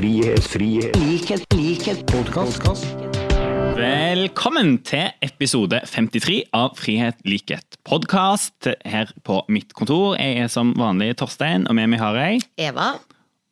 frihet, 0.00 0.46
frihet, 0.48 0.94
likhet, 0.96 1.42
likhet, 1.52 1.98
podkast. 2.08 2.62
Velkommen 3.76 4.78
til 4.88 5.10
episode 5.20 5.76
53 5.84 6.38
av 6.56 6.78
Frihet, 6.80 7.18
likhet, 7.28 7.76
podkast 7.84 8.70
her 8.88 9.12
på 9.28 9.42
mitt 9.52 9.74
kontor. 9.76 10.14
Jeg 10.16 10.46
er 10.46 10.48
som 10.52 10.72
vanlig 10.78 11.10
Torstein, 11.20 11.66
og 11.68 11.76
med 11.76 11.92
meg 11.92 12.00
har 12.00 12.16
jeg 12.16 12.40
Eva. 12.70 12.94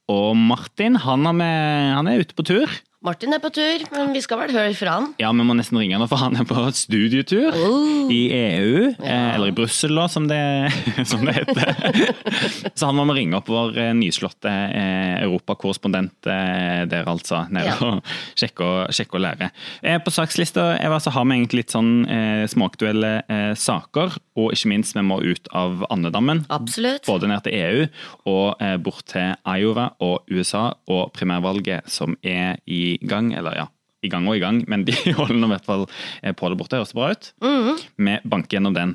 Og 0.09 0.33
Martin. 0.41 0.97
Han 1.05 1.29
er, 1.29 1.37
med, 1.37 1.93
han 1.99 2.09
er 2.09 2.25
ute 2.25 2.39
på 2.39 2.47
tur. 2.49 2.79
Martin 2.99 3.31
er 3.31 3.39
på 3.39 3.47
tur, 3.55 3.83
men 3.95 4.09
vi 4.11 4.19
skal 4.25 4.41
vel 4.41 4.51
høre 4.57 4.73
fra 4.75 4.97
han. 4.97 5.05
Ja, 5.23 5.29
vi 5.31 5.45
må 5.47 5.55
nesten 5.55 5.79
ringe 5.79 5.95
han, 5.95 6.09
for 6.11 6.19
han 6.19 6.35
er 6.35 6.47
på 6.49 6.65
studietur 6.75 7.55
Oh. 7.55 8.09
i 8.11 8.25
EU. 8.35 8.89
Ja. 8.99 9.37
eller 9.37 9.53
i 9.53 9.55
Brussel, 9.55 9.95
da, 9.95 10.09
som 10.11 10.27
det, 10.27 10.39
som 11.07 11.23
det 11.25 11.37
heter. 11.37 11.71
Så 12.79 12.89
han 12.89 12.99
må 12.99 13.05
vi 13.13 13.21
ringe 13.21 13.39
opp 13.39 13.47
vår 13.53 13.79
eh, 13.79 13.93
nyslåtte 13.95 14.51
eh, 14.51 15.23
europakorrespondent 15.23 16.27
eh, 16.27 16.83
der, 16.91 17.07
altså. 17.07 17.45
Nede 17.55 17.69
Ja. 17.69 17.77
og 17.87 18.11
sjekke 18.39 18.67
og, 18.67 18.91
sjekke 18.97 19.19
og 19.21 19.23
lære. 19.29 19.51
Eh, 19.83 20.01
på 20.03 20.11
sakslista 20.15 20.67
Eva, 20.83 20.99
så 20.99 21.13
har 21.15 21.27
vi 21.31 21.39
egentlig 21.39 21.63
litt 21.63 21.77
sånn 21.77 21.93
eh, 22.11 22.45
småaktuelle 22.51 23.13
eh, 23.31 23.53
saker. 23.59 24.19
Og 24.39 24.53
ikke 24.55 24.73
minst, 24.75 24.95
vi 24.99 25.03
må 25.07 25.21
ut 25.23 25.47
av 25.55 25.85
andedammen. 25.95 26.45
Absolutt. 26.55 27.07
Både 27.07 27.31
ned 27.31 27.47
til 27.47 27.55
EU 27.63 27.87
og 28.35 28.59
eh, 28.63 28.75
bort 28.83 29.07
til 29.15 29.37
Iowa 29.47 29.93
og 30.03 30.27
USA 30.35 30.73
og 30.91 31.13
primærvalget 31.15 31.87
som 31.91 32.19
er 32.27 32.59
i 32.67 32.88
gang. 33.05 33.33
Eller 33.37 33.57
ja, 33.61 33.67
i 34.03 34.09
gang 34.13 34.29
og 34.31 34.37
i 34.39 34.43
gang, 34.43 34.61
men 34.71 34.85
de 34.87 34.95
holder 35.19 35.37
nå 35.41 35.49
i 35.49 35.53
hvert 35.57 35.67
fall 35.67 35.85
eh, 36.23 36.35
på 36.39 36.49
det 36.53 36.59
borte. 36.61 36.79
Høres 36.79 36.93
det 36.95 36.99
bra 37.01 37.09
ut? 37.15 37.31
Mhm. 37.45 37.81
Vi 37.99 38.15
banker 38.31 38.59
gjennom 38.59 38.77
den. 38.77 38.93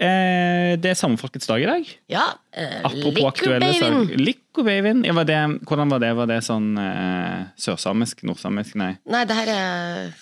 Eh, 0.00 0.74
det 0.80 0.92
er 0.94 0.98
samefolkets 0.98 1.50
dag 1.50 1.62
i 1.64 1.68
dag. 1.68 1.90
Ja. 2.12 2.24
Eh, 2.56 2.78
Apropos 2.88 3.28
aktuelle 3.28 3.68
saker. 3.76 4.14
Likobabyen. 4.16 5.04
Ja, 5.06 5.12
var 5.18 5.28
det, 5.28 5.38
hvordan 5.68 5.92
var 5.92 6.00
det? 6.04 6.14
Var 6.16 6.30
det 6.32 6.40
sånn 6.48 6.70
eh, 6.80 7.44
sørsamisk? 7.60 8.24
Nordsamisk? 8.28 8.78
Nei. 8.80 8.94
Nei, 9.08 9.22
det 9.28 9.36
her 9.36 9.52
er 9.52 10.16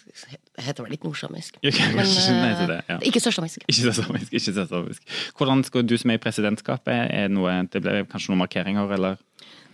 heter 0.67 0.87
vel 0.87 0.95
litt 0.97 1.05
nordsamisk. 1.05 1.59
Okay, 1.61 1.93
Men, 1.95 2.09
ikke, 2.09 2.35
eh, 2.35 2.67
det, 2.71 2.79
ja. 2.89 2.99
Ikke 3.07 3.21
sørsamisk. 3.23 3.62
Ikke 3.69 3.93
sørsamisk. 3.93 4.33
ikke 4.33 4.55
sørsamisk. 4.57 5.17
Hvordan 5.39 5.62
skal 5.69 5.87
du 5.87 5.97
som 6.01 6.11
er 6.12 6.19
i 6.19 6.23
presidentskapet, 6.23 6.97
er 7.12 7.29
det 7.29 7.37
noe, 7.37 7.57
det 7.73 7.83
ble 7.85 8.03
kanskje 8.11 8.33
noen 8.33 8.43
markeringer, 8.43 8.91
eller? 8.97 9.21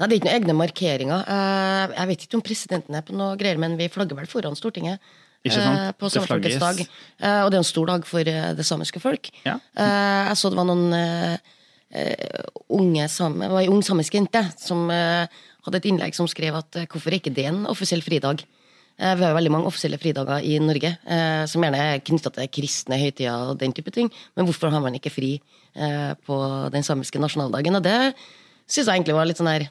Nei, 0.01 0.07
det 0.09 0.15
er 0.15 0.19
ikke 0.19 0.29
noen 0.29 0.39
egne 0.43 0.55
markeringer. 0.59 1.25
Eh, 1.29 1.95
Jeg 1.99 2.09
vet 2.13 2.25
ikke 2.27 2.39
om 2.39 2.43
presidenten 2.47 2.95
er 2.99 3.03
på 3.07 3.15
noe 3.17 3.37
greier, 3.37 3.59
men 3.59 3.77
vi 3.79 3.89
flagger 3.93 4.17
vel 4.19 4.27
foran 4.31 4.57
Stortinget. 4.59 4.99
Ikke 5.45 5.57
sant? 5.59 5.79
eh, 5.79 5.93
På 5.99 6.07
Det 6.09 6.15
Samfolkets 6.17 6.59
dag. 6.63 6.81
Eh, 7.21 7.41
Og 7.45 7.51
det 7.51 7.57
er 7.59 7.63
en 7.65 7.71
stor 7.73 7.87
dag 7.87 8.05
for 8.07 8.23
det 8.25 8.65
samiske 8.67 9.01
folk. 9.03 9.31
Ja. 9.45 9.59
Jeg 9.77 10.37
så 10.37 10.51
det 10.51 10.57
var 10.59 10.65
noen 10.65 11.39
unge 12.73 13.09
sam 13.13 13.35
det 13.39 13.51
var 13.53 13.61
ei 13.61 13.69
ung 13.69 13.83
samisk 13.85 14.15
jente 14.17 14.41
som 14.57 14.87
hadde 14.89 15.77
et 15.77 15.89
innlegg 15.91 16.15
som 16.17 16.27
skrev 16.31 16.57
at 16.57 16.79
hvorfor 16.89 17.13
er 17.13 17.19
ikke 17.21 17.35
det 17.35 17.45
en 17.51 17.67
offisiell 17.69 18.01
fridag? 18.03 18.45
Vi 18.97 19.05
har 19.05 19.33
jo 19.33 19.37
veldig 19.37 19.51
mange 19.53 19.67
offisielle 19.69 19.99
fridager 20.01 20.41
i 20.47 20.59
Norge, 20.63 20.95
som 21.51 21.63
gjerne 21.65 21.81
er 21.95 22.01
knytta 22.05 22.31
til 22.37 22.49
kristne 22.53 22.97
høytider 23.01 23.51
og 23.53 23.59
den 23.61 23.73
type 23.77 23.91
ting. 23.93 24.11
Men 24.37 24.47
hvorfor 24.49 24.71
har 24.73 24.81
man 24.85 24.95
ikke 24.97 25.11
fri 25.13 25.35
på 25.75 26.39
den 26.73 26.83
samiske 26.87 27.21
nasjonaldagen? 27.21 27.77
Og 27.77 27.83
det 27.85 28.15
syns 28.69 28.87
jeg 28.87 28.95
egentlig 28.95 29.17
var 29.17 29.27
litt 29.29 29.41
sånn 29.41 29.51
her 29.53 29.69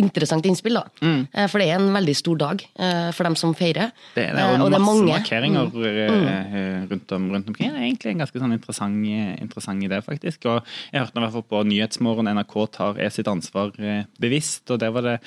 interessant 0.00 0.46
innspill, 0.48 0.74
da. 0.78 0.84
Eh, 1.02 1.46
For 1.48 1.58
det 1.62 1.68
er 1.68 1.76
en 1.80 1.92
veldig 1.94 2.14
stor 2.16 2.36
dag 2.40 2.62
eh, 2.78 3.10
for 3.12 3.24
dem 3.28 3.36
som 3.36 3.54
feirer. 3.54 3.90
Mm. 3.92 4.12
Det 4.14 4.24
er, 4.24 4.34
det 4.36 4.42
Eh, 4.42 4.52
er 4.54 4.62
og 4.62 4.70
det 4.70 4.78
er 4.78 4.84
masse 4.84 4.98
mange. 5.02 5.12
markeringer 5.12 5.70
Mm. 5.72 6.26
eh, 6.28 6.86
rundt, 6.90 7.12
om, 7.12 7.30
rundt 7.32 7.48
omkring. 7.48 7.70
Det 7.72 7.78
er 7.80 7.86
egentlig 7.88 8.12
en 8.14 8.22
ganske 8.24 8.38
sånn 8.42 8.52
interessant, 8.56 9.06
interessant 9.40 9.82
idé, 9.84 10.02
faktisk. 10.04 10.46
Og 10.46 10.62
jeg 10.92 11.00
hørte 11.02 11.16
i 11.18 11.24
hvert 11.24 11.32
fall 11.38 11.48
på 11.50 11.64
Nyhetsmorgen 11.68 12.30
NRK 12.36 12.54
tar 12.72 12.98
er 12.98 13.10
sitt 13.10 13.28
ansvar 13.28 13.72
eh, 13.78 14.04
bevisst, 14.20 14.70
og 14.70 14.78
der 14.80 14.90
var 14.94 15.02
det 15.02 15.18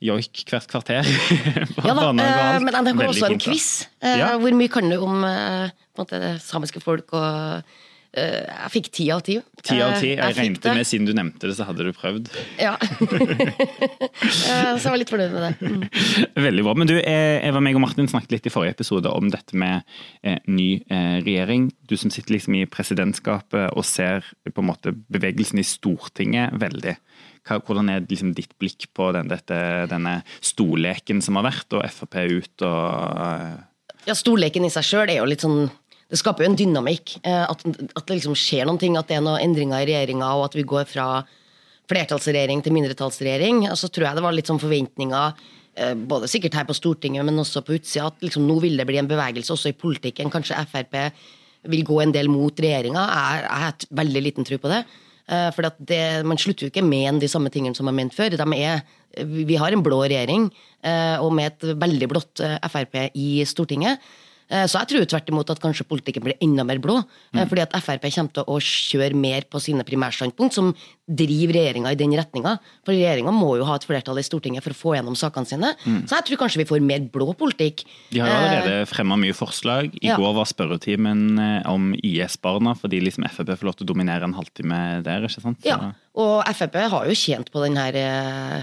joik 0.00 0.44
hvert 0.50 0.66
kvarter. 0.68 1.06
Ja 1.86 1.94
da, 1.96 2.10
og 2.10 2.20
eh, 2.20 2.58
men 2.60 2.74
NRK 2.84 3.00
har 3.00 3.08
også 3.12 3.30
en 3.32 3.38
quiz. 3.40 3.68
Eh, 4.02 4.18
Ja. 4.20 4.34
Hvor 4.38 4.52
mye 4.56 4.68
kan 4.72 4.88
du 4.90 4.96
om 5.00 5.24
eh, 5.24 5.70
måte, 5.98 6.20
samiske 6.44 6.80
folk 6.84 7.12
og 7.16 7.24
eh, 7.24 7.62
Jeg 8.16 8.70
fikk 8.72 8.86
ti 8.96 9.06
av 9.12 9.20
ti. 9.26 9.34
Ti 9.66 9.76
av 9.84 9.96
ti. 10.00 10.12
Jeg, 10.14 10.18
Jeg 10.20 10.34
fikk 10.36 10.40
regnet 10.40 10.68
med, 10.78 10.86
siden 10.88 11.08
du 11.08 11.12
nevnte 11.16 11.50
det, 11.50 11.56
så 11.58 11.66
hadde 11.68 11.84
du 11.86 11.92
prøvd. 11.96 12.30
Ja. 12.62 12.76
Eh, 14.46 14.72
Så 14.78 14.86
jeg 14.88 14.92
var 14.92 14.98
litt 15.00 15.10
fornøyd 15.12 15.32
med 15.34 15.42
det. 15.44 15.68
Mm. 15.68 15.82
Veldig 16.46 16.62
bra. 16.66 16.72
Men 16.78 16.88
du, 16.88 16.94
eh, 16.98 17.44
Eva 17.46 17.60
meg 17.62 17.76
og 17.76 17.82
Martin 17.84 18.08
snakket 18.10 18.32
litt 18.36 18.48
i 18.48 18.52
forrige 18.52 18.76
episode 18.78 19.10
om 19.12 19.28
dette 19.32 19.56
med 19.58 19.84
eh, 20.24 20.38
ny 20.48 20.80
eh, 20.88 21.18
regjering. 21.24 21.68
Du 21.90 21.96
som 22.00 22.10
sitter 22.14 22.36
liksom 22.36 22.56
i 22.58 22.64
presidentskapet 22.70 23.74
og 23.76 23.84
ser 23.86 24.24
på 24.48 24.62
en 24.64 24.68
måte 24.70 24.94
bevegelsen 25.12 25.60
i 25.60 25.66
Stortinget 25.66 26.56
veldig. 26.60 26.96
Hvordan 27.46 27.92
er 27.92 28.06
liksom 28.08 28.32
ditt 28.34 28.56
blikk 28.58 28.88
på 28.96 29.10
den, 29.14 29.28
dette, 29.30 29.58
denne 29.90 30.18
stolleken 30.42 31.20
som 31.22 31.38
har 31.38 31.46
vært, 31.50 31.76
og 31.78 31.84
Frp 31.94 32.16
ut 32.40 32.66
og 32.66 33.26
eh, 33.28 33.50
Ja, 34.08 34.16
Storleken 34.18 34.66
i 34.66 34.72
seg 34.72 34.86
sjøl 34.86 35.10
er 35.12 35.20
jo 35.20 35.28
litt 35.30 35.44
sånn 35.46 35.66
Det 36.06 36.20
skaper 36.20 36.44
jo 36.44 36.52
en 36.52 36.58
dynamikk. 36.58 37.16
eh, 37.26 37.44
At, 37.50 37.64
at 37.66 38.06
det 38.06 38.20
liksom 38.20 38.36
skjer 38.38 38.66
noen 38.68 38.78
ting, 38.78 38.96
at 38.96 39.08
det 39.10 39.18
er 39.18 39.24
noen 39.26 39.42
endringer 39.42 39.82
i 39.82 39.88
regjeringa, 39.90 40.28
og 40.38 40.46
at 40.48 40.56
vi 40.58 40.66
går 40.66 40.86
fra 40.90 41.24
flertallsregjering 41.90 42.62
til 42.62 42.74
mindretallsregjering. 42.74 43.64
Og 43.70 43.78
så 43.78 43.90
tror 43.90 44.08
jeg 44.08 44.18
det 44.18 44.26
var 44.26 44.36
litt 44.36 44.50
sånn 44.50 44.62
forventninger, 44.62 45.40
eh, 45.76 45.94
både 45.94 46.30
sikkert 46.30 46.54
her 46.54 46.68
på 46.68 46.76
Stortinget, 46.78 47.26
men 47.26 47.42
også 47.42 47.64
på 47.66 47.74
utsida, 47.78 48.06
at 48.06 48.22
liksom 48.22 48.46
nå 48.46 48.60
vil 48.62 48.78
det 48.78 48.86
bli 48.86 49.00
en 49.02 49.10
bevegelse 49.10 49.50
også 49.54 49.72
i 49.72 49.78
politikken. 49.78 50.30
Kanskje 50.30 50.62
Frp 50.70 50.94
vil 51.66 51.82
gå 51.82 51.98
en 52.02 52.14
del 52.14 52.30
mot 52.30 52.54
regjeringa. 52.54 53.02
Jeg, 53.02 53.50
har 53.50 53.72
et 53.72 53.88
veldig 53.90 54.22
liten 54.22 54.46
tro 54.46 54.58
på 54.62 54.70
det. 54.70 54.84
Eh, 55.26 55.50
For 55.50 56.22
man 56.22 56.38
slutter 56.38 56.66
jo 56.66 56.70
ikke 56.70 56.86
med 56.86 57.18
de 57.18 57.26
samme 57.26 57.50
tingene 57.50 57.74
som 57.74 57.86
man 57.90 57.98
mente 57.98 58.14
før. 58.14 58.30
Er, 58.54 58.84
vi 59.26 59.56
har 59.58 59.72
en 59.72 59.82
blå 59.82 60.04
regjering, 60.06 60.52
og 61.18 61.32
med 61.34 61.46
et 61.50 61.78
veldig 61.80 62.06
blått 62.06 62.38
Frp 62.70 63.10
i 63.16 63.42
Stortinget. 63.48 63.98
Eh, 64.48 64.64
Så 64.66 64.78
jeg 64.78 64.88
tror 64.88 65.06
tvert 65.10 65.28
imot 65.28 65.50
at 65.50 65.58
kanskje 65.60 65.84
politikken 65.88 66.22
blir 66.22 66.36
enda 66.40 66.62
mer 66.64 66.78
blå. 66.78 67.00
Mm. 67.34 67.48
Fordi 67.48 67.62
at 67.62 67.72
Frp 67.82 68.04
kommer 68.14 68.32
til 68.32 68.44
å 68.46 68.56
kjøre 68.62 69.14
mer 69.14 69.42
på 69.50 69.58
sine 69.60 69.82
primærstandpunkt, 69.82 70.52
som 70.54 70.72
driver 71.08 71.54
regjeringa 71.54 71.90
i 71.90 71.98
den 71.98 72.12
retninga. 72.14 72.58
For 72.84 72.92
regjeringa 72.94 73.32
må 73.34 73.56
jo 73.58 73.64
ha 73.64 73.74
et 73.74 73.84
flertall 73.86 74.18
i 74.18 74.22
Stortinget 74.26 74.62
for 74.62 74.70
å 74.70 74.78
få 74.78 74.94
gjennom 74.96 75.16
sakene 75.18 75.46
sine. 75.46 75.72
Så 76.06 76.14
jeg 76.14 76.24
tror 76.30 76.40
kanskje 76.44 76.58
vi 76.62 76.68
får 76.70 76.80
mer 76.82 77.00
blå 77.10 77.34
politikk. 77.36 77.84
De 78.10 78.20
har 78.22 78.28
jo 78.28 78.36
allerede 78.38 78.86
fremma 78.90 79.16
mye 79.18 79.34
forslag. 79.34 79.90
I 79.94 80.06
Eh, 80.06 80.08
ja. 80.10 80.16
går 80.16 80.34
var 80.34 80.44
spørretimen 80.46 81.38
eh, 81.38 81.68
om 81.70 81.92
IS-barna, 82.02 82.74
fordi 82.78 83.00
liksom 83.02 83.26
Frp 83.28 83.50
får 83.58 83.64
lov 83.66 83.76
til 83.76 83.86
å 83.86 83.92
dominere 83.94 84.22
en 84.24 84.34
halvtime 84.34 85.02
der. 85.02 85.22
ikke 85.26 85.42
sant? 85.42 85.58
Så- 85.62 85.66
Ja, 85.66 85.92
og 86.14 86.44
Frp 86.54 86.74
har 86.90 87.04
jo 87.06 87.12
tjent 87.14 87.50
på 87.50 87.62
den 87.64 87.76
her 87.76 87.94
eh, 87.94 88.62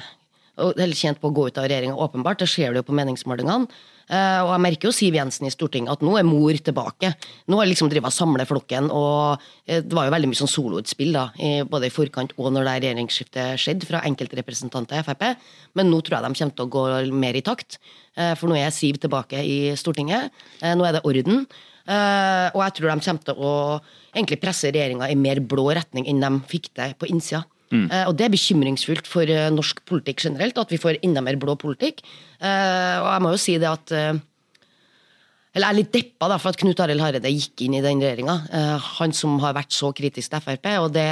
Eller 0.55 0.93
tjent 0.93 1.19
på 1.19 1.31
å 1.31 1.33
gå 1.33 1.47
ut 1.47 1.57
av 1.57 1.65
regjeringa, 1.65 1.95
åpenbart. 1.97 2.37
Det 2.37 2.47
ser 2.47 2.71
du 2.73 2.77
jo 2.79 2.83
på 2.83 2.93
meningsmålingene. 2.93 3.67
Eh, 4.13 4.39
og 4.43 4.51
jeg 4.51 4.61
merker 4.61 4.89
jo 4.89 4.93
Siv 4.93 5.15
Jensen 5.17 5.47
i 5.47 5.51
Stortinget 5.53 5.95
at 5.95 6.03
nå 6.05 6.13
er 6.19 6.27
mor 6.27 6.53
tilbake. 6.53 7.13
Nå 7.49 7.59
har 7.59 7.69
liksom 7.69 7.89
drevet 7.89 8.13
samle 8.13 8.45
flokken, 8.49 8.91
og 8.93 9.41
eh, 9.65 9.81
det 9.81 9.95
var 9.95 10.07
jo 10.07 10.13
veldig 10.13 10.29
mye 10.29 10.41
sånn 10.43 10.51
soloutspill 10.51 11.15
da, 11.15 11.25
både 11.69 11.89
i 11.89 11.93
forkant 11.93 12.35
og 12.37 12.51
når 12.53 12.67
det 12.67 12.75
regjeringsskiftet 12.83 13.61
skjedde, 13.63 13.89
fra 13.89 14.03
enkeltrepresentanter 14.09 15.01
i 15.01 15.05
Frp. 15.07 15.27
Men 15.79 15.89
nå 15.89 16.01
tror 16.01 16.19
jeg 16.19 16.27
de 16.27 16.41
kommer 16.41 16.57
til 16.59 16.67
å 16.67 16.73
gå 16.77 16.85
mer 17.23 17.39
i 17.39 17.45
takt. 17.45 17.79
Eh, 18.17 18.33
for 18.39 18.51
nå 18.51 18.59
er 18.59 18.73
Siv 18.75 19.01
tilbake 19.01 19.41
i 19.41 19.57
Stortinget. 19.79 20.33
Nå 20.61 20.85
er 20.87 20.97
det 20.97 21.05
orden. 21.07 21.45
Og 21.83 22.59
jeg 22.63 22.73
tror 22.77 22.93
de 22.93 23.03
kommer 23.03 23.25
til 23.27 23.41
å 23.43 23.55
egentlig 24.13 24.39
presse 24.39 24.69
regjeringa 24.69 25.09
i 25.11 25.17
mer 25.19 25.41
blå 25.43 25.65
retning 25.75 26.07
enn 26.07 26.21
de 26.23 26.29
fikk 26.47 26.69
det 26.79 26.93
på 27.01 27.09
innsida. 27.11 27.43
Eh, 27.73 28.03
og 28.09 28.17
det 28.17 28.27
er 28.27 28.33
bekymringsfullt 28.33 29.09
for 29.09 29.29
eh, 29.29 29.49
norsk 29.53 29.81
politikk 29.89 30.27
generelt, 30.27 30.59
at 30.61 30.73
vi 30.73 30.81
får 30.81 31.01
enda 31.05 31.23
mer 31.25 31.39
blå 31.41 31.55
politikk. 31.59 32.03
Eh, 32.39 32.97
og 32.99 33.09
jeg 33.09 33.23
må 33.25 33.33
jo 33.33 33.41
si 33.41 33.57
det 33.61 33.69
at 33.69 33.95
Eller 35.53 35.67
jeg 35.67 35.69
er 35.69 35.77
litt 35.77 35.93
deppa 35.93 36.29
da, 36.31 36.39
for 36.41 36.49
at 36.49 36.57
Knut 36.57 36.79
Arild 36.81 37.03
Hareide 37.03 37.29
gikk 37.29 37.61
inn 37.61 37.77
i 37.77 37.83
den 37.85 38.01
regjeringa. 38.01 38.39
Han 38.97 39.13
som 39.13 39.37
har 39.43 39.53
vært 39.53 39.73
så 39.75 39.91
kritisk 39.93 40.31
til 40.33 40.41
Frp. 40.41 40.65
Og 40.81 40.89
det, 40.95 41.05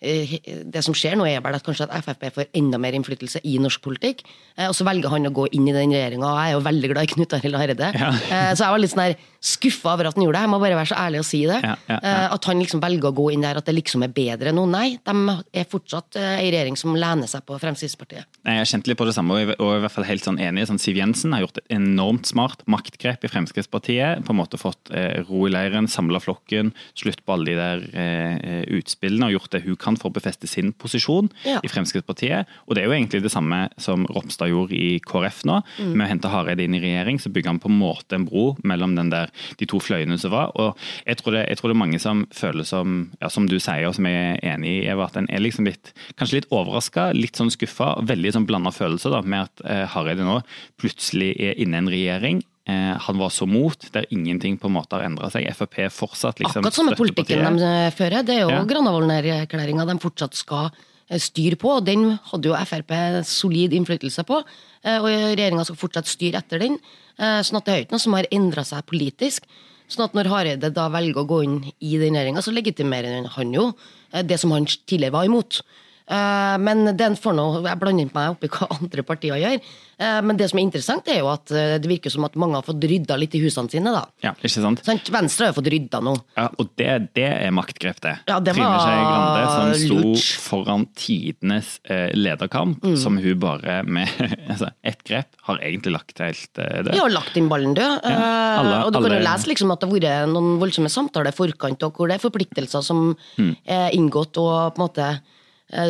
det 0.00 0.82
som 0.84 0.94
skjer 0.96 1.16
nå, 1.16 1.26
er 1.28 1.42
vel 1.44 1.56
at 1.56 1.64
kanskje 1.64 1.86
at 1.86 2.04
Frp 2.04 2.26
får 2.34 2.50
enda 2.56 2.80
mer 2.80 2.96
innflytelse 2.96 3.40
i 3.48 3.56
norsk 3.62 3.82
politikk. 3.84 4.24
Eh, 4.56 4.68
og 4.68 4.74
så 4.76 4.86
velger 4.86 5.12
han 5.12 5.30
å 5.30 5.34
gå 5.34 5.46
inn 5.56 5.68
i 5.70 5.74
den 5.76 5.94
regjeringa, 5.94 6.26
og 6.28 6.40
jeg 6.40 6.52
er 6.52 6.56
jo 6.56 6.64
veldig 6.66 6.90
glad 6.92 7.06
i 7.06 7.12
Knut 7.14 7.36
Arild 7.38 7.60
Hareide. 7.60 7.92
Ja. 7.94 8.10
Eh, 8.10 8.50
så 8.54 8.66
jeg 8.66 8.74
var 8.74 8.82
litt 8.82 8.94
sånn 8.94 9.16
skuffa 9.44 9.92
over 9.92 10.08
at 10.08 10.16
han 10.16 10.24
gjorde 10.24 10.38
det. 10.38 10.44
Jeg 10.46 10.52
må 10.54 10.58
bare 10.62 10.76
være 10.78 10.88
så 10.88 10.98
ærlig 11.02 11.20
og 11.20 11.26
si 11.28 11.42
det. 11.48 11.58
Ja, 11.60 11.74
ja. 11.90 11.98
Eh, 11.98 12.26
at 12.36 12.48
han 12.48 12.60
liksom 12.62 12.80
velger 12.80 13.10
å 13.10 13.16
gå 13.16 13.26
inn 13.34 13.44
der, 13.44 13.60
at 13.60 13.68
det 13.68 13.76
liksom 13.76 14.04
er 14.06 14.12
bedre 14.14 14.54
nå. 14.56 14.64
Nei, 14.72 14.86
de 15.04 15.36
er 15.60 15.68
fortsatt 15.68 16.16
eh, 16.20 16.38
ei 16.40 16.48
regjering 16.48 16.78
som 16.80 16.96
lener 16.96 17.28
seg 17.30 17.44
på 17.44 17.58
Fremskrittspartiet. 17.60 18.40
Jeg 18.44 18.60
har 18.60 18.70
kjent 18.70 18.88
litt 18.88 19.00
på 19.00 19.08
det 19.08 19.16
samme, 19.16 19.36
og 19.36 19.52
er 19.52 19.80
i 19.80 19.84
hvert 19.84 19.94
fall 19.94 20.08
helt 20.08 20.24
sånn 20.24 20.40
enig. 20.40 20.64
Sånn, 20.70 20.80
Siv 20.80 20.96
Jensen 21.00 21.36
har 21.36 21.44
gjort 21.44 21.60
et 21.60 21.76
enormt 21.76 22.28
smart 22.30 22.64
maktgrep 22.70 23.26
i 23.26 23.32
Fremskrittspartiet. 23.32 24.24
På 24.24 24.32
en 24.32 24.40
måte 24.40 24.60
fått 24.60 24.92
eh, 24.96 25.20
ro 25.28 25.44
i 25.48 25.52
leiren, 25.52 25.90
samla 25.92 26.22
flokken, 26.24 26.72
slutt 26.96 27.20
på 27.24 27.36
alle 27.36 27.52
de 27.52 27.58
der 27.60 27.84
eh, 27.92 28.64
utspillene 28.78 29.28
og 29.28 29.38
gjort 29.38 29.58
det 29.58 29.64
hun 29.68 29.76
kan 29.80 29.93
han 29.94 30.00
for 30.00 30.10
å 30.10 30.16
befeste 30.18 30.48
sin 30.50 30.72
posisjon 30.74 31.30
Ja. 31.46 31.60
i 31.64 31.70
Fremskrittspartiet. 31.70 32.46
Og 32.68 32.74
det 32.76 32.82
er 32.84 32.88
jo 32.90 32.96
egentlig 32.96 33.22
det 33.24 33.32
samme 33.32 33.68
som 33.78 34.04
Ropstad 34.10 34.50
gjorde 34.50 34.74
i 34.76 34.98
KrF 35.00 35.44
nå. 35.48 35.60
Mm. 35.78 35.92
Med 35.94 36.04
å 36.06 36.10
hente 36.10 36.28
Hareide 36.32 36.64
inn 36.66 36.74
i 36.76 36.82
regjering, 36.82 37.18
så 37.22 37.32
bygger 37.32 37.54
han 37.54 37.60
på 37.62 37.70
en 37.70 37.78
måte 37.78 38.18
en 38.18 38.26
bro 38.28 38.56
mellom 38.64 38.94
den 38.98 39.10
der, 39.10 39.30
de 39.60 39.66
to 39.70 39.78
fløyene 39.80 40.18
som 40.20 40.34
var. 40.34 40.52
Og 40.60 40.76
jeg 41.06 41.16
tror 41.20 41.38
det, 41.38 41.44
jeg 41.48 41.58
tror 41.60 41.70
det 41.72 41.76
er 41.76 41.82
mange 41.84 42.00
som 42.02 42.24
føler 42.34 42.64
som, 42.68 43.10
ja, 43.20 43.28
som 43.32 43.46
du 43.50 43.58
sier, 43.58 43.86
og 43.88 43.94
som 43.96 44.04
jeg 44.08 44.38
er 44.42 44.54
enig 44.54 44.74
i, 44.82 44.86
Eva, 44.90 45.06
at 45.06 45.16
en 45.20 45.28
er 45.30 45.40
liksom 45.44 45.64
litt, 45.68 45.92
kanskje 46.18 46.40
litt 46.42 46.50
overraska, 46.54 47.12
litt 47.16 47.36
sånn 47.40 47.52
skuffa. 47.54 47.94
Veldig 48.04 48.32
sånn 48.36 48.46
blanda 48.48 48.72
følelser 48.74 49.14
da, 49.14 49.22
med 49.22 49.48
at 49.48 49.64
eh, 49.64 49.84
Hareide 49.94 50.24
nå 50.26 50.40
plutselig 50.80 51.34
er 51.40 51.58
inne 51.60 51.78
i 51.78 51.82
en 51.84 51.92
regjering. 51.94 52.42
Eh, 52.64 52.96
han 52.96 53.18
var 53.20 53.28
så 53.28 53.44
mot, 53.46 53.76
der 53.92 54.06
ingenting 54.10 54.56
på 54.56 54.70
en 54.70 54.76
måte 54.78 54.96
har 54.96 55.04
endra 55.04 55.28
seg. 55.32 55.44
Frp 55.52 55.82
fortsatt 55.92 56.38
liksom 56.40 56.62
Akkurat 56.62 56.78
samme 56.78 56.96
politikken 56.96 57.58
de 57.60 57.66
eh, 57.68 57.90
fører. 57.92 58.24
Det 58.24 58.38
er 58.38 58.46
jo 58.46 58.52
Ja. 58.54 58.62
Granavolden-erklæringa 58.64 59.84
de 59.90 59.98
fortsatt 60.00 60.34
skal 60.38 60.70
eh, 61.10 61.20
styre 61.20 61.58
på, 61.60 61.74
og 61.76 61.84
den 61.84 62.18
hadde 62.30 62.48
jo 62.48 62.56
Frp 62.56 62.94
solid 63.28 63.76
innflytelse 63.76 64.24
på. 64.24 64.40
Og 64.84 65.06
regjeringa 65.08 65.64
skal 65.64 65.76
fortsatt 65.80 66.08
styre 66.08 66.42
etter 66.42 66.60
den. 66.60 66.74
Sånn 67.16 67.56
at 67.56 67.64
det 67.64 67.72
er 67.72 67.84
ikke 67.86 67.94
noe 67.94 68.02
som 68.02 68.16
har 68.18 68.26
endra 68.28 68.64
seg 68.68 68.84
politisk. 68.84 69.46
Sånn 69.88 70.04
at 70.04 70.12
når 70.12 70.28
Hareide 70.28 70.68
da 70.76 70.90
velger 70.92 71.22
å 71.22 71.28
gå 71.28 71.38
inn 71.46 71.54
i 71.80 71.94
den 71.96 72.12
regjeringa, 72.12 72.42
så 72.44 72.52
legitimerer 72.52 73.24
han 73.32 73.54
jo 73.56 73.70
det 74.12 74.36
som 74.42 74.52
han 74.52 74.68
tidligere 74.68 75.16
var 75.16 75.24
imot. 75.24 75.62
Eh, 76.04 76.58
Men 76.60 76.84
den 76.96 77.14
får 77.16 77.32
nå, 77.34 77.44
jeg 77.64 77.78
blander 77.80 78.10
meg 78.12 78.34
opp 78.34 78.44
i 78.44 78.48
hva 78.52 78.66
andre 78.78 79.02
partier 79.02 79.38
gjør. 79.40 79.60
Eh, 79.98 80.20
Men 80.20 80.36
det 80.36 80.50
som 80.50 80.58
er 80.58 80.66
interessant, 80.66 81.06
er 81.08 81.20
jo 81.22 81.30
at 81.32 81.50
eh, 81.54 81.78
det 81.80 81.88
virker 81.88 82.12
som 82.12 82.24
at 82.28 82.34
mange 82.36 82.58
har 82.58 82.66
fått 82.66 82.82
rydda 82.84 83.16
litt 83.16 83.34
i 83.34 83.40
husene 83.40 83.70
sine. 83.72 83.92
da. 83.94 84.02
Ja, 84.22 84.34
ikke 84.36 84.50
sant? 84.60 84.82
Sånn, 84.84 85.00
Venstre 85.14 85.48
har 85.48 85.56
fått 85.56 85.70
rydda 85.72 86.02
nå. 86.04 86.12
Ja, 86.36 86.48
og 86.60 86.68
det, 86.76 86.90
det 87.16 87.24
er 87.30 87.54
maktgrep, 87.56 88.02
det. 88.04 88.14
Ja, 88.28 88.36
det 88.44 88.52
Trine 88.56 88.78
Skei 88.82 88.98
Grande 89.00 89.46
som 89.54 89.74
sto 89.80 90.00
lurt. 90.02 90.28
foran 90.44 90.86
tidenes 90.94 91.78
lederkamp, 92.14 92.82
Mm. 92.84 92.96
som 93.00 93.16
hun 93.16 93.38
bare 93.40 93.78
med 93.86 94.08
altså, 94.50 94.68
ett 94.84 95.00
grep 95.08 95.30
har 95.48 95.58
egentlig 95.64 95.92
lagt 95.94 96.18
helt 96.20 96.52
død. 96.58 96.90
Ja, 96.96 97.06
lagt 97.08 97.36
inn 97.40 97.48
ballen 97.48 97.72
død. 97.76 98.00
Ja, 98.04 98.60
alle- 98.60 98.82
og 98.84 98.92
du 98.92 99.00
kan 99.00 99.14
jo 99.16 99.22
lese 99.24 99.48
liksom 99.48 99.72
at 99.72 99.80
det 99.80 99.88
har 99.88 99.96
vært 99.98 100.32
noen 100.34 100.58
voldsomme 100.60 100.90
samtaler 100.92 101.32
i 101.32 101.36
forkant, 101.36 101.82
og 101.86 101.96
hvor 101.96 102.08
det 102.10 102.18
er 102.18 102.24
forpliktelser 102.28 102.82
som 102.84 103.16
Mm. 103.38 103.56
er 103.66 103.90
inngått, 103.96 104.36
og 104.36 104.74
på 104.74 104.80
en 104.80 104.84
måte 104.88 105.08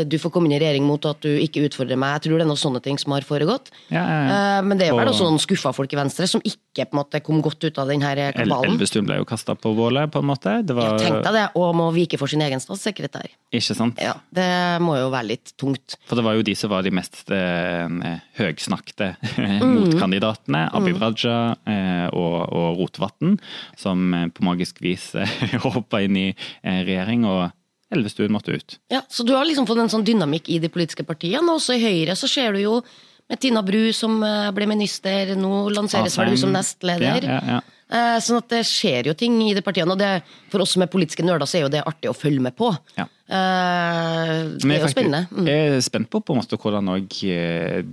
du 0.06 0.14
får 0.22 0.30
komme 0.30 0.46
inn 0.46 0.54
i 0.54 0.60
regjering 0.62 0.84
mot 0.86 1.02
at 1.10 1.18
du 1.20 1.28
ikke 1.34 1.64
utfordrer 1.66 1.98
meg. 1.98 2.14
Jeg 2.16 2.28
tror 2.28 2.38
det 2.38 2.44
er 2.46 2.48
noen 2.52 2.60
sånne 2.60 2.80
ting 2.84 2.96
som 3.00 3.12
har 3.12 3.24
foregått. 3.26 3.72
Ja, 3.90 4.04
ja, 4.06 4.20
ja. 4.28 4.36
Eh, 4.58 4.62
Men 4.62 4.78
det 4.78 4.86
er 4.88 4.94
vel 4.94 5.08
Og- 5.08 5.14
også 5.14 5.26
noen 5.26 5.40
skuffa 5.42 5.72
folk 5.74 5.92
i 5.92 5.96
Venstre 5.98 6.28
som 6.30 6.40
ikke 6.40 6.86
på 6.86 6.94
en 6.94 7.00
måte 7.02 7.20
kom 7.22 7.42
godt 7.42 7.64
ut 7.64 7.78
av 7.78 7.88
denne 7.88 8.12
kabalen. 8.32 8.70
El. 8.70 8.78
Elvestuen 8.78 9.04
ble 9.04 9.16
jo 9.18 9.24
kasta 9.24 9.54
på 9.58 9.74
bålet, 9.76 10.10
på 10.10 10.18
en 10.22 10.26
måte. 10.30 10.64
Det 10.64 10.74
var, 10.74 10.96
Tenk 10.98 11.22
deg 11.24 11.32
det, 11.32 11.48
og 11.56 11.74
må 11.74 11.92
vike 11.92 12.16
for 12.18 12.26
sin 12.30 12.40
egen 12.40 12.60
statssekretær. 12.62 13.26
Ikke 13.52 13.74
sant? 13.74 13.98
Ja, 14.00 14.14
Det 14.32 14.80
må 14.80 14.96
jo 14.96 15.10
være 15.10 15.26
litt 15.34 15.52
tungt. 15.58 15.96
For 16.06 16.14
det 16.16 16.24
var 16.24 16.34
jo 16.34 16.42
de 16.42 16.54
som 16.54 16.70
var 16.70 16.82
de 16.82 16.90
mest 16.90 17.28
eh, 17.30 17.88
høgsnakte 18.38 19.16
motkandidatene. 19.60 20.68
Abid 20.74 21.00
Raja 21.02 21.56
eh, 21.66 22.06
og, 22.14 22.38
og 22.54 22.78
Rotevatn, 22.80 23.36
som 23.76 24.14
eh, 24.14 24.26
på 24.34 24.44
magisk 24.46 24.80
vis 24.84 25.10
eh, 25.18 25.28
hoppa 25.66 26.00
inn 26.04 26.16
i 26.16 26.28
eh, 26.62 26.80
regjering, 26.86 27.24
og 27.28 27.50
Elvestuen 27.92 28.32
måtte 28.32 28.54
ut. 28.56 28.78
Ja, 28.90 29.02
Så 29.08 29.25
du 29.26 29.34
har 29.36 29.44
liksom 29.44 29.66
fått 29.69 29.78
en 29.82 29.92
sånn 29.92 30.04
dynamikk 30.06 30.48
i 30.48 30.58
de 30.58 30.69
politiske 30.72 31.04
partiene. 31.04 31.44
og 31.50 31.60
Også 31.60 31.76
i 31.76 31.82
Høyre 31.84 32.16
så 32.16 32.28
ser 32.31 32.52
du 32.52 32.60
jo 32.64 32.78
med 33.31 33.40
Tina 33.40 33.62
Bru 33.64 33.92
som 33.96 34.19
eh, 34.22 34.50
ble 34.52 34.66
minister, 34.69 35.34
nå 35.38 35.69
lanseres 35.72 36.16
vel 36.19 36.34
du 36.34 36.40
som 36.40 36.52
nestleder. 36.52 37.25
Ja, 37.25 37.38
ja, 37.40 37.56
ja. 37.56 37.60
Eh, 37.94 38.19
Sånn 38.25 38.40
at 38.40 38.48
det 38.52 38.62
skjer 38.69 39.06
jo 39.10 39.14
ting 39.16 39.36
i 39.46 39.54
de 39.56 39.62
partiene, 39.64 39.92
og 39.94 40.00
det, 40.00 40.22
for 40.52 40.64
oss 40.64 40.75
som 40.75 40.82
er 40.84 40.90
politiske 40.92 41.25
nerder, 41.25 41.46
så 41.48 41.58
er 41.58 41.64
jo 41.66 41.72
det 41.72 41.82
artig 41.86 42.10
å 42.10 42.16
følge 42.16 42.42
med 42.44 42.56
på. 42.56 42.70
Ja. 42.98 43.06
Eh, 43.28 44.42
Det 44.60 44.76
er 44.76 44.84
jo 44.84 44.92
spennende. 44.92 45.22
Mm. 45.31 45.48
Jeg 45.48 45.72
er 45.78 45.81
spent 45.84 46.10
på, 46.12 46.20
på 46.25 46.34
en 46.34 46.40
måte 46.42 46.58
hvordan 46.60 46.90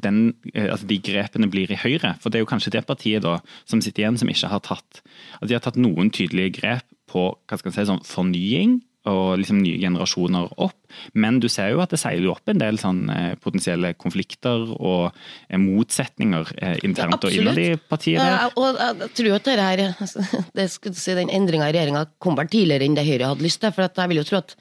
den, 0.01 0.21
altså 0.55 0.87
de 0.89 0.99
grepene 0.99 1.49
blir 1.51 1.71
i 1.71 1.79
Høyre. 1.79 2.15
For 2.19 2.29
det 2.31 2.39
er 2.39 2.45
jo 2.45 2.51
kanskje 2.51 2.73
det 2.75 2.85
partiet 2.87 3.23
da, 3.23 3.37
som 3.65 3.83
sitter 3.83 4.03
igjen, 4.05 4.19
som 4.19 4.31
ikke 4.31 4.51
har 4.51 4.63
tatt 4.67 5.01
at 5.41 5.47
De 5.47 5.55
har 5.55 5.63
tatt 5.63 5.79
noen 5.79 6.11
tydelige 6.11 6.57
grep 6.59 6.87
på 7.11 7.29
hva 7.35 7.59
skal 7.59 7.71
si, 7.75 7.87
sånn 7.87 8.03
fornying 8.07 8.79
og 9.09 9.39
liksom 9.41 9.61
nye 9.63 9.79
generasjoner 9.81 10.51
opp. 10.61 10.77
Men 11.17 11.39
du 11.41 11.47
ser 11.49 11.71
jo 11.73 11.81
at 11.81 11.93
det 11.93 11.99
seiler 12.01 12.33
opp 12.33 12.51
en 12.51 12.59
del 12.61 12.77
sånn 12.81 13.05
eh, 13.09 13.31
potensielle 13.41 13.93
konflikter 13.97 14.67
og 14.75 15.07
eh, 15.49 15.57
motsetninger 15.61 16.51
eh, 16.59 16.75
internt 16.85 17.25
og 17.25 17.33
innad 17.33 17.57
i 17.61 17.69
partiet. 17.79 18.21
Eh, 18.21 18.59
og 18.59 18.77
jeg, 18.77 19.09
tror 19.17 19.39
at 19.39 19.49
det 19.49 19.57
her, 19.61 19.83
det 20.59 20.67
skulle 20.73 20.99
si, 20.99 21.15
den 21.17 21.33
endringa 21.33 21.71
i 21.71 21.75
regjeringa 21.77 22.05
kom 22.21 22.37
vel 22.37 22.51
tidligere 22.51 22.85
enn 22.85 22.99
det 22.99 23.07
Høyre 23.07 23.31
hadde 23.33 23.47
lyst 23.47 23.63
til. 23.63 23.73
for 23.73 23.87
at 23.87 23.97
jeg 23.97 24.11
vil 24.11 24.21
jo 24.21 24.27
tro 24.29 24.41
at 24.43 24.55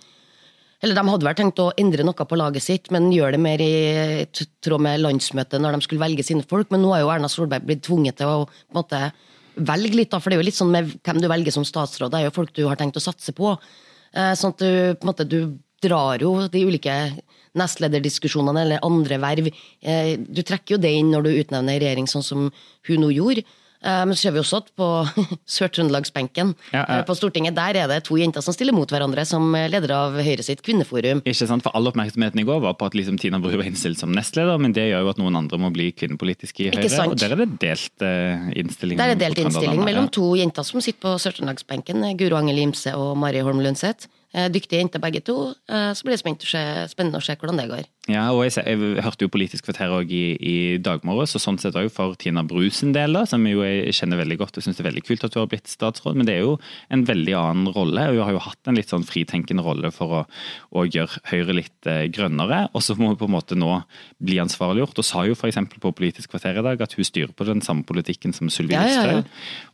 eller 0.80 0.96
De 0.96 1.12
hadde 1.12 1.26
vel 1.26 1.36
tenkt 1.36 1.60
å 1.60 1.72
endre 1.76 2.04
noe 2.08 2.24
på 2.24 2.38
laget 2.40 2.64
sitt, 2.64 2.86
men 2.94 3.10
gjøre 3.12 3.34
det 3.36 3.42
mer 3.44 3.60
i 3.60 4.24
tråd 4.64 4.80
med 4.80 5.02
landsmøtet 5.02 5.60
når 5.60 5.76
de 5.76 5.84
skulle 5.84 6.00
velge 6.00 6.24
sine 6.24 6.46
folk. 6.48 6.70
Men 6.72 6.80
nå 6.80 6.94
har 6.94 7.02
jo 7.02 7.10
Erna 7.12 7.28
Solberg 7.28 7.66
blitt 7.68 7.82
tvunget 7.84 8.16
til 8.16 8.30
å 8.30 8.46
på 8.48 8.72
en 8.72 8.78
måte, 8.78 9.02
velge 9.60 9.98
litt, 9.98 10.08
da, 10.14 10.22
for 10.22 10.32
det 10.32 10.38
er 10.38 10.40
jo 10.40 10.46
litt 10.48 10.56
sånn 10.56 10.72
med 10.72 10.94
hvem 11.04 11.20
du 11.20 11.28
velger 11.28 11.52
som 11.52 11.66
statsråd. 11.68 12.14
Det 12.14 12.22
er 12.22 12.30
jo 12.30 12.36
folk 12.38 12.54
du 12.56 12.62
har 12.64 12.80
tenkt 12.80 12.96
å 12.96 13.04
satse 13.04 13.34
på. 13.36 13.52
Eh, 14.14 14.32
Sånn 14.38 14.54
at 14.54 14.62
du 14.62 14.94
på 14.96 15.06
en 15.06 15.10
måte, 15.12 15.28
du 15.28 15.58
drar 15.82 16.20
jo 16.20 16.34
de 16.52 16.64
ulike 16.66 16.94
nestlederdiskusjonene 17.58 18.62
eller 18.66 18.84
andre 18.86 19.18
verv. 19.22 19.48
Eh, 19.82 20.16
Du 20.16 20.42
trekker 20.42 20.76
jo 20.76 20.82
det 20.82 20.92
inn 20.98 21.10
når 21.10 21.22
du 21.26 21.30
utnevner 21.40 21.80
regjering, 21.80 22.06
sånn 22.06 22.24
som 22.26 22.50
hun 22.88 23.00
nå 23.00 23.10
gjorde. 23.14 23.44
Eh, 23.82 24.02
Men 24.04 24.12
så 24.12 24.26
ser 24.28 24.34
vi 24.36 24.40
også 24.42 24.58
at 24.60 24.66
på 24.76 24.86
Sør-Trøndelagsbenken 25.54 26.52
Ja, 26.74 26.82
ja. 26.82 26.98
eh, 26.98 27.04
på 27.08 27.14
Stortinget, 27.16 27.54
der 27.56 27.78
er 27.80 27.88
det 27.88 28.02
to 28.08 28.18
jenter 28.20 28.44
som 28.44 28.54
stiller 28.56 28.74
mot 28.76 28.90
hverandre 28.92 29.24
som 29.28 29.46
leder 29.54 29.94
av 29.96 30.18
Høyre 30.20 30.44
sitt 30.44 30.60
kvinneforum. 30.66 31.22
Ikke 31.24 31.48
sant? 31.48 31.64
For 31.64 31.72
All 31.76 31.88
oppmerksomheten 31.90 32.42
i 32.42 32.46
går 32.48 32.60
var 32.64 32.76
på 32.80 32.90
at 32.90 32.96
liksom 32.98 33.18
Tina 33.20 33.40
Bru 33.40 33.54
var 33.56 33.64
innstilt 33.68 33.98
som 34.00 34.12
nestleder, 34.12 34.60
men 34.60 34.74
det 34.76 34.88
gjør 34.90 35.06
jo 35.06 35.12
at 35.14 35.22
noen 35.22 35.40
andre 35.40 35.60
må 35.62 35.72
bli 35.74 35.90
kvinnepolitiske 35.96 36.66
i 36.66 36.70
Ikke 36.70 36.84
Høyre. 36.84 36.94
sant? 36.96 37.16
Og 37.16 37.20
der 37.24 37.34
er 37.36 37.42
det 37.44 37.50
delt 37.64 38.06
eh, 38.06 38.46
innstilling. 38.60 39.00
Der 39.00 39.14
er 39.14 39.18
på 39.18 39.24
delt 39.24 39.42
innstilling 39.46 39.84
mellom 39.86 40.10
to 40.12 40.32
jenter 40.38 40.66
som 40.66 40.84
sitter 40.84 41.00
på 41.08 41.16
Sør-Trøndelagsbenken. 41.24 42.04
Guro 42.20 42.36
Angel 42.40 42.60
Imse 42.66 42.92
og 42.98 43.16
Mari 43.20 43.40
Holm 43.46 43.64
Lønseth. 43.64 44.10
Dyktige 44.54 44.78
jenter 44.78 45.00
begge 45.02 45.18
to. 45.26 45.34
Så 45.66 46.04
blir 46.06 46.14
det 46.14 46.20
spennende 46.22 47.18
å 47.18 47.24
se 47.24 47.34
hvordan 47.34 47.58
det 47.58 47.64
går. 47.66 47.88
Ja, 48.08 48.30
og 48.32 48.40
jeg, 48.46 48.54
jeg 48.64 49.02
hørte 49.04 49.26
jo 49.26 49.30
Politisk 49.30 49.66
kvarter 49.68 49.92
også 49.92 50.08
i, 50.16 50.20
i 50.40 50.54
dag 50.82 51.02
morges, 51.06 51.34
og 51.36 51.42
sånn 51.44 51.58
sett 51.60 51.76
òg 51.76 51.90
for 51.92 52.14
Tina 52.18 52.40
Bru 52.48 52.64
sin 52.72 52.94
del, 52.96 53.12
som 53.28 53.44
jo 53.46 53.60
jeg 53.60 53.92
kjenner 53.94 54.18
veldig 54.22 54.38
godt 54.40 54.56
og 54.56 54.64
syns 54.64 54.78
det 54.78 54.82
er 54.82 54.88
veldig 54.88 55.02
kult 55.04 55.26
at 55.28 55.36
hun 55.36 55.42
har 55.44 55.50
blitt 55.52 55.68
statsråd. 55.68 56.16
Men 56.16 56.26
det 56.26 56.38
er 56.38 56.46
jo 56.46 56.54
en 56.90 57.04
veldig 57.06 57.34
annen 57.36 57.68
rolle, 57.76 58.06
hun 58.08 58.22
har 58.24 58.32
jo 58.32 58.40
hatt 58.42 58.70
en 58.72 58.78
litt 58.80 58.88
sånn 58.90 59.04
fritenkende 59.06 59.62
rolle 59.66 59.90
for 59.94 60.16
å, 60.16 60.22
å 60.80 60.86
gjøre 60.88 61.20
Høyre 61.28 61.54
litt 61.60 61.90
eh, 61.92 62.06
grønnere. 62.10 62.62
Og 62.72 62.82
så 62.86 62.96
må 62.98 63.12
hun 63.12 63.18
på 63.20 63.28
en 63.28 63.34
måte 63.36 63.58
nå 63.60 63.68
bli 64.24 64.40
ansvarliggjort, 64.42 65.02
og 65.04 65.06
sa 65.10 65.26
jo 65.28 65.36
f.eks. 65.36 65.60
på 65.84 65.92
Politisk 66.00 66.32
kvarter 66.32 66.56
i 66.62 66.64
dag 66.66 66.80
at 66.88 66.96
hun 66.96 67.06
styrer 67.06 67.36
på 67.36 67.46
den 67.50 67.60
samme 67.62 67.84
politikken 67.86 68.32
som 68.34 68.48
Sylvi 68.50 68.78
Ja, 68.78 68.86
ja, 68.88 69.04
ja. 69.20 69.22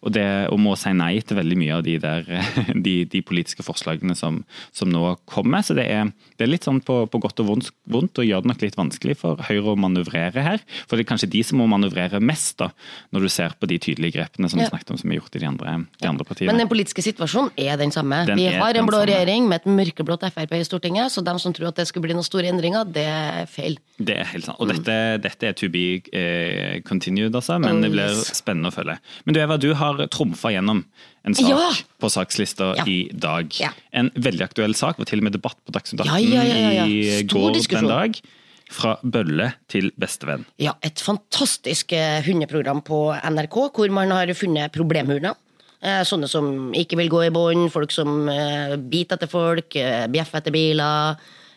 Og, 0.03 0.11
det- 0.19 0.27
og 0.51 0.59
må 0.67 0.75
si 0.77 0.91
nei 0.99 1.15
til 1.23 1.39
veldig 1.39 1.61
mye 1.63 1.79
av 1.79 1.87
de, 1.87 1.97
der, 2.03 2.27
de, 2.89 2.99
de 3.07 3.23
politiske 3.25 3.63
forslagene 3.65 4.19
som, 4.19 4.43
som 4.75 4.91
nå 4.93 5.15
kommer. 5.31 5.63
Så 5.65 5.79
det 5.79 5.87
er, 5.95 6.11
det 6.37 6.49
er 6.49 6.53
litt 6.53 6.67
sånn 6.67 6.83
på, 6.85 7.05
på 7.07 7.23
godt 7.23 7.47
og 7.47 7.53
vondt, 7.55 7.73
og 8.19 8.27
gjør 8.29 8.43
det 8.45 8.51
nok 8.53 8.63
litt 8.63 8.77
vanskelig 8.79 9.17
for 9.21 9.37
Høyre 9.47 9.73
å 9.75 9.77
manøvrere 9.79 10.43
her. 10.43 10.61
For 10.89 10.97
det 10.97 11.07
er 11.07 11.11
kanskje 11.15 11.29
de 11.31 11.43
som 11.47 11.59
må 11.61 11.67
manøvrere 11.71 12.21
mest, 12.21 12.57
da, 12.59 12.71
når 13.13 13.21
du 13.27 13.29
ser 13.29 13.55
på 13.61 13.67
de 13.71 13.79
tydelige 13.79 14.17
grepene 14.19 14.51
som 14.51 14.61
Ja. 14.61 14.69
snakket 14.71 14.91
om 14.91 14.99
som 14.99 15.11
er 15.13 15.19
gjort 15.21 15.37
i 15.37 15.39
de 15.43 15.47
andre, 15.47 15.87
de 16.01 16.09
andre 16.09 16.25
partiene. 16.25 16.53
Men 16.53 16.59
den 16.65 16.69
politiske 16.69 17.03
situasjonen 17.03 17.51
er 17.57 17.77
den 17.77 17.91
samme. 17.91 18.25
Den 18.27 18.37
Vi 18.37 18.47
har 18.53 18.75
en 18.75 18.87
blå 18.87 19.01
samme. 19.03 19.07
regjering 19.13 19.49
med 19.49 19.61
et 19.61 19.67
mørkeblått 19.67 20.25
Frp 20.33 20.53
i 20.53 20.63
Stortinget, 20.65 21.11
så 21.13 21.23
dem 21.25 21.39
som 21.39 21.53
tror 21.53 21.69
at 21.69 21.77
det 21.77 21.87
skulle 21.89 22.03
bli 22.09 22.15
noen 22.15 22.25
store 22.25 22.49
endringer, 22.51 22.85
det 22.91 23.05
er 23.07 23.47
feil. 23.47 23.79
Det 23.99 24.17
er 24.19 24.25
helt 24.25 24.45
sant. 24.45 24.57
Og 24.61 24.69
dette, 24.69 25.21
dette 25.23 25.43
er 25.49 25.53
to 25.53 25.69
be 25.69 26.03
eh, 26.13 26.81
continued, 26.83 27.33
altså, 27.35 27.59
men 27.61 27.77
Oh, 27.77 27.81
det 27.83 27.91
blir 27.93 28.09
spennende 28.25 28.69
å 28.69 28.75
følge. 28.75 28.99
Men 29.25 29.35
du 29.35 29.41
Eva, 29.41 29.57
du 29.59 29.75
har 29.75 29.95
trumfa 30.09 30.51
gjennom 30.53 30.85
en 31.27 31.35
sak 31.35 31.49
Ja! 31.51 31.71
på 32.01 32.11
sakslista 32.13 32.73
Ja. 32.79 32.85
i 32.87 33.09
dag. 33.13 33.51
Ja. 33.61 33.71
En 33.93 34.11
veldig 34.15 34.43
aktuell 34.47 34.75
sak, 34.79 34.99
var 34.99 35.05
til 35.11 35.19
og 35.19 35.25
med 35.25 35.33
debatt 35.37 35.57
på 35.67 35.73
Dagsnytt 35.75 36.01
18 36.07 36.07
Ja, 36.33 36.43
ja, 36.43 36.43
ja, 36.43 36.57
ja, 36.57 36.71
ja. 36.71 36.87
i 36.87 37.23
går 37.27 37.53
diskusjon. 37.55 37.89
den 37.89 37.97
dag. 37.97 38.21
Fra 38.69 38.97
bølle 39.05 39.53
til 39.71 39.93
bestevenn. 39.97 40.45
Ja, 40.59 40.73
et 40.83 40.99
fantastisk 40.99 41.93
eh, 41.95 42.21
hundeprogram 42.27 42.81
på 42.83 43.15
NRK, 43.23 43.71
hvor 43.77 43.91
man 43.95 44.11
har 44.11 44.27
funnet 44.35 44.73
problemhunder. 44.75 45.37
Eh, 45.83 46.03
Sånne 46.03 46.27
som 46.29 46.73
ikke 46.75 46.97
vil 46.99 47.09
gå 47.13 47.21
i 47.27 47.31
bånd, 47.31 47.71
folk 47.71 47.93
som 47.95 48.29
eh, 48.29 48.75
biter 48.77 49.15
etter 49.21 49.29
folk, 49.31 49.71
bjeffer 50.11 50.41
etter 50.41 50.51
biler. 50.51 51.15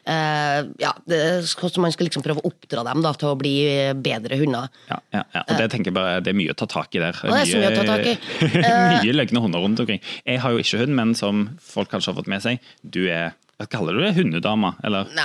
Eh, 0.09 0.59
ja, 0.81 0.91
det, 1.09 1.19
så 1.45 1.69
man 1.83 1.93
skal 1.93 2.07
liksom 2.09 2.23
prøve 2.25 2.41
å 2.41 2.49
oppdra 2.49 2.83
dem 2.87 3.03
da, 3.05 3.11
til 3.19 3.29
å 3.31 3.35
bli 3.39 3.55
bedre 4.01 4.39
hunder. 4.41 4.69
Ja, 4.89 4.97
ja, 5.13 5.23
ja. 5.35 5.43
Og 5.45 5.59
det 5.61 5.67
tenker 5.73 5.91
jeg 5.91 5.97
bare, 5.99 6.19
det 6.25 6.33
er 6.33 6.39
mye 6.39 6.55
å 6.55 6.57
ta 6.57 6.65
tak 6.69 6.95
i 6.97 7.03
der. 7.03 7.19
Og 7.23 7.35
det 7.35 7.43
er 7.43 7.51
så 7.51 7.59
mye 7.61 7.73
å 7.73 7.77
ta 7.77 7.85
tak 7.91 8.07
i. 8.09 8.15
mye 8.95 9.13
løgne 9.19 9.43
hunder 9.45 9.61
rundt 9.65 9.83
omkring. 9.85 10.01
Jeg 10.25 10.41
har 10.43 10.55
jo 10.55 10.63
ikke 10.63 10.81
hund, 10.81 10.95
men 10.97 11.13
som 11.19 11.45
folk 11.61 11.91
kanskje 11.93 12.11
har 12.13 12.19
fått 12.23 12.31
med 12.31 12.41
seg, 12.45 12.65
du 12.81 13.05
er 13.11 13.35
Hva 13.59 13.65
kaller 13.67 13.97
du 13.97 13.99
det? 14.05 14.13
Hundedama? 14.15 14.69
Eller? 14.87 15.09
Nei, 15.17 15.23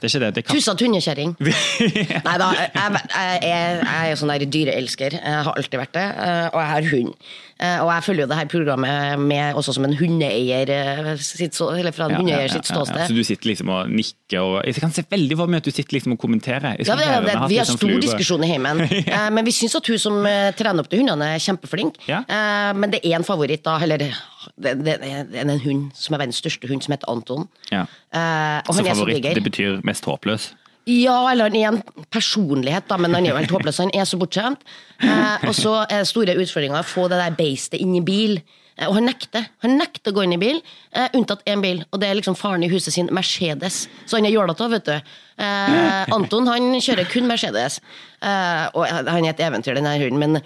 Det 0.00 0.08
er 0.08 0.12
ikke 0.14 0.20
det. 0.22 0.28
det. 0.38 0.44
Tussete 0.48 0.86
hundekjerring. 0.86 1.34
Nei 1.44 2.36
da, 2.40 2.46
jeg, 2.56 2.70
jeg, 2.72 3.02
jeg, 3.12 3.42
jeg 3.44 3.98
er 3.98 4.06
jo 4.08 4.14
sånn 4.22 4.32
der 4.32 4.44
dyreelsker. 4.54 5.16
Jeg 5.20 5.42
har 5.44 5.50
alltid 5.52 5.82
vært 5.82 5.92
det. 5.98 6.06
eh, 6.24 6.46
Og 6.54 6.56
jeg 6.62 6.70
har 6.72 6.88
hund. 6.94 7.28
Eh, 7.58 7.78
Og 7.80 7.88
jeg 7.88 8.04
følger 8.04 8.26
jo 8.26 8.28
det 8.28 8.36
her 8.36 8.48
programmet 8.52 9.20
med 9.22 9.56
også 9.56 9.72
som 9.72 9.86
en 9.88 9.94
hundeeier 9.96 10.68
eh, 10.68 11.06
sitt, 11.24 11.56
eller 11.60 11.94
fra 11.96 12.04
en 12.04 12.12
Ja, 12.12 12.18
hundeeier 12.20 12.52
sitt 12.52 12.68
ja, 12.68 12.74
ja. 12.74 12.82
ståsted. 12.82 13.06
Så 13.08 13.16
du 13.16 13.22
sitter 13.24 13.48
liksom 13.48 13.70
og 13.72 13.88
nikker 13.88 14.42
og 14.42 14.58
Jeg 14.66 14.76
kan 14.82 14.92
se 14.92 15.04
veldig 15.08 15.38
for 15.40 15.48
meg 15.54 15.62
at 15.64 15.70
du 15.70 15.72
sitter 15.72 15.96
liksom 15.96 16.12
og 16.16 16.20
kommenterer. 16.20 16.76
Ja, 16.84 16.96
det, 17.00 17.06
det, 17.24 17.36
vi 17.48 17.56
har 17.56 17.68
sånn 17.70 17.80
stor 17.80 17.96
diskusjon 18.04 18.44
i 18.44 18.50
heimen. 18.52 18.84
Eh, 19.16 19.30
Men 19.32 19.46
vi 19.46 19.54
syns 19.56 19.76
at 19.78 19.88
hun 19.88 19.98
som 20.02 20.18
trener 20.58 20.82
opp 20.84 20.90
til 20.92 21.00
hundene, 21.00 21.30
er 21.36 21.40
kjempeflink. 21.40 21.96
Men 22.10 22.92
det 22.92 23.00
er 23.06 23.16
en 23.16 23.24
favoritt, 23.24 23.62
da. 23.64 23.78
Eller 23.82 24.04
det, 24.04 24.96
er 25.00 25.24
en 25.46 25.56
hund 25.62 25.88
som 25.96 26.16
er 26.16 26.24
verdens 26.26 26.42
største 26.42 26.68
hund, 26.68 26.84
som 26.84 26.92
heter 26.92 27.08
Anton. 27.12 27.48
Ja. 27.72 27.86
Og 28.12 28.74
han 28.74 28.76
Så 28.76 28.84
favoritt, 28.84 28.90
er 28.90 28.94
så 28.94 29.04
favoritt, 29.06 29.34
det 29.40 29.44
betyr 29.48 29.80
mest 29.86 30.04
håpløs? 30.08 30.50
Ja, 30.86 31.16
eller 31.32 31.48
han 31.48 31.56
er 31.58 31.66
en 31.72 32.04
personlighet, 32.14 32.86
da, 32.86 32.98
men 33.00 33.14
han 33.16 33.26
er 33.26 33.32
jo 33.32 33.38
helt 33.40 33.50
håpløs. 33.50 33.80
Han 33.82 33.90
er 33.90 34.06
så 34.06 34.18
bortskjemt. 34.20 34.62
Eh, 35.02 35.48
og 35.48 35.54
så 35.58 35.80
er 35.88 36.04
det 36.04 36.10
store 36.12 36.36
utfordringer 36.38 36.78
å 36.78 36.86
få 36.86 37.08
det 37.10 37.18
der 37.18 37.34
beistet 37.34 37.82
inn 37.82 37.96
i 37.98 38.04
bil. 38.06 38.36
Eh, 38.76 38.86
og 38.86 38.94
han 39.00 39.08
nekter. 39.10 39.48
Han 39.64 39.74
nekter 39.80 40.12
å 40.12 40.18
gå 40.18 40.26
inn 40.26 40.36
i 40.36 40.40
bil, 40.40 40.60
eh, 40.94 41.08
unntatt 41.18 41.42
én 41.50 41.64
bil. 41.64 41.82
Og 41.90 41.98
det 42.00 42.10
er 42.10 42.20
liksom 42.20 42.38
faren 42.38 42.62
i 42.62 42.70
huset 42.70 42.94
sin 42.94 43.10
Mercedes. 43.10 43.88
Så 44.06 44.20
han 44.20 44.26
er 44.26 44.36
jålete, 44.36 44.70
vet 44.70 44.84
du. 44.84 44.94
Eh, 45.42 46.04
Anton 46.14 46.46
han 46.46 46.78
kjører 46.78 47.10
kun 47.10 47.26
Mercedes. 47.26 47.80
Eh, 48.22 48.66
og 48.74 48.86
han 48.86 49.24
er 49.24 49.34
et 49.34 49.42
eventyr, 49.42 49.74
den 49.74 49.90
her 49.90 49.98
hunden. 49.98 50.22
Men 50.22 50.42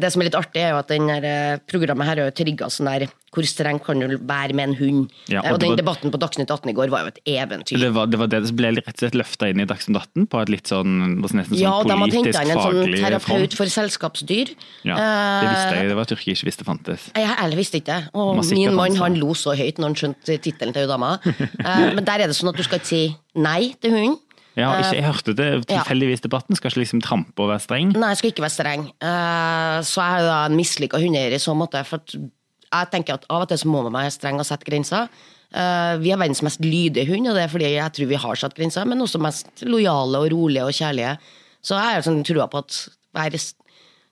det 0.00 0.08
som 0.12 0.22
er 0.22 0.28
litt 0.30 0.34
artig, 0.38 0.62
er 0.64 0.70
jo 0.72 0.78
at 0.80 0.88
denne 0.88 1.16
eh, 1.22 1.58
programmet 1.68 2.06
her 2.08 2.16
er 2.22 2.30
jo 2.30 2.36
trigga 2.44 2.70
sånn 2.72 2.88
der 2.88 3.08
Hvor 3.28 3.44
streng 3.44 3.76
kan 3.84 4.00
du 4.00 4.14
være 4.24 4.54
med 4.56 4.70
en 4.70 4.74
hund? 4.78 5.10
Ja, 5.28 5.42
og 5.42 5.44
Eh, 5.44 5.52
og 5.52 5.58
den 5.60 5.68
var- 5.74 5.76
debatten 5.76 6.10
på 6.10 6.18
Dagsnytt 6.18 6.48
18 6.50 6.70
i 6.70 6.72
går 6.72 6.88
var 6.88 7.02
jo 7.04 7.08
et 7.12 7.18
eventyr. 7.28 7.76
Det 7.78 7.90
var, 7.92 8.06
det 8.08 8.18
var 8.18 8.26
det 8.32 8.40
som 8.48 8.56
ble 8.56 8.70
rett 8.72 8.88
og 8.88 8.96
slett 9.02 9.18
løfta 9.20 9.50
inn 9.52 9.60
i 9.60 9.66
Dagsnytt 9.68 9.98
18 10.00 10.26
på 10.32 10.40
et 10.40 10.48
litt 10.48 10.64
sånn 10.72 11.20
nesten 11.20 11.44
sånn 11.44 11.60
Ja, 11.60 11.74
og 11.76 11.84
de 11.86 11.92
hadde 11.92 12.08
politisk 12.16 12.38
henta 12.38 12.42
inn 12.48 12.56
en 12.56 12.64
sånn 12.64 12.96
terapeut 13.04 13.52
for 13.58 13.66
selskapsdyr. 13.66 14.54
Ja, 14.88 14.96
det 14.96 15.50
visste 15.52 15.68
Eh, 15.68 15.76
jeg. 15.82 15.88
Det 15.92 15.96
var 16.00 16.04
jeg 16.08 16.18
ikke 16.24 16.48
visste 16.48 16.64
fantes. 16.64 17.10
Jeg 17.14 17.28
heller 17.36 17.56
visste 17.60 17.76
ikke 17.82 17.92
det. 18.00 18.08
Og 18.14 18.40
min 18.50 18.74
mann 18.74 18.96
han 18.96 19.14
lo 19.20 19.34
så 19.34 19.52
høyt 19.54 19.76
når 19.76 19.92
han 19.92 19.94
skjønte 20.00 20.40
tittelen 20.40 20.72
til 20.72 20.88
hun 20.88 20.94
dama. 20.96 21.18
Eh, 21.28 21.92
Men 21.94 22.04
der 22.08 22.24
er 22.24 22.26
det 22.32 22.36
sånn 22.40 22.48
at 22.48 22.56
du 22.56 22.62
skal 22.64 22.78
ikke 22.80 22.86
si 22.96 23.16
nei 23.36 23.74
til 23.82 23.90
hunden. 23.92 24.16
Ja, 24.58 24.72
ikke, 24.80 24.96
jeg 24.96 25.06
hørte 25.06 25.34
det 25.38 25.48
tilfeldigvis 25.70 26.24
debatten. 26.24 26.58
Skal 26.58 26.72
ikke 26.72 26.82
liksom 26.82 27.02
trampe 27.04 27.44
og 27.44 27.52
være 27.52 27.62
streng. 27.62 27.92
Nei, 27.94 28.10
jeg 28.12 28.20
skal 28.20 28.32
ikke 28.32 28.44
være 28.44 28.56
streng. 28.56 28.86
Eh, 28.98 29.78
Så 29.86 30.02
jeg 30.02 30.22
er 30.22 30.26
da 30.26 30.38
en 30.48 30.58
mislykka 30.58 31.00
hundeeier 31.02 31.36
i 31.36 31.42
så 31.42 31.54
måte. 31.54 31.82
For 31.86 32.02
jeg 32.10 32.90
tenker 32.92 33.18
at 33.18 33.26
av 33.30 33.44
og 33.46 33.50
til 33.50 33.60
så 33.62 33.70
må 33.70 33.84
man 33.86 33.94
være 34.00 34.14
streng 34.14 34.40
og 34.42 34.48
sette 34.48 34.66
grenser. 34.66 35.06
Eh, 35.54 35.94
Vi 36.02 36.12
er 36.12 36.20
verdens 36.20 36.42
mest 36.42 36.60
lydige 36.64 37.06
hund, 37.08 37.30
og 37.30 37.38
det 37.38 37.46
er 37.46 37.54
fordi 37.54 37.70
jeg 37.76 37.94
tror 37.94 38.10
vi 38.10 38.22
har 38.26 38.40
satt 38.42 38.56
grenser, 38.58 38.84
men 38.84 38.98
også 39.04 39.20
mest 39.22 39.62
lojale 39.62 40.24
og 40.24 40.32
rolige 40.34 40.66
og 40.66 40.74
kjærlige. 40.74 41.16
Så 41.62 41.78
jeg 41.78 41.94
har 41.94 42.02
sånn 42.06 42.24
trua 42.26 42.48
på 42.50 42.58
at 42.58 42.88
være 43.14 43.38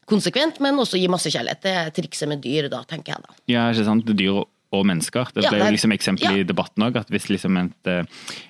konsekvent, 0.07 0.61
men 0.61 0.79
også 0.79 0.99
gi 1.01 1.09
masse 1.11 1.31
kjærlighet. 1.31 1.63
Det 1.63 1.75
er 1.75 1.91
trikset 1.91 2.31
med 2.31 2.43
dyr, 2.45 2.71
da, 2.71 2.85
tenker 2.87 3.17
jeg 3.17 3.27
da. 3.27 3.35
Ja, 3.51 3.67
ikke 3.73 3.85
sant? 3.85 4.07
Dyr 4.07 4.45
og 4.75 4.87
mennesker. 4.87 5.29
Det 5.35 5.47
ble 5.47 5.59
jo 5.59 5.75
liksom 5.75 5.93
eksempel 5.95 6.31
ja. 6.31 6.43
i 6.43 6.47
debatten 6.47 6.83
òg, 6.87 6.97
at 7.03 7.11
hvis 7.11 7.29
liksom 7.31 7.59
et, 7.59 7.91
eh, 7.91 8.05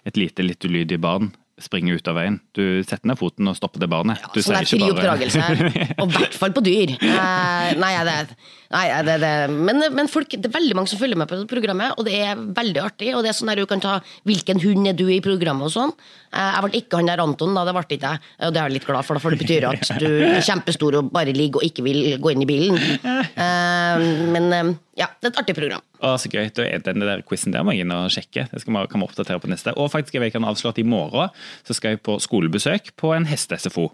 et 0.09 0.17
lite, 0.21 0.45
litt 0.45 0.65
ulydig 0.65 1.00
barn 1.00 1.33
springer 1.56 1.96
ut 1.96 2.08
av 2.10 2.18
veien, 2.18 2.36
du 2.56 2.82
setter 2.84 3.08
ned 3.08 3.16
foten 3.16 3.48
og 3.48 3.56
stopper 3.56 3.80
det 3.80 3.88
barnet. 3.88 4.20
Du 4.34 4.42
så 4.42 4.52
sier 4.52 4.58
er 4.60 4.68
fri 4.68 4.90
oppdragelse. 4.90 5.44
Og 6.02 6.10
i 6.10 6.18
hvert 6.18 6.36
fall 6.36 6.52
på 6.52 6.62
dyr. 6.66 6.92
Eh, 7.00 7.70
nei, 7.80 7.92
det, 8.04 8.16
nei 8.75 8.84
det, 9.08 9.14
det. 9.22 9.32
Men, 9.54 9.80
men 9.96 10.10
folk, 10.12 10.36
det 10.36 10.50
er 10.50 10.52
veldig 10.52 10.76
mange 10.76 10.92
som 10.92 11.00
følger 11.00 11.16
med 11.16 11.30
på 11.30 11.38
det 11.40 11.48
programmet, 11.48 11.96
og 11.96 12.04
det 12.08 12.18
er 12.26 12.36
veldig 12.36 12.82
artig. 12.84 13.10
Og 13.16 13.25
det 13.25 13.32
er 13.32 13.38
sånn 13.38 13.52
der 13.52 13.62
du 13.62 13.70
kan 13.70 13.80
ta 13.80 13.96
hvilken 14.28 14.60
hund 14.66 14.90
er 14.92 14.98
du 14.98 15.06
i 15.08 15.22
programmet 15.25 15.70
og 15.70 15.72
sånn. 15.72 15.96
Eh, 16.36 16.52
jeg 16.52 16.66
ble 16.66 16.82
ikke 16.82 17.00
han 17.00 17.12
der 17.12 17.25
Anton, 17.25 17.56
da. 17.56 17.64
Det 17.64 17.76
ble 17.78 17.86
ikke 17.88 18.00
jeg. 18.04 18.25
Og 18.36 18.52
det 18.52 18.60
er 18.60 18.68
jeg 18.68 18.76
litt 18.76 18.88
glad 18.90 19.08
for, 19.08 19.22
for 19.25 19.32
det 19.32 19.40
betyr 19.40 19.68
at 19.72 19.94
du 20.02 20.10
er 20.28 20.44
kjempestor 20.44 21.00
og 21.00 21.12
bare 21.16 21.32
ligger 21.36 21.62
og 21.62 21.70
ikke 21.70 21.86
vil 21.88 22.02
gå 22.20 22.34
inn 22.34 22.44
i 22.44 22.50
bilen. 22.52 22.82
Eh, 23.36 24.02
men 24.32 24.46
eh, 24.54 24.68
ja, 24.97 25.11
det 25.21 25.29
er 25.29 25.33
et 25.35 25.41
artig 25.43 25.55
program. 25.59 25.83
Å, 26.00 26.15
så 26.21 26.31
gøy. 26.33 26.49
Den 26.57 27.03
der 27.05 27.21
quizen 27.29 27.53
der 27.53 27.65
må 27.67 27.75
jeg 27.75 27.85
inn 27.85 27.93
og 27.93 28.09
sjekke. 28.12 28.47
Det 28.49 28.62
skal 28.62 28.73
vi, 28.73 28.85
kan 28.93 29.03
vi 29.03 29.09
oppdatere 29.09 29.43
på 29.43 29.50
neste. 29.53 29.75
Og 29.76 29.91
faktisk, 29.93 30.17
jeg 30.17 30.33
kan 30.33 30.47
avsløre 30.49 30.73
at 30.73 30.81
i 30.81 30.87
morgen 30.88 31.33
så 31.69 31.76
skal 31.76 31.95
jeg 31.95 32.03
på 32.07 32.17
skolebesøk 32.25 32.95
på 32.97 33.12
en 33.17 33.29
heste-SFO. 33.29 33.91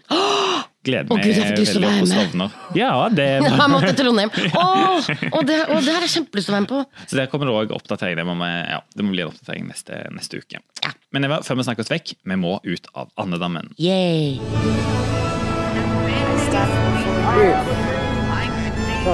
Gleder 0.83 1.07
Å, 1.07 1.15
meg 1.15 1.23
Gud, 1.23 1.37
jeg 1.37 1.47
får 1.47 1.59
lyst 1.61 1.75
til 1.75 1.79
å 1.79 1.87
være 1.87 1.99
med. 1.99 2.11
Stovner. 2.11 2.55
Ja, 2.75 2.91
det 3.11 3.27
Jeg 3.47 3.67
må 3.71 3.79
til 3.83 3.95
Trondheim. 3.99 4.31
Åh, 4.51 5.11
og, 5.31 5.41
det, 5.47 5.59
og 5.71 5.79
det 5.83 5.95
har 5.95 6.03
jeg 6.03 6.11
kjempelyst 6.17 6.49
til 6.49 6.53
å 6.53 6.57
være 6.57 6.65
med 6.65 6.71
på. 6.73 7.03
Så 7.07 7.19
der 7.19 7.29
kommer 7.31 7.47
det 7.47 7.55
òg 7.55 7.75
oppdatering. 7.79 8.19
Det 8.19 8.27
må, 8.27 8.35
vi, 8.39 8.51
ja, 8.67 8.79
det 8.95 9.07
må 9.07 9.15
bli 9.15 9.23
en 9.23 9.31
oppdatering 9.31 9.67
neste, 9.71 10.01
neste 10.15 10.43
uke. 10.43 10.63
Ja. 10.83 10.91
Men 11.15 11.27
Eva, 11.29 11.39
før 11.47 11.59
vi 11.59 11.67
snakker 11.69 11.87
oss 11.87 11.91
vekk, 11.93 12.15
vi 12.27 12.39
må 12.39 12.57
ut 12.63 12.91
av 12.99 13.11
andedammen. 13.23 13.71
Yay. 13.79 14.39
Og 19.03 19.11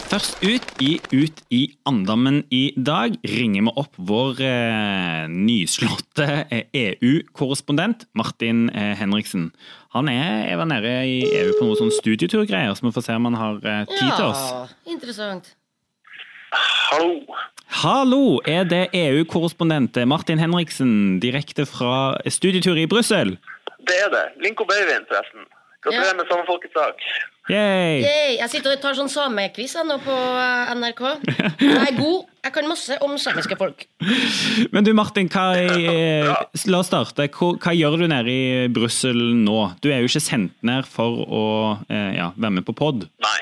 først 0.00 0.40
ut 0.40 0.70
i 0.80 1.00
Ut 1.12 1.42
i 1.52 1.76
andammen 1.84 2.44
i 2.48 2.72
dag 2.80 3.18
ringer 3.28 3.66
vi 3.66 3.74
opp 3.76 3.92
vår 3.98 4.40
eh, 4.40 5.28
nyslåtte 5.28 6.46
eh, 6.48 6.64
EU-korrespondent 6.72 8.06
Martin 8.16 8.70
eh, 8.70 8.94
Henriksen. 8.96 9.50
Han 9.92 10.08
er, 10.08 10.46
er 10.48 10.56
var 10.56 10.70
nede 10.72 10.94
i 11.04 11.20
EU 11.42 11.52
på 11.58 11.66
noen 11.66 11.76
sånne 11.82 11.98
studieturgreier, 11.98 12.72
så 12.72 12.88
vi 12.88 12.94
får 12.96 13.04
se 13.10 13.18
om 13.20 13.28
han 13.28 13.36
har 13.36 13.60
eh, 13.68 13.84
tid 13.92 14.14
til 14.16 14.30
oss. 14.30 14.46
Ja, 14.48 14.64
interessant. 14.96 15.52
Hallo. 16.54 17.20
Hallo, 17.68 18.40
er 18.46 18.64
det 18.68 18.88
EU-korrespondent 18.94 19.96
Martin 20.06 20.38
Henriksen 20.38 21.18
direkte 21.22 21.66
fra 21.66 22.14
studietur 22.30 22.76
i 22.78 22.86
Brussel? 22.86 23.36
Det 23.84 23.96
er 24.06 24.10
det. 24.12 24.24
Linko 24.44 24.64
Beivin, 24.68 25.04
forresten. 25.08 25.46
Gratulerer 25.84 26.12
Ja. 26.14 26.16
med 26.16 26.26
Sommerfolkets 26.30 26.72
sak. 26.72 27.00
Yay! 27.50 28.00
Yay, 28.00 28.36
jeg 28.40 28.48
sitter 28.50 28.72
og 28.72 28.80
tar 28.80 28.94
sånn 28.96 29.10
samekviss 29.12 29.74
nå 29.84 29.98
på 30.00 30.14
eh, 30.14 30.70
NRK. 30.78 31.02
Jeg 31.60 31.82
er 31.90 31.98
god. 31.98 32.22
Jeg 32.44 32.52
kan 32.54 32.68
masse 32.68 32.96
om 33.04 33.18
samiske 33.20 33.56
folk. 33.60 33.84
Men 34.72 34.84
du 34.84 34.94
Martin, 34.96 35.28
hva, 35.28 35.52
eh, 35.60 36.24
la 36.72 36.78
oss 36.80 36.88
starte. 36.88 37.28
Hva, 37.28 37.50
hva 37.60 37.74
gjør 37.76 37.98
du 38.00 38.06
nede 38.08 38.32
i 38.32 38.68
Brussel 38.72 39.20
nå? 39.44 39.58
Du 39.84 39.90
er 39.92 40.00
jo 40.00 40.08
ikke 40.08 40.24
sendt 40.24 40.56
ned 40.64 40.88
for 40.88 41.20
å 41.28 41.44
eh, 41.90 42.16
ja, 42.16 42.30
være 42.36 42.56
med 42.60 42.64
på 42.64 42.72
pod. 42.80 43.04
Nei, 43.20 43.36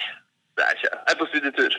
det 0.56 0.64
er 0.64 0.76
ikke. 0.76 0.90
Jeg 0.92 1.00
Jeg 1.06 1.12
er 1.14 1.20
på 1.20 1.30
studietur. 1.30 1.72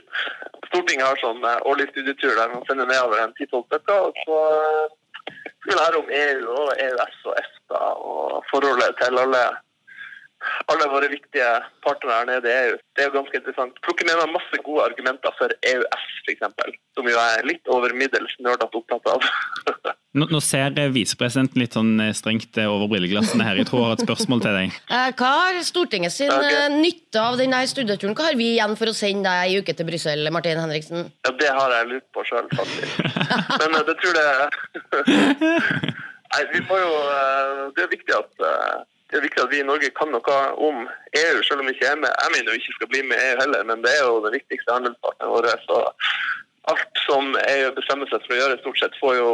Stortinget 0.70 1.08
har 1.08 1.22
sånn 1.22 1.44
eh, 1.50 1.66
årlig 1.70 1.88
studietur 1.92 2.34
der 2.40 2.54
man 2.54 2.66
sender 2.68 2.90
nedover 2.90 3.22
en 3.22 3.36
10-12 3.38 3.66
stykker. 3.68 4.08
Og 4.08 4.22
så 4.26 4.40
eh, 4.54 5.36
skal 5.60 5.70
vi 5.72 5.78
lære 5.80 6.02
om 6.02 6.10
EU 6.22 6.56
og 6.62 6.72
EØS 6.86 7.20
og 7.30 7.38
EFTA 7.42 7.84
og 8.12 8.48
forholdet 8.52 8.98
til 9.02 9.22
alle, 9.24 9.44
alle 10.74 10.90
våre 10.96 11.12
viktige 11.14 11.52
partnere 11.86 12.30
nede 12.32 12.52
i 12.52 12.58
EU. 12.68 12.78
Det 12.96 13.04
er 13.04 13.10
jo 13.10 13.18
ganske 13.20 13.42
interessant. 13.42 13.82
Plukker 13.86 14.10
med 14.10 14.22
meg 14.22 14.36
masse 14.38 14.64
gode 14.68 14.88
argumenter 14.90 15.38
for 15.40 15.58
EØS, 15.74 16.08
f.eks. 16.26 16.48
Som 16.98 17.12
jo 17.12 17.20
er 17.28 17.46
litt 17.50 17.76
over 17.78 17.96
middels 18.04 18.40
nerdete 18.40 18.82
opptatt 18.82 19.14
av. 19.16 19.30
Nå, 20.14 20.28
nå 20.30 20.40
ser 20.46 20.76
eh, 20.78 20.92
visepresidenten 20.94 21.58
litt 21.58 21.74
sånn 21.74 21.96
eh, 22.04 22.12
strengt 22.14 22.58
eh, 22.62 22.70
over 22.70 22.86
brilleglassene 22.92 23.48
her. 23.48 23.58
Jeg 23.58 23.66
tror 23.66 23.80
jeg 23.82 23.88
har 23.88 23.96
et 23.98 24.04
spørsmål 24.06 24.44
til 24.46 24.58
deg. 24.60 24.76
Eh, 24.94 25.10
Hva 25.18 25.30
har 25.40 25.58
Stortinget 25.66 26.14
sin 26.14 26.30
Ok. 26.30 26.46
eh, 26.46 26.68
nytte 26.76 27.18
av 27.24 27.40
denne 27.42 27.64
studieturen? 27.70 28.14
Hva 28.18 28.28
har 28.30 28.38
vi 28.38 28.52
igjen 28.54 28.76
for 28.78 28.92
å 28.92 28.96
sende 28.98 29.26
deg 29.26 29.50
ei 29.56 29.58
uke 29.64 29.74
til 29.74 29.88
Brussel, 29.90 30.30
Martin 30.36 30.62
Henriksen? 30.62 31.10
Ja, 31.26 31.34
det 31.40 31.50
har 31.58 31.74
jeg 31.80 31.90
lurt 31.96 32.06
på 32.14 32.26
sjøl, 32.30 32.46
faktisk. 32.54 33.02
Men 33.64 33.80
det 33.90 33.98
tror 34.04 34.22
jeg 34.22 35.34
Nei, 36.34 36.42
vi 36.54 36.62
må 36.66 36.78
jo 36.82 36.94
Det 37.78 37.84
er 37.84 37.92
viktig 37.92 38.14
at 38.18 38.32
det 39.14 39.20
er 39.20 39.26
viktig 39.28 39.44
at 39.44 39.52
vi 39.52 39.60
i 39.62 39.66
Norge 39.68 39.90
kan 39.94 40.10
noe 40.10 40.36
om 40.66 40.80
EU, 40.90 41.42
selv 41.46 41.62
om 41.62 41.68
vi 41.70 41.76
ikke 41.76 41.86
er 41.92 42.00
med. 42.02 42.10
Jeg 42.18 42.32
mener 42.34 42.48
jo 42.50 42.58
ikke 42.58 42.74
skal 42.80 42.90
bli 42.90 43.02
med 43.06 43.20
EU 43.22 43.36
heller, 43.44 43.66
men 43.70 43.84
det 43.84 43.92
er 43.94 44.08
jo 44.08 44.16
den 44.24 44.34
viktigste 44.34 44.74
handelspartneren 44.74 45.30
vår. 45.36 45.50
Så 45.68 45.82
alt 46.72 47.00
som 47.06 47.36
EU 47.36 47.72
bestemmer 47.76 48.08
seg 48.08 48.24
for 48.24 48.36
å 48.36 48.40
gjøre, 48.40 48.60
stort 48.62 48.80
sett 48.80 48.96
får 49.02 49.16
jo 49.18 49.32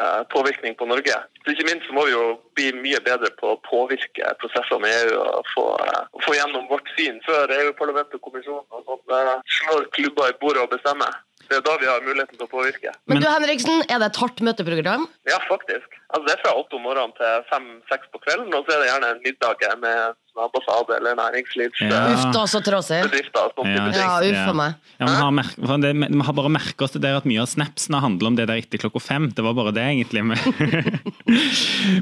eh, 0.00 0.20
påvirkning 0.32 0.76
på 0.78 0.88
Norge. 0.88 1.16
Så 1.44 1.52
ikke 1.52 1.66
minst 1.68 1.88
så 1.88 1.96
må 1.96 2.06
vi 2.08 2.14
jo 2.14 2.24
bli 2.56 2.70
mye 2.78 3.00
bedre 3.04 3.28
på 3.40 3.52
å 3.52 3.60
påvirke 3.66 4.32
prosessene 4.40 4.88
i 4.88 4.94
EU 5.02 5.18
og 5.20 5.50
få, 5.54 5.66
eh, 5.84 6.06
få 6.24 6.36
gjennom 6.38 6.68
vårt 6.72 6.88
syn 6.96 7.20
før 7.26 7.52
EU-parlamentet 7.58 8.16
og 8.16 8.24
kommisjonen 8.28 8.64
og 8.78 8.86
sånt, 8.88 9.16
eh, 9.16 9.34
slår 9.58 9.90
klubber 9.98 10.32
i 10.32 10.38
bordet 10.40 10.64
og 10.64 10.72
bestemmer. 10.72 11.20
Det 11.50 11.56
er 11.58 11.62
da 11.66 11.72
vi 11.82 11.86
har 11.90 12.02
muligheten 12.06 12.38
til 12.38 12.46
å 12.46 12.50
påvirke. 12.50 12.92
Men, 13.10 13.18
du 13.18 13.26
Henriksen, 13.26 13.80
er 13.90 13.98
det 13.98 14.12
et 14.12 14.18
hardt 14.22 14.38
møteprogram? 14.46 15.08
Ja, 15.26 15.40
faktisk. 15.48 15.96
Altså, 16.12 16.22
det 16.28 16.34
er 16.36 16.42
fra 16.44 16.52
åtte 16.60 16.78
om 16.78 16.84
morgenen 16.86 17.10
til 17.18 17.42
fem-seks 17.50 18.06
på 18.14 18.20
kvelden, 18.22 18.54
og 18.54 18.68
så 18.68 18.76
er 18.76 18.84
det 18.84 18.86
gjerne 18.92 19.08
en 19.16 19.22
middag 19.24 19.64
med 19.82 19.96
en 19.98 20.44
ambassade 20.44 20.94
eller 20.94 21.18
næringslivsbedrifter. 21.18 21.90
Ja. 21.90 22.14
Uff 22.14 22.36
da, 22.36 22.44
så 22.52 22.60
trasig. 22.62 23.00
Ja. 23.02 23.88
Ja, 23.98 24.12
uff 24.28 24.54
meg. 24.60 24.78
Ja, 25.00 25.08
vi, 25.08 25.16
har 25.18 25.34
mer, 25.40 25.50
det, 25.82 25.92
vi 25.98 26.22
har 26.30 26.38
bare 26.38 26.54
merket 26.54 26.86
oss 26.86 26.94
til 26.94 27.02
dere 27.02 27.18
at 27.18 27.26
mye 27.26 27.42
av 27.42 27.50
snapsene 27.50 28.04
handler 28.06 28.30
om 28.30 28.38
det 28.38 28.46
der 28.52 28.62
etter 28.62 28.84
klokka 28.86 29.02
fem. 29.02 29.28
Det 29.34 29.42
var 29.48 29.58
bare 29.58 29.74
det, 29.74 29.90
egentlig. 29.90 30.22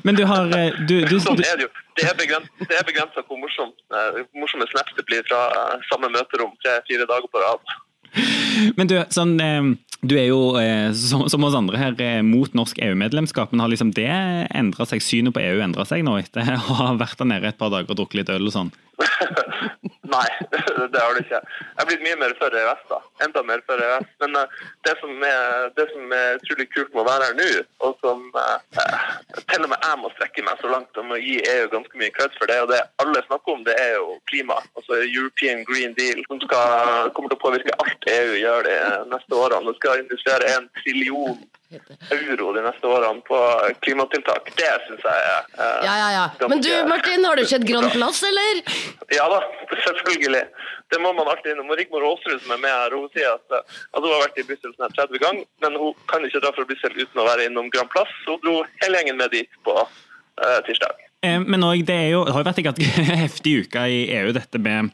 Men 0.05 0.17
du 0.21 0.25
har 0.29 0.53
eh, 0.61 0.77
du, 0.85 0.97
du, 1.09 1.17
Sånn 1.25 1.41
er 1.41 1.57
det 1.57 1.71
jo. 1.71 1.73
Det 1.97 2.05
er 2.05 2.21
begrensa 2.21 3.17
det 3.17 3.27
hvor 3.27 3.41
morsomt, 3.41 3.81
eh, 3.97 4.25
morsomme 4.37 4.69
snaps 4.69 4.93
det 5.01 5.09
blir 5.09 5.25
fra 5.25 5.47
eh, 5.49 5.85
samme 5.89 6.13
møterom 6.13 6.53
tre-fire 6.61 7.09
dager 7.09 7.33
på 7.33 7.49
rad. 7.49 7.79
Men 8.79 8.91
du, 8.91 8.97
sånn, 9.15 9.37
eh, 9.43 9.71
du 10.01 10.15
er 10.15 10.29
jo, 10.31 10.41
eh, 10.61 10.93
som, 10.95 11.25
oss 11.27 11.57
andre 11.59 11.81
her, 11.81 11.97
eh, 12.01 12.21
mot 12.23 12.53
norsk 12.55 12.79
EU-medlemskap. 12.79 13.51
Men 13.53 13.65
har 13.65 13.73
liksom 13.73 13.91
det 13.97 14.11
endra 14.55 14.87
seg? 14.87 15.03
Synet 15.03 15.35
på 15.35 15.43
EU 15.43 15.63
endra 15.65 15.87
seg 15.89 16.05
nå 16.07 16.19
etter 16.21 16.55
å 16.59 16.79
ha 16.83 16.93
vært 16.99 17.19
der 17.19 17.33
nede 17.35 17.51
et 17.51 17.59
par 17.59 17.73
dager 17.75 17.91
og 17.91 17.99
drukket 17.99 18.23
litt 18.23 18.35
øl 18.37 18.51
og 18.51 18.55
sånn? 18.55 18.75
Nei, 20.09 20.29
det 20.51 21.01
har 21.01 21.13
det 21.15 21.25
ikke. 21.27 21.39
Jeg 21.39 21.83
er 21.83 21.87
blitt 21.89 22.05
mye 22.05 22.19
mer 22.19 22.33
for 22.39 22.55
EØS, 22.57 22.85
da. 22.89 22.99
Enda 23.27 23.43
mer 23.47 23.61
for 23.67 23.83
EØS. 23.85 24.07
Men 24.23 24.37
det, 24.87 24.95
som 25.03 25.25
er, 25.27 25.69
det 25.77 25.85
som 25.91 26.15
er 26.17 26.39
utrolig 26.39 26.67
kult 26.73 26.95
med 26.95 27.03
å 27.03 27.07
være 27.09 27.29
her 27.29 27.37
nå, 27.39 27.49
og 27.85 27.99
som 28.03 28.25
eh, 28.41 28.81
til 29.51 29.67
og 29.67 29.73
med 29.73 29.85
jeg 29.85 30.01
må 30.01 30.11
strekke 30.15 30.47
meg 30.47 30.63
så 30.63 30.73
langt 30.73 31.03
om 31.03 31.13
å 31.13 31.21
gi 31.21 31.37
EU 31.43 31.69
ganske 31.75 32.01
mye 32.01 32.15
kreds 32.17 32.39
for 32.41 32.51
det, 32.51 32.59
og 32.65 32.73
det 32.73 32.81
alle 33.05 33.23
snakker 33.27 33.55
om, 33.55 33.67
det 33.69 33.77
er 33.83 33.95
jo 33.99 34.17
klima. 34.31 34.57
Altså 34.79 35.03
European 35.03 35.63
Green 35.69 35.95
Deal, 35.99 36.23
som 36.31 36.41
skal, 36.47 37.13
kommer 37.17 37.35
til 37.35 37.39
å 37.39 37.45
påvirke 37.45 37.77
alt 37.85 37.98
EU 38.07 38.35
gjør 38.39 38.67
de 38.69 38.75
neste 39.11 39.35
årene. 39.35 39.67
De 39.67 39.75
skal 39.79 40.03
investere 40.05 40.51
en 40.57 40.69
trillion 40.83 41.39
euro 42.11 42.53
de 42.57 42.63
neste 42.65 42.87
årene 42.89 43.21
på 43.27 43.39
klimatiltak. 43.85 44.51
Det 44.57 44.71
syns 44.87 45.05
jeg 45.05 45.25
er 45.33 45.43
eh, 45.59 45.81
Ja, 45.85 45.95
ja, 46.01 46.09
ja. 46.15 46.49
Men 46.49 46.63
du 46.65 46.71
Martin, 46.89 47.25
har 47.25 47.37
du 47.37 47.45
sett 47.47 47.67
Grand 47.69 47.91
Plass, 47.93 48.23
eller? 48.23 48.63
ja 49.13 49.27
da, 49.29 49.43
selvfølgelig. 49.75 50.45
Det 50.89 51.01
må 51.05 51.13
man 51.13 51.29
alltid 51.29 51.53
innom. 51.53 51.75
Rigmor 51.77 52.07
Aasrud 52.13 52.41
som 52.43 52.55
er 52.57 52.63
med 52.63 52.73
her, 52.73 52.97
hun 52.97 53.11
sier 53.13 53.35
at, 53.35 53.45
eh, 53.59 53.83
at 53.93 54.01
hun 54.01 54.09
har 54.15 54.25
vært 54.25 54.41
i 54.41 54.47
Brussel 54.49 54.73
sånn 54.73 54.89
her 54.89 54.97
30 55.03 55.25
ganger, 55.27 55.51
men 55.65 55.77
hun 55.83 56.07
kan 56.09 56.25
ikke 56.25 56.43
dra 56.45 56.55
fra 56.57 56.69
Brussel 56.71 56.97
uten 56.97 57.23
å 57.23 57.29
være 57.29 57.51
innom 57.51 57.69
Grand 57.75 57.93
Plass. 57.93 58.15
Hun 58.29 58.41
dro 58.45 58.63
hele 58.85 59.03
gjengen 59.03 59.21
med 59.21 59.35
dit 59.37 59.61
på 59.69 59.77
eh, 59.83 60.61
tirsdag. 60.71 61.08
Eh, 61.27 61.41
Men 61.41 61.65
også, 61.67 61.85
det, 61.87 61.99
jo, 62.13 62.25
det 62.27 62.35
har 62.35 62.45
jo 62.45 62.49
vært 62.49 62.61
en 62.63 62.69
ganske 62.71 63.07
heftig 63.25 63.55
uke 63.65 63.87
i 63.91 64.03
EU, 64.21 64.33
dette 64.37 64.61
med, 64.63 64.93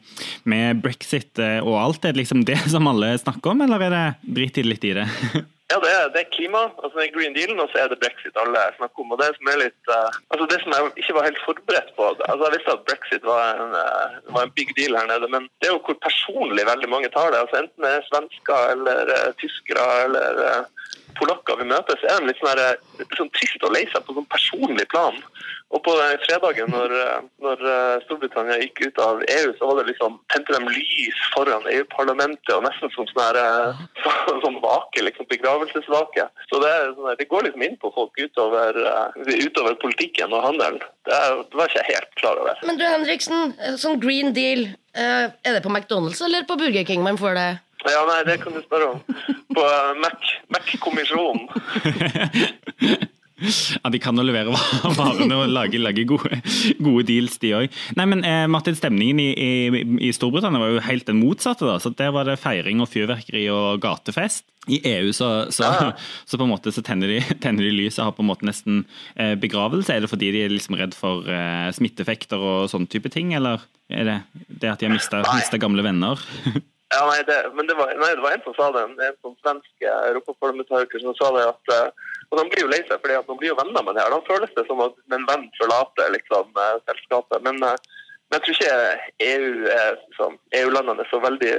med 0.49 0.81
brexit 0.85 1.41
eh, 1.41 1.59
og 1.61 1.77
alt. 1.81 2.05
Er 2.05 2.15
det 2.15 2.23
liksom 2.23 2.45
det 2.47 2.57
som 2.71 2.89
alle 2.89 3.15
snakker 3.21 3.53
om, 3.53 3.65
eller 3.65 3.85
er 3.87 3.93
det 3.93 4.05
drit 4.37 4.63
litt 4.65 4.87
i 4.87 4.95
det? 5.01 5.09
Ja, 5.65 5.79
det 5.81 5.89
er, 5.89 6.09
det 6.13 6.19
er 6.21 6.27
klima, 6.29 6.59
altså 6.77 6.93
det 6.93 7.07
er 7.07 7.13
Green 7.15 7.33
Dealen, 7.33 7.57
og 7.57 7.71
så 7.71 7.79
er 7.81 7.87
det 7.89 7.97
brexit 7.97 8.35
alle 8.37 8.59
snakker 8.75 9.01
om. 9.01 9.15
Og 9.15 9.17
det 9.17 9.31
som 9.33 9.47
er 9.49 9.57
litt, 9.63 9.89
uh, 9.89 10.19
altså 10.29 10.45
det 10.51 10.59
som 10.61 10.75
jeg 10.75 10.91
ikke 11.01 11.15
var 11.17 11.25
helt 11.25 11.41
forberedt 11.41 11.89
på 11.97 12.05
altså 12.11 12.37
Jeg 12.43 12.53
visste 12.53 12.75
at 12.75 12.83
brexit 12.85 13.25
var 13.25 13.63
en, 13.63 13.73
uh, 13.73 14.19
var 14.35 14.45
en 14.45 14.53
big 14.59 14.75
deal 14.77 14.93
her 14.93 15.09
nede, 15.09 15.25
men 15.33 15.49
det 15.57 15.71
er 15.71 15.73
jo 15.73 15.81
hvor 15.87 15.97
personlig 16.05 16.67
veldig 16.69 16.91
mange 16.93 17.09
tar 17.15 17.33
det. 17.33 17.41
altså 17.41 17.63
Enten 17.63 17.87
det 17.87 17.95
er 17.95 18.05
svensker 18.11 18.69
eller 18.75 19.11
uh, 19.15 19.33
tyskere 19.41 19.87
eller 20.05 20.69
polakker 21.17 21.57
vi 21.57 21.67
møter, 21.73 21.97
så 21.97 22.13
er 22.13 22.21
de 22.21 22.29
litt 22.29 22.41
sånn, 22.43 22.61
her, 22.61 23.09
sånn 23.17 23.33
trist 23.33 23.65
og 23.65 23.73
lei 23.73 23.85
seg 23.89 24.05
på 24.05 24.15
sånn 24.19 24.29
personlig 24.31 24.85
plan. 24.93 25.17
Og 25.73 25.81
på 25.83 25.91
fredagen 26.23 26.69
når, 26.71 26.91
når 27.41 27.61
eh, 27.67 27.95
Storbritannia 28.05 28.59
gikk 28.61 28.83
ut 28.85 28.99
av 29.01 29.23
EU, 29.25 29.47
så 29.57 29.67
var 29.67 29.79
det 29.81 29.87
liksom, 29.89 30.19
tente 30.31 30.53
de 30.53 30.59
lys 30.71 31.17
foran 31.33 31.65
EU-parlamentet, 31.73 32.51
og 32.53 32.63
nesten 32.67 32.91
som 32.93 33.07
sånn 33.09 33.39
eh, 33.41 33.81
så- 34.03 34.35
sånn 34.45 34.59
vake, 34.63 35.03
liksom 35.07 35.25
begravelsesvake. 35.33 36.27
Så 36.51 36.61
det, 36.63 36.69
er 36.69 36.93
sånn 36.93 37.17
det 37.19 37.27
går 37.33 37.47
liksom 37.49 37.65
inn 37.65 37.75
på 37.81 37.91
folk 37.97 38.13
utover, 38.21 38.77
eh, 38.77 39.35
utover 39.41 39.75
politikken 39.81 40.33
og 40.37 40.45
handelen. 40.45 40.79
Det, 41.09 41.17
er, 41.17 41.41
det 41.49 41.59
var 41.59 41.67
ikke 41.73 41.81
jeg 41.81 41.95
helt 41.97 42.15
klar 42.21 42.39
over. 42.45 42.61
Men 42.69 42.79
du 42.79 42.85
Henriksen, 42.85 43.55
sånn 43.81 43.99
Green 44.05 44.31
Deal, 44.37 44.67
er 44.95 45.33
det 45.43 45.63
på 45.65 45.73
McDonald's 45.73 46.21
eller 46.23 46.45
på 46.47 46.55
Burger 46.61 46.85
King 46.87 47.03
man 47.03 47.17
får 47.19 47.35
det? 47.35 47.49
Ja, 47.85 48.05
nei, 48.07 48.21
det 48.29 48.39
kan 48.41 48.53
du 48.55 48.61
spørre 48.63 48.93
om. 48.95 49.01
På 49.53 49.65
Mac- 50.01 50.31
Mac-kommisjonen. 50.55 51.49
Ja, 53.83 53.89
De 53.91 53.99
kan 53.99 54.15
jo 54.15 54.23
levere 54.23 54.53
varene 54.95 55.35
og 55.41 55.51
lage, 55.51 55.79
lage 55.81 56.05
gode, 56.07 56.39
gode 56.79 57.05
deals, 57.09 57.37
de 57.41 57.51
òg. 57.57 57.77
Eh, 57.97 58.45
Martin, 58.51 58.77
stemningen 58.77 59.19
i, 59.19 59.29
i, 59.35 59.83
i 60.07 60.11
Storbritannia 60.15 60.61
var 60.61 60.71
jo 60.71 60.83
helt 60.87 61.07
den 61.09 61.19
motsatte. 61.19 61.67
da, 61.67 61.77
så 61.79 61.91
Der 61.95 62.13
var 62.15 62.29
det 62.29 62.39
feiring 62.39 62.83
og 62.83 62.91
fyrverkeri 62.91 63.47
og 63.51 63.81
gatefest. 63.83 64.45
I 64.71 64.79
EU 64.95 65.11
så, 65.13 65.51
så, 65.53 65.67
så 66.25 66.39
på 66.39 66.45
en 66.47 66.49
måte 66.49 66.71
så 66.73 66.81
tenner 66.81 67.11
de, 67.11 67.19
tenner 67.43 67.67
de 67.67 67.73
lys 67.75 67.99
og 67.99 68.07
har 68.07 68.15
på 68.17 68.23
en 68.25 68.31
måte 68.31 68.47
nesten 68.47 68.85
eh, 69.13 69.35
begravelse. 69.37 69.93
Er 69.93 70.05
det 70.05 70.11
fordi 70.13 70.31
de 70.33 70.45
er 70.45 70.53
liksom 70.55 70.79
redd 70.79 70.95
for 70.97 71.27
eh, 71.29 71.69
smitteeffekter 71.75 72.41
og 72.41 72.69
sånne 72.71 72.89
type 72.89 73.11
ting, 73.13 73.35
eller 73.37 73.65
er 73.93 74.07
det 74.07 74.21
det 74.47 74.71
at 74.71 74.81
de 74.81 74.89
har 74.89 74.95
mista 74.95 75.61
gamle 75.61 75.85
venner? 75.85 76.23
Ja, 76.93 77.01
nei, 77.09 77.23
det, 77.23 77.37
men 77.57 77.67
det 77.67 77.73
var, 77.73 77.89
nei, 77.97 78.11
det 78.13 78.21
var 78.21 78.35
en 78.35 78.43
som 78.45 78.53
sa 78.57 78.67
det, 78.75 78.83
en, 78.85 79.17
sånn 79.25 79.37
svensk 79.41 79.85
eh, 79.85 80.01
europaparlamentariker 80.11 81.01
som 81.01 81.15
sa 81.17 81.31
det 81.33 81.47
at 81.49 81.73
eh, 81.73 82.11
og 82.29 82.39
De 82.39 82.43
blir 82.49 82.63
jo 82.65 82.69
lei 82.71 82.81
seg, 82.85 82.99
fordi 83.01 83.17
de 83.25 83.35
blir 83.39 83.51
jo 83.51 83.57
venner 83.59 83.83
med 83.85 83.95
det 83.95 84.01
her. 84.01 84.13
Da 84.13 84.27
føles 84.27 84.53
det 84.57 84.63
som 84.67 84.81
at 84.83 84.95
en 85.13 85.27
venn 85.29 85.45
forlater 85.59 86.09
liksom, 86.13 86.49
eh, 86.61 86.79
selskapet. 86.89 87.43
Men, 87.45 87.61
men 87.61 88.35
jeg 88.35 88.41
tror 88.45 88.55
ikke 88.55 89.27
EU 89.27 89.51
er, 89.75 89.99
EU-landene 90.59 91.05
så 91.11 91.21
veldig 91.21 91.53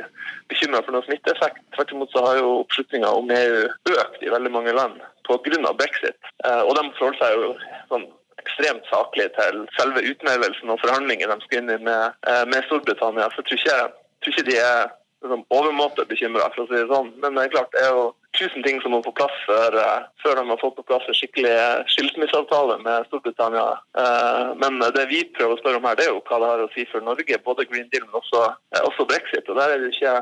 bekymra 0.50 0.82
for 0.82 0.96
noen 0.96 1.06
smitteeffekt. 1.06 1.62
Tvert 1.76 1.94
imot 1.94 2.12
så 2.12 2.24
har 2.26 2.40
jo 2.40 2.50
oppslutninga 2.64 3.14
om 3.14 3.30
EU 3.30 3.62
økt 3.94 4.26
i 4.26 4.34
veldig 4.34 4.52
mange 4.58 4.74
land 4.74 4.98
pga. 5.30 5.72
brexit. 5.78 6.18
Og 6.66 6.74
de 6.74 6.84
forholder 6.98 7.22
seg 7.22 7.38
jo 7.38 7.54
sånn 7.94 8.10
ekstremt 8.42 8.90
saklig 8.90 9.30
til 9.38 9.64
selve 9.78 10.02
utmeldelsen 10.10 10.74
og 10.74 10.82
forhandlingene 10.82 11.38
de 11.38 11.46
skal 11.46 11.62
inn 11.62 11.74
i 11.78 11.80
med, 11.86 12.20
med 12.50 12.66
Storbritannia. 12.66 13.30
Så 13.32 13.46
jeg 13.46 13.48
tror 13.48 13.62
ikke, 13.62 13.80
jeg 13.80 14.26
tror 14.26 14.34
ikke 14.34 14.48
de 14.50 14.62
er 14.66 14.94
liksom, 15.26 15.44
overmåte 15.52 16.06
bekymra, 16.08 16.48
for 16.54 16.64
å 16.64 16.68
si 16.70 16.78
det 16.78 16.86
sånn. 16.90 17.12
Men 17.22 17.36
det 17.36 17.46
er 17.46 17.54
klart, 17.56 17.74
det 17.74 17.82
er 17.84 17.92
jo 17.94 18.06
tusen 18.36 18.64
ting 18.64 18.80
som 18.82 18.92
må 18.94 19.00
på 19.04 19.14
plass 19.16 19.34
før, 19.46 19.76
eh, 19.80 20.04
før 20.22 20.38
de 20.38 20.44
har 20.50 20.60
fått 20.60 20.76
på 20.76 20.84
plass 20.88 21.06
en 21.08 21.16
skikkelig 21.16 21.52
eh, 21.52 21.84
skilsmisseavtale 21.94 22.78
med 22.84 23.08
Storbritannia. 23.08 23.66
Eh, 24.02 24.54
Men 24.62 24.78
det 24.96 25.06
vi 25.12 25.22
prøver 25.36 25.56
å 25.56 25.60
spørre 25.60 25.80
om 25.80 25.88
her, 25.88 25.96
det 25.98 26.06
er 26.06 26.12
jo 26.14 26.22
hva 26.28 26.40
det 26.42 26.52
har 26.52 26.64
å 26.64 26.70
si 26.74 26.86
for 26.90 27.04
Norge. 27.04 27.40
Både 27.44 27.66
Green 27.68 27.88
Deal, 27.92 28.06
men 28.06 28.20
også, 28.20 28.44
også 28.82 29.08
brexit. 29.08 29.48
Og 29.48 29.58
der 29.58 29.74
er 29.74 29.82
det 29.82 29.92
ikke 29.94 30.14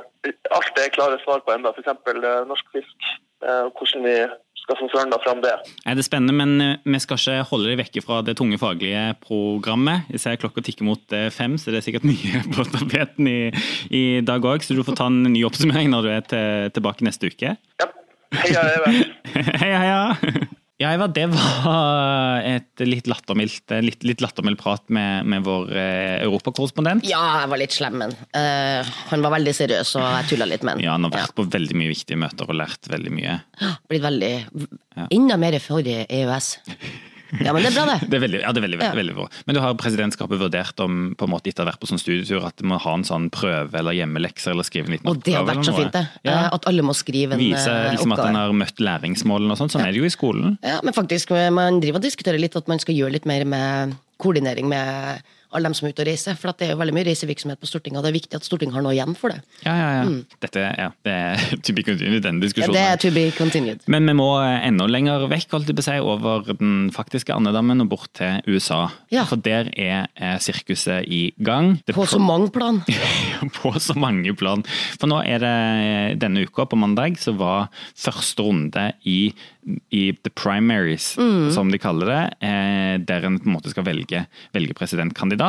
alt 0.56 0.72
det 0.76 0.86
er 0.86 0.96
klare 0.96 1.20
svar 1.24 1.44
på 1.44 1.54
ennå. 1.54 1.74
F.eks. 1.74 1.92
norsk 2.48 2.74
fisk. 2.74 3.12
Hvordan 3.44 4.06
vi 4.06 4.18
skal 4.64 4.78
få 4.80 4.88
forhandla 4.92 5.18
fram 5.24 5.42
det. 5.44 5.52
Er 5.84 5.98
det 5.98 6.06
spennende, 6.06 6.34
men 6.36 6.54
eh, 6.64 6.78
vi 6.88 7.00
skal 7.02 7.20
ikke 7.20 7.48
holde 7.50 7.70
deg 7.70 7.80
vekke 7.82 8.04
fra 8.04 8.20
det 8.24 8.36
tunge 8.40 8.58
faglige 8.60 9.04
programmet. 9.24 10.08
Jeg 10.14 10.22
ser 10.24 10.40
klokka 10.40 10.64
tikker 10.64 10.88
mot 10.88 11.16
eh, 11.16 11.28
fem, 11.34 11.58
så 11.60 11.72
det 11.72 11.82
er 11.82 11.86
sikkert 11.88 12.08
mye 12.08 12.44
på 12.54 12.66
tapeten 12.72 13.28
i, 13.30 13.38
i 13.92 14.04
dag 14.24 14.44
òg. 14.48 14.64
Så 14.64 14.76
du 14.76 14.84
får 14.86 14.98
ta 15.00 15.10
en 15.12 15.22
ny 15.28 15.44
oppsummering 15.48 15.92
når 15.92 16.08
du 16.08 16.12
er 16.14 16.26
til, 16.32 16.74
tilbake 16.78 17.06
neste 17.06 17.32
uke. 17.32 17.56
Ja. 17.82 17.90
Heia 18.34 18.66
Even. 18.80 19.02
Heia, 19.62 19.78
heia! 19.84 20.50
Ja, 20.84 20.90
Eva, 20.92 21.06
det 21.08 21.24
var 21.32 22.42
et 22.44 22.82
litt 22.84 23.06
lattermildt, 23.08 23.72
litt, 23.80 24.02
litt 24.04 24.20
lattermild 24.20 24.58
prat 24.60 24.82
med, 24.92 25.24
med 25.32 25.46
vår 25.46 25.70
eh, 25.72 26.16
europakorrespondent. 26.26 27.06
Ja, 27.08 27.22
jeg 27.40 27.52
var 27.54 27.60
litt 27.62 27.72
slem, 27.72 27.96
men 28.02 28.12
uh, 28.12 28.90
han 29.08 29.24
var 29.24 29.32
veldig 29.38 29.54
seriøs, 29.56 29.94
og 29.96 30.04
jeg 30.04 30.28
tulla 30.34 30.50
litt 30.50 30.66
med 30.66 30.76
han. 30.76 30.84
Ja, 30.84 30.98
han 30.98 31.08
har 31.08 31.14
vært 31.14 31.36
på 31.38 31.46
veldig 31.48 31.78
mye 31.80 31.94
viktige 31.94 32.20
møter 32.20 32.52
og 32.52 32.60
lært 32.60 32.90
veldig 32.92 33.14
mye. 33.16 33.38
Blitt 33.88 34.04
veldig 34.04 34.34
Enda 35.08 35.40
mer 35.40 35.56
for 35.64 35.88
EØS. 35.88 36.52
Ja, 37.40 37.52
men 37.52 37.62
det 37.64 37.70
er 37.72 37.74
bra, 37.74 37.84
det. 37.94 38.06
Det 38.10 38.18
er 38.18 38.22
veldig, 38.22 38.40
ja, 38.44 38.52
det 38.52 38.60
er 38.60 38.64
veldig, 38.66 38.78
Ja. 38.82 38.90
veldig 38.94 39.14
bra. 39.16 39.26
Men 39.46 39.56
du 39.56 39.60
har 39.64 39.74
presidentskapet 39.80 40.38
vurdert 40.38 40.80
om 40.84 41.14
på 41.18 41.24
en 41.26 41.32
måte 41.32 41.48
etter 41.50 41.64
å 41.64 41.66
ha 41.66 41.72
vært 41.72 41.80
på 41.82 41.88
sånn 41.90 41.98
studietur 42.02 42.44
at 42.46 42.56
du 42.60 42.66
må 42.68 42.78
ha 42.78 42.94
en 42.94 43.04
sånn 43.08 43.30
prøve 43.34 43.74
eller 43.80 43.96
hjemmelekser 43.96 44.52
eller 44.54 44.62
skrive 44.68 44.86
en 44.90 44.96
liten 44.98 45.08
Og 45.10 45.22
det 45.24 45.34
har 45.34 45.46
vært 45.48 45.64
så 45.66 45.74
fint, 45.74 45.92
det. 45.96 46.04
Ja. 46.22 46.36
Eh, 46.46 46.50
At 46.58 46.68
alle 46.70 46.82
må 46.86 46.94
skrive 46.94 47.34
en 47.34 47.42
Vise 47.42 47.70
eh, 47.72 47.90
liksom, 47.96 48.12
at 48.14 48.24
en 48.28 48.38
har 48.38 48.52
møtt 48.54 48.78
læringsmålene 48.78 49.56
og 49.56 49.58
sånn. 49.58 49.72
Sånn 49.72 49.86
er 49.86 49.92
det 49.96 50.02
jo 50.04 50.06
i 50.06 50.12
skolen. 50.14 50.58
Ja, 50.62 50.78
men 50.84 50.94
faktisk, 50.94 51.32
eh, 51.34 51.50
man 51.50 51.80
driver 51.82 51.98
og 52.02 52.06
diskuterer 52.06 52.38
litt 52.38 52.54
at 52.60 52.68
man 52.70 52.78
skal 52.82 52.94
gjøre 52.94 53.16
litt 53.16 53.26
mer 53.26 53.44
med 53.48 53.96
koordinering 54.22 54.68
med 54.70 55.22
alle 55.54 55.70
dem 55.70 55.74
som 55.78 55.86
er 55.88 55.94
ute 55.94 56.04
og 56.04 56.08
reiser. 56.10 56.36
For 56.40 56.50
at 56.52 56.58
det 56.60 56.68
er 56.68 56.74
jo 56.74 56.80
veldig 56.82 56.94
mye 56.96 57.06
reisevirksomhet 57.08 57.60
på 57.62 57.68
Stortinget, 57.70 57.98
og 58.00 58.06
det 58.06 58.12
er 58.12 58.18
viktig 58.18 58.38
at 58.40 58.46
Stortinget 58.46 58.74
har 58.78 58.84
noe 58.84 58.94
igjen 58.96 59.14
for 59.18 59.32
det. 59.34 59.40
Ja, 59.64 59.74
ja, 59.78 59.88
ja. 60.00 60.38
Dette 60.44 60.64
ja, 60.64 60.88
det 61.06 61.14
er 61.14 61.44
to 61.66 61.76
be 61.76 61.84
continued, 61.86 62.24
Mm. 62.24 62.38
Ja, 62.40 62.40
diskusjonen. 62.46 62.74
det 62.74 62.82
er 62.84 62.96
to 63.02 63.10
be 63.14 63.24
continued. 63.36 63.82
Men 63.90 64.06
vi 64.08 64.14
må 64.16 64.28
eh, 64.42 64.66
enda 64.68 64.86
lenger 64.88 65.26
vekk 65.30 65.52
holdt 65.54 65.68
jeg 65.70 65.76
på 65.78 65.82
å 65.84 65.86
si, 65.86 65.96
over 66.00 66.48
den 66.58 66.90
faktiske 66.94 67.34
andedammen 67.34 67.84
og 67.84 67.90
bort 67.92 68.10
til 68.16 68.40
USA. 68.50 68.86
Ja. 69.12 69.24
For 69.28 69.36
der 69.40 69.70
er 69.76 70.06
eh, 70.16 70.36
sirkuset 70.42 71.04
i 71.08 71.22
gang. 71.44 71.74
Det 71.86 71.94
På 71.96 72.06
så 72.08 72.18
mange 72.22 72.50
plan. 72.54 72.80
på 73.60 73.72
så 73.80 73.96
mange 73.98 74.34
plan. 74.38 74.64
For 74.98 75.10
nå 75.10 75.20
er 75.24 75.42
det 75.44 75.52
eh, 75.52 76.14
denne 76.20 76.46
uka, 76.48 76.66
på 76.70 76.78
mandag, 76.80 77.18
så 77.20 77.34
var 77.36 77.68
første 77.98 78.42
runde 78.46 78.86
i, 79.04 79.32
i 79.92 80.04
the 80.24 80.30
primaries, 80.34 81.12
som 81.54 81.70
de 81.72 81.78
kaller 81.80 82.08
det, 82.10 82.22
der 83.08 83.26
en 83.26 83.38
på 83.40 83.48
en 83.48 83.54
måte 83.56 83.70
skal 83.72 83.84
velge, 83.86 84.24
velge 84.54 84.76
presidentkandidat. 84.76 85.43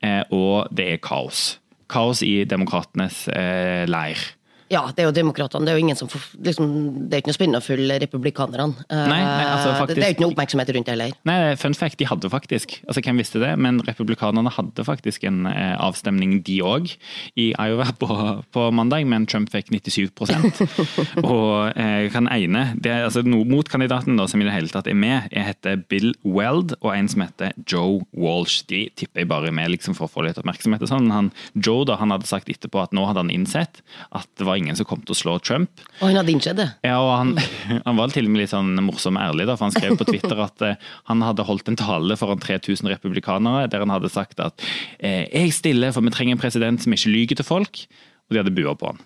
Eh, 0.00 0.22
og 0.34 0.70
det 0.76 0.90
er 0.94 1.02
kaos. 1.02 1.58
Kaos 1.90 2.22
i 2.26 2.44
demokratenes 2.48 3.26
eh, 3.34 3.84
leir. 3.88 4.22
Ja, 4.72 4.80
det 4.90 5.04
er 5.04 5.06
jo 5.08 5.14
demokratene. 5.14 5.64
Det 5.66 5.72
er 5.72 5.78
jo 5.78 5.84
ingen 5.84 5.96
som 5.98 6.08
får, 6.10 6.22
liksom, 6.42 6.68
det 7.08 7.14
er 7.14 7.22
ikke 7.22 7.30
noe 7.30 7.36
spennende 7.38 7.60
å 7.62 7.66
følge 7.66 7.98
republikanerne. 8.02 8.74
Eh, 8.90 9.02
Nei, 9.06 9.20
nei, 9.22 9.44
altså, 9.46 9.68
det- 9.70 9.78
faktisk- 9.80 9.94
Det 9.96 10.04
er 10.04 10.08
jo 10.10 10.14
ikke 10.16 10.24
noe 10.24 10.32
oppmerksomhet 10.34 10.72
rundt 10.74 10.86
det 10.86 10.94
heller. 10.96 11.12
Nei, 11.24 11.54
fun 11.56 11.74
fact, 11.74 11.98
de 11.98 12.04
hadde 12.06 12.30
faktisk 12.30 12.80
altså 12.88 13.00
Hvem 13.06 13.18
visste 13.18 13.38
det? 13.38 13.52
Men 13.58 13.78
republikanerne 13.80 14.50
hadde 14.50 14.84
faktisk 14.84 15.24
en 15.24 15.46
eh, 15.46 15.76
avstemning, 15.78 16.42
de 16.42 16.58
òg, 16.62 16.96
i 17.36 17.52
Iowa 17.58 17.84
på, 18.00 18.08
på 18.52 18.72
mandag, 18.72 19.06
men 19.06 19.26
Trump 19.26 19.50
fikk 19.50 19.70
97 19.70 20.10
Og 21.24 21.72
eh, 21.76 22.08
kan 22.10 22.26
ene 22.32 22.74
det, 22.80 22.90
er 22.90 23.04
altså 23.06 23.22
no, 23.26 23.44
Motkandidaten 23.44 24.16
da, 24.18 24.26
som 24.26 24.40
i 24.42 24.44
det 24.48 24.52
hele 24.52 24.68
tatt 24.72 24.88
er 24.90 24.94
med, 24.98 25.28
jeg 25.32 25.46
heter 25.46 25.76
Bill 25.88 26.12
Weld, 26.24 26.74
og 26.82 26.92
en 26.96 27.08
som 27.08 27.22
heter 27.22 27.52
Joe 27.70 28.00
Walsh. 28.16 28.64
De 28.70 28.88
tipper 28.98 29.22
jeg 29.22 29.28
bare 29.30 29.52
med 29.54 29.70
liksom, 29.70 29.94
for 29.96 30.08
å 30.08 30.12
få 30.12 30.24
litt 30.26 30.38
oppmerksomhet. 30.40 30.82
Sånn. 30.90 31.10
Han, 31.14 31.30
Joe 31.54 31.84
da, 31.88 31.96
han 32.00 32.10
hadde 32.14 32.26
sagt 32.28 32.50
etterpå 32.52 32.82
at 32.82 32.92
nå 32.96 33.06
hadde 33.08 33.22
han 33.24 33.30
innsett 33.32 33.80
at 34.12 34.26
det 34.38 34.46
var 34.48 34.55
ingen 34.58 34.78
som 34.78 34.88
kom 34.88 35.02
til 35.04 35.14
å 35.14 35.18
slå 35.18 35.36
Trump. 35.44 35.84
Og 36.00 36.08
han 36.08 36.18
hadde 36.20 36.34
innsett 36.34 36.58
det. 36.58 36.68
Ja, 36.86 36.98
og 37.02 37.12
han, 37.12 37.34
han 37.86 38.00
var 38.00 38.14
til 38.14 38.28
og 38.28 38.34
med 38.34 38.44
litt 38.44 38.54
sånn 38.54 38.74
morsom 38.86 39.20
og 39.20 39.28
ærlig, 39.28 39.48
da, 39.48 39.58
for 39.58 39.68
han 39.68 39.76
skrev 39.76 39.96
på 40.00 40.08
Twitter 40.08 40.42
at 40.46 40.66
eh, 40.66 40.90
han 41.10 41.24
hadde 41.26 41.46
holdt 41.46 41.70
en 41.72 41.78
tale 41.80 42.18
foran 42.18 42.42
3000 42.42 42.90
republikanere 42.94 43.70
der 43.72 43.84
han 43.84 43.94
hadde 43.94 44.12
sagt 44.12 44.42
at 44.42 44.66
eh, 44.98 45.24
jeg 45.30 45.54
stiller 45.56 45.94
for 45.94 46.06
vi 46.06 46.14
trenger 46.14 46.36
en 46.36 46.42
president 46.42 46.82
som 46.82 46.94
ikke 46.94 47.12
lyver 47.12 47.40
til 47.40 47.48
folk. 47.48 47.86
Og 48.26 48.34
de 48.34 48.40
hadde 48.40 48.54
bua 48.56 48.72
på 48.74 48.88
han. 48.90 48.96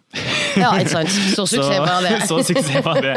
Ja, 0.56 0.70
ikke 0.80 0.94
sant. 0.94 1.12
Så 1.12 1.44
suksess 1.50 1.82
var 1.82 2.04
det. 2.06 2.12
så 2.24 2.38
suksess 2.40 2.84
var 2.86 3.00
det. 3.04 3.16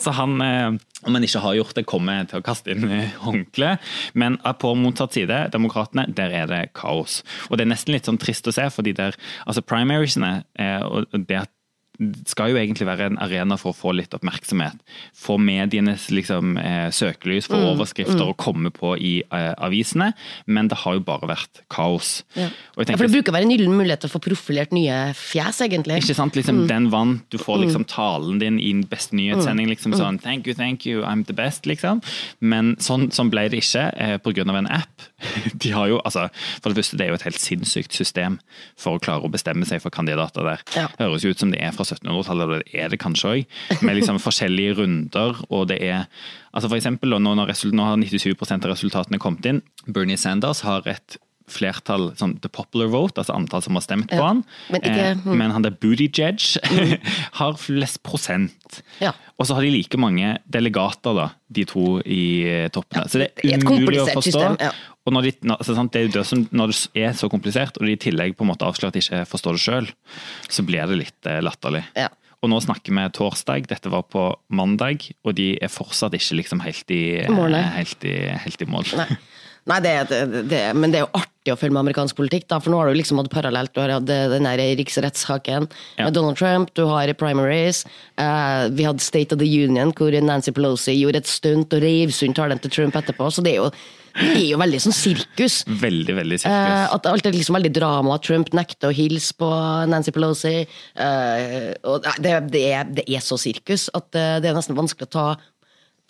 Så 0.00 0.14
han, 0.16 0.38
eh, 0.40 0.78
om 1.04 1.18
han 1.18 1.26
ikke 1.26 1.42
har 1.44 1.58
gjort 1.58 1.76
det, 1.76 1.84
kommer 1.88 2.24
til 2.30 2.40
å 2.40 2.46
kaste 2.46 2.72
inn 2.72 2.86
håndkleet. 3.20 3.92
Men 4.16 4.38
eh, 4.40 4.54
på 4.56 4.72
motsatt 4.80 5.18
side, 5.18 5.42
demokratene, 5.52 6.06
der 6.16 6.32
er 6.40 6.48
det 6.48 6.62
kaos. 6.78 7.20
Og 7.50 7.60
det 7.60 7.66
er 7.66 7.72
nesten 7.74 7.92
litt 7.92 8.08
sånn 8.08 8.20
trist 8.22 8.48
å 8.48 8.56
se, 8.56 8.64
fordi 8.72 8.96
der, 8.96 9.18
altså 9.44 9.64
primariesene 9.66 10.38
eh, 10.56 10.80
og 10.80 11.20
det 11.20 11.42
at 11.44 11.52
skal 12.26 12.52
jo 12.52 12.58
egentlig 12.58 12.86
være 12.88 13.10
en 13.10 13.18
arena 13.22 13.56
for 13.60 13.72
å 13.72 13.76
få 13.76 13.92
litt 13.94 14.14
oppmerksomhet. 14.16 14.78
Få 15.16 15.36
medienes 15.40 16.08
liksom, 16.10 16.56
eh, 16.58 16.88
søkelys, 16.94 17.48
få 17.50 17.60
overskrifter 17.72 18.24
å 18.24 18.36
komme 18.36 18.72
på 18.74 18.94
i 18.96 19.12
eh, 19.22 19.52
avisene. 19.62 20.12
Men 20.46 20.68
det 20.72 20.80
har 20.82 20.96
jo 20.96 21.04
bare 21.04 21.28
vært 21.28 21.62
kaos. 21.72 22.22
Ja. 22.34 22.48
Jeg 22.76 22.92
Ja, 22.92 22.96
for 22.96 23.06
det 23.06 23.12
bruker 23.12 23.32
å 23.32 23.36
være 23.36 23.46
en 23.46 23.54
gyllen 23.54 23.76
mulighet 23.76 24.02
til 24.02 24.10
å 24.10 24.14
få 24.16 24.22
profilert 24.24 24.72
nye 24.72 25.12
fjes, 25.14 25.60
egentlig. 25.60 26.00
ikke 26.02 26.16
sant, 26.16 26.34
liksom 26.34 26.66
Den 26.66 26.88
vant, 26.90 27.22
du 27.30 27.38
får 27.38 27.66
liksom 27.66 27.84
talen 27.86 28.40
din 28.40 28.58
i 28.58 28.72
den 28.72 28.84
beste 28.88 29.14
nyhetssending. 29.14 29.68
liksom 29.68 29.92
sånn, 29.92 30.20
Thank 30.22 30.46
you, 30.46 30.54
thank 30.54 30.86
you, 30.86 31.02
I'm 31.02 31.24
the 31.26 31.32
best, 31.32 31.66
liksom. 31.66 32.02
Men 32.40 32.76
sånn, 32.76 33.10
sånn 33.12 33.30
ble 33.30 33.48
det 33.48 33.62
ikke 33.62 33.92
eh, 33.96 34.16
pga. 34.18 34.48
en 34.48 34.66
app. 34.66 35.02
De 35.54 35.70
har 35.70 35.88
jo, 35.88 36.00
altså, 36.04 36.28
For 36.62 36.70
det 36.70 36.82
første, 36.82 36.96
det 36.96 37.06
er 37.06 37.12
jo 37.12 37.14
et 37.20 37.28
helt 37.28 37.40
sinnssykt 37.40 37.92
system 37.92 38.38
for 38.76 38.96
å 38.96 39.02
klare 39.02 39.22
å 39.22 39.30
bestemme 39.30 39.66
seg 39.68 39.82
for 39.82 39.90
kandidater 39.90 40.42
der. 40.42 40.62
Ja. 40.74 40.88
Høres 40.98 41.24
jo 41.24 41.30
ut 41.30 41.38
som 41.38 41.52
det 41.52 41.60
er 41.62 41.72
fra 41.72 41.81
1700-tallet, 41.84 42.42
og 42.48 42.54
det 42.62 42.74
er 42.84 42.88
det 42.92 43.00
kanskje 43.02 43.32
òg. 43.32 43.82
Med 43.82 43.96
liksom 43.98 44.20
forskjellige 44.22 44.76
runder, 44.80 45.42
og 45.50 45.68
det 45.68 45.80
er 45.82 46.06
altså 46.54 46.68
for 46.68 46.76
eksempel, 46.78 47.14
nå, 47.18 47.34
når 47.34 47.48
result, 47.54 47.74
nå 47.74 47.84
har 47.84 47.96
97 47.96 48.34
av 48.52 48.70
resultatene 48.72 49.18
kommet 49.22 49.46
inn. 49.46 49.62
Bernie 49.86 50.16
Sanders 50.20 50.60
har 50.66 50.82
et 50.86 51.16
flertall, 51.52 52.12
sånn 52.16 52.36
the 52.40 52.48
popular 52.48 52.86
vote, 52.88 53.18
altså 53.20 53.34
antall 53.34 53.60
som 53.64 53.74
har 53.76 53.82
stemt 53.84 54.06
på 54.08 54.16
Ja, 54.16 54.28
han. 54.30 54.44
men 54.70 54.80
ikke- 54.80 54.98
Eh, 55.10 55.14
mm. 55.16 55.36
men 55.36 55.50
han 55.50 55.62
der 55.62 55.70
Booty 55.70 56.06
Judge 56.08 56.56
har 57.32 57.54
flest 57.54 58.02
prosent. 58.02 58.80
Ja. 59.00 59.12
Og 59.38 59.46
så 59.46 59.54
har 59.54 59.62
de 59.62 59.70
like 59.70 59.98
mange 59.98 60.38
delegater, 60.48 61.12
da, 61.14 61.30
de 61.50 61.64
to 61.64 61.98
i 62.06 62.68
toppen. 62.72 63.02
Ja, 63.02 63.04
Så 63.08 63.18
det 63.18 63.32
er 63.44 63.58
umulig 63.58 63.98
å 64.00 64.06
forstå. 64.14 64.22
system, 64.22 64.56
ja. 64.60 64.70
Og 65.02 65.14
når, 65.16 65.28
de, 65.28 65.50
altså, 65.50 65.74
sant, 65.74 65.92
det 65.94 66.00
er 66.00 66.08
jo 66.08 66.14
det 66.14 66.24
som, 66.28 66.44
når 66.54 66.72
det 66.72 67.02
er 67.02 67.14
så 67.18 67.28
komplisert, 67.32 67.78
og 67.80 67.88
de 67.88 67.96
i 67.96 68.00
tillegg 68.00 68.36
på 68.38 68.46
en 68.46 68.52
måte 68.52 68.66
avslører 68.68 68.92
at 68.92 68.98
de 68.98 69.02
ikke 69.02 69.24
forstår 69.30 69.58
det 69.58 69.64
sjøl, 69.64 69.88
så 70.46 70.64
blir 70.66 70.86
det 70.90 71.00
litt 71.00 71.30
eh, 71.30 71.40
latterlig. 71.42 71.82
Ja. 71.98 72.08
Og 72.42 72.50
nå 72.50 72.58
snakker 72.62 72.94
vi 72.94 73.02
torsdag, 73.14 73.68
dette 73.70 73.90
var 73.90 74.06
på 74.10 74.28
mandag, 74.50 75.04
og 75.22 75.36
de 75.38 75.52
er 75.62 75.70
fortsatt 75.70 76.14
ikke 76.18 76.40
liksom 76.40 76.62
helt 76.64 76.90
i, 76.90 77.02
helt 77.22 78.06
i, 78.06 78.16
helt 78.46 78.64
i 78.64 78.66
mål. 78.70 78.94
Nei, 78.98 79.12
Nei 79.70 79.78
det, 79.78 79.92
det, 80.10 80.22
det, 80.50 80.60
men 80.74 80.90
det 80.90 80.98
er 80.98 81.04
jo 81.04 81.20
artig 81.20 81.52
å 81.52 81.58
følge 81.58 81.76
med 81.76 81.84
amerikansk 81.84 82.18
politikk, 82.18 82.48
da, 82.50 82.58
for 82.58 82.74
nå 82.74 82.80
har 82.80 82.90
du 82.90 82.98
liksom 82.98 83.20
hatt 83.20 83.30
parallelt. 83.30 83.70
Du 83.70 83.78
har 83.78 83.92
hatt 83.94 84.08
den 84.10 84.48
der 84.48 84.62
riksrettssaken 84.80 85.68
Ja. 86.00 86.08
med 86.08 86.16
Donald 86.18 86.38
Trump, 86.38 86.74
du 86.74 86.82
har 86.90 87.12
primaries. 87.14 87.84
Uh, 88.18 88.66
vi 88.74 88.88
hadde 88.88 89.02
State 89.02 89.34
of 89.34 89.38
the 89.38 89.46
Union, 89.46 89.94
hvor 89.94 90.10
Nancy 90.10 90.50
Pelosi 90.50 90.96
gjorde 90.98 91.22
et 91.22 91.30
stunt 91.30 91.74
og 91.78 91.82
reiv 91.86 92.10
sund 92.10 92.34
talen 92.34 92.58
til 92.58 92.74
Trump 92.74 92.98
etterpå. 92.98 93.30
Så 93.30 93.44
det 93.46 93.54
er 93.54 93.62
jo, 93.62 93.70
det 94.18 94.32
er 94.36 94.48
jo 94.52 94.58
veldig 94.60 94.80
sånn 94.84 94.94
sirkus. 94.96 95.60
Veldig, 95.66 96.14
veldig 96.18 96.38
Eh, 96.38 96.42
sirkus. 96.44 96.94
at 96.98 97.06
alt 97.06 97.26
er 97.26 97.32
liksom 97.36 97.56
veldig 97.58 97.72
drama. 97.76 98.18
Trump 98.22 98.52
nekter 98.56 98.90
å 98.90 98.96
hilse 98.96 99.32
på 99.38 99.48
Nancy 99.88 100.12
Pelosi. 100.14 100.54
Eh, 100.96 101.72
og 101.84 102.04
det, 102.20 102.34
det, 102.52 102.64
er, 102.76 102.84
det 102.84 103.04
er 103.08 103.20
så 103.24 103.38
sirkus 103.40 103.88
at 103.96 104.14
eh, 104.18 104.36
det 104.42 104.50
er 104.52 104.58
nesten 104.58 104.76
vanskelig 104.78 105.08
å 105.08 105.14
ta 105.16 105.26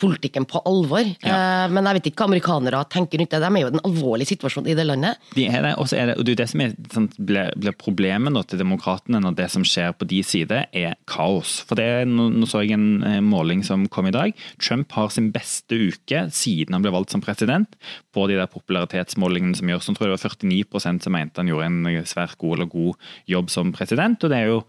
politikken 0.03 0.47
på 0.49 0.61
alvor. 0.67 1.05
Ja. 1.23 1.33
Eh, 1.63 1.71
men 1.73 1.87
jeg 1.87 1.99
vet 1.99 2.09
ikke 2.11 2.23
hva 2.23 2.29
amerikanere 2.31 2.83
tenker 2.91 3.21
rundt 3.21 3.33
det. 3.33 3.41
De 3.43 3.49
er 3.49 3.63
jo 3.63 3.71
i 3.71 3.73
en 3.73 3.85
alvorlig 3.87 4.27
situasjon 4.29 4.67
i 4.69 4.75
det 4.77 4.85
landet. 4.87 5.31
De 5.37 5.47
er 5.47 5.65
det, 5.65 5.73
og 5.79 5.89
så 5.89 5.99
er 5.99 6.11
det, 6.11 6.17
og 6.19 6.27
det 6.27 6.35
er 6.35 6.41
det 6.43 6.49
som 6.51 6.63
er, 6.65 6.75
sånn, 6.93 7.09
blir, 7.17 7.53
blir 7.59 7.77
problemet 7.79 8.35
nå 8.35 8.43
til 8.47 8.61
demokratene 8.61 9.21
når 9.23 9.37
det 9.39 9.49
som 9.53 9.65
skjer 9.67 9.95
på 9.97 10.07
de 10.09 10.21
side, 10.27 10.63
er 10.75 10.97
kaos. 11.09 11.59
For 11.69 11.79
det, 11.79 11.89
nå, 12.09 12.29
nå 12.35 12.49
så 12.49 12.63
jeg 12.63 12.77
en 12.77 12.87
eh, 13.07 13.19
måling 13.23 13.63
som 13.65 13.87
kom 13.91 14.09
i 14.09 14.15
dag. 14.15 14.37
Trump 14.61 14.93
har 14.97 15.11
sin 15.13 15.31
beste 15.35 15.79
uke 15.89 16.27
siden 16.33 16.75
han 16.75 16.85
ble 16.85 16.93
valgt 16.93 17.13
som 17.15 17.23
president 17.23 17.77
på 18.13 18.27
de 18.29 18.37
der 18.39 18.51
popularitetsmålingene 18.51 19.57
som 19.59 19.69
gjøres. 19.71 19.89
Jeg 19.89 19.99
tror 19.99 20.11
det 20.11 20.17
var 20.17 20.25
49% 20.37 21.07
som 21.07 21.15
mente 21.15 21.41
han 21.41 21.51
gjorde 21.51 21.69
en 21.69 22.09
svært 22.09 22.39
god 22.41 22.57
eller 22.59 22.71
god 22.71 23.13
jobb 23.29 23.53
som 23.53 23.73
president. 23.75 24.23
og 24.23 24.33
det 24.33 24.39
er 24.39 24.51
jo 24.51 24.63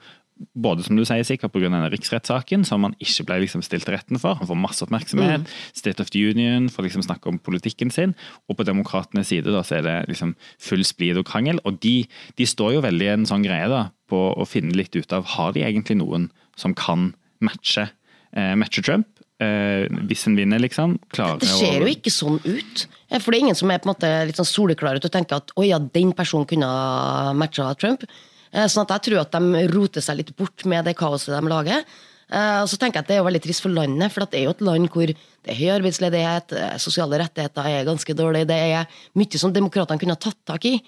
både 0.55 0.85
som 0.87 0.99
du 0.99 1.05
sier 1.07 1.23
sikkert 1.27 1.55
pga. 1.55 1.71
riksrettssaken, 1.93 2.65
som 2.67 2.83
han 2.87 2.95
ikke 3.03 3.27
ble 3.29 3.41
liksom 3.45 3.63
stilt 3.63 3.87
til 3.87 3.95
retten 3.95 4.19
for. 4.19 4.39
Han 4.41 4.49
får 4.49 4.59
masse 4.59 4.85
oppmerksomhet. 4.85 5.47
State 5.73 6.03
of 6.03 6.11
the 6.11 6.21
Union 6.21 6.69
får 6.69 6.89
liksom 6.89 7.05
snakke 7.07 7.29
om 7.31 7.39
politikken 7.39 7.91
sin. 7.91 8.15
Og 8.49 8.59
på 8.59 8.67
demokratenes 8.67 9.29
side 9.29 9.51
da, 9.51 9.63
så 9.63 9.79
er 9.79 9.87
det 9.87 9.97
liksom 10.11 10.35
full 10.59 10.85
splid 10.85 11.21
og 11.21 11.27
krangel. 11.31 11.61
Og 11.65 11.79
de, 11.81 12.07
de 12.37 12.47
står 12.47 12.79
jo 12.79 12.85
veldig 12.85 13.07
i 13.07 13.15
en 13.15 13.29
sånn 13.31 13.47
greie 13.47 13.69
da, 13.71 13.89
på 14.11 14.21
å 14.35 14.47
finne 14.49 14.75
litt 14.77 14.97
ut 14.97 15.13
av 15.15 15.27
har 15.37 15.55
de 15.55 15.65
egentlig 15.65 15.99
noen 16.03 16.31
som 16.59 16.75
kan 16.75 17.13
matche, 17.45 17.89
eh, 18.35 18.55
matche 18.59 18.83
Trump. 18.83 19.09
Eh, 19.43 19.87
hvis 20.09 20.29
en 20.29 20.37
vinner, 20.39 20.61
liksom. 20.63 20.99
Klarer 21.15 21.41
Det 21.43 21.51
ser 21.51 21.81
jo 21.83 21.91
ikke 21.91 22.13
sånn 22.13 22.39
ut. 22.43 22.87
For 23.19 23.31
det 23.31 23.39
er 23.39 23.43
ingen 23.49 23.59
som 23.59 23.71
er 23.71 23.81
på 23.83 23.89
en 23.89 23.95
måte 23.95 24.11
litt 24.29 24.39
sånn 24.39 24.51
soleklare 24.51 24.99
ut 24.99 25.09
og 25.09 25.15
tenker 25.15 25.43
at 25.43 25.51
å 25.59 25.67
ja, 25.67 25.79
den 25.79 26.13
personen 26.15 26.47
kunne 26.47 26.67
ha 26.71 27.35
matcha 27.35 27.73
Trump. 27.79 28.07
Eh, 28.55 28.69
Sånn 28.71 28.87
at 28.87 28.97
jeg 28.97 29.11
tror 29.11 29.25
at 29.25 29.35
de 29.35 29.69
roter 29.75 30.05
seg 30.05 30.21
litt 30.21 30.35
bort 30.39 30.65
med 30.71 30.87
det 30.87 30.97
kaoset 30.99 31.35
de 31.35 31.51
lager. 31.51 31.85
Eh, 32.31 32.61
Og 32.63 32.69
så 32.71 32.79
tenker 32.79 33.01
jeg 33.01 33.05
at 33.05 33.09
Det 33.09 33.17
er 33.17 33.23
jo 33.23 33.29
veldig 33.29 33.43
trist 33.43 33.63
for 33.63 33.75
landet, 33.75 34.13
for 34.13 34.25
det 34.25 34.41
er 34.41 34.45
jo 34.47 34.55
et 34.55 34.65
land 34.65 34.91
hvor 34.91 35.07
det 35.07 35.51
er 35.53 35.59
høy 35.61 35.71
arbeidsledighet, 35.77 36.53
eh, 36.53 36.77
sosiale 36.79 37.19
rettigheter 37.21 37.67
er 37.67 37.85
ganske 37.85 38.15
dårlige. 38.15 38.47
Det 38.47 38.57
er 38.57 38.87
mye 39.15 39.39
som 39.39 39.53
demokratene 39.53 39.99
kunne 39.99 40.17
ha 40.17 40.23
tatt 40.23 40.39
tak 40.47 40.65
i, 40.65 40.81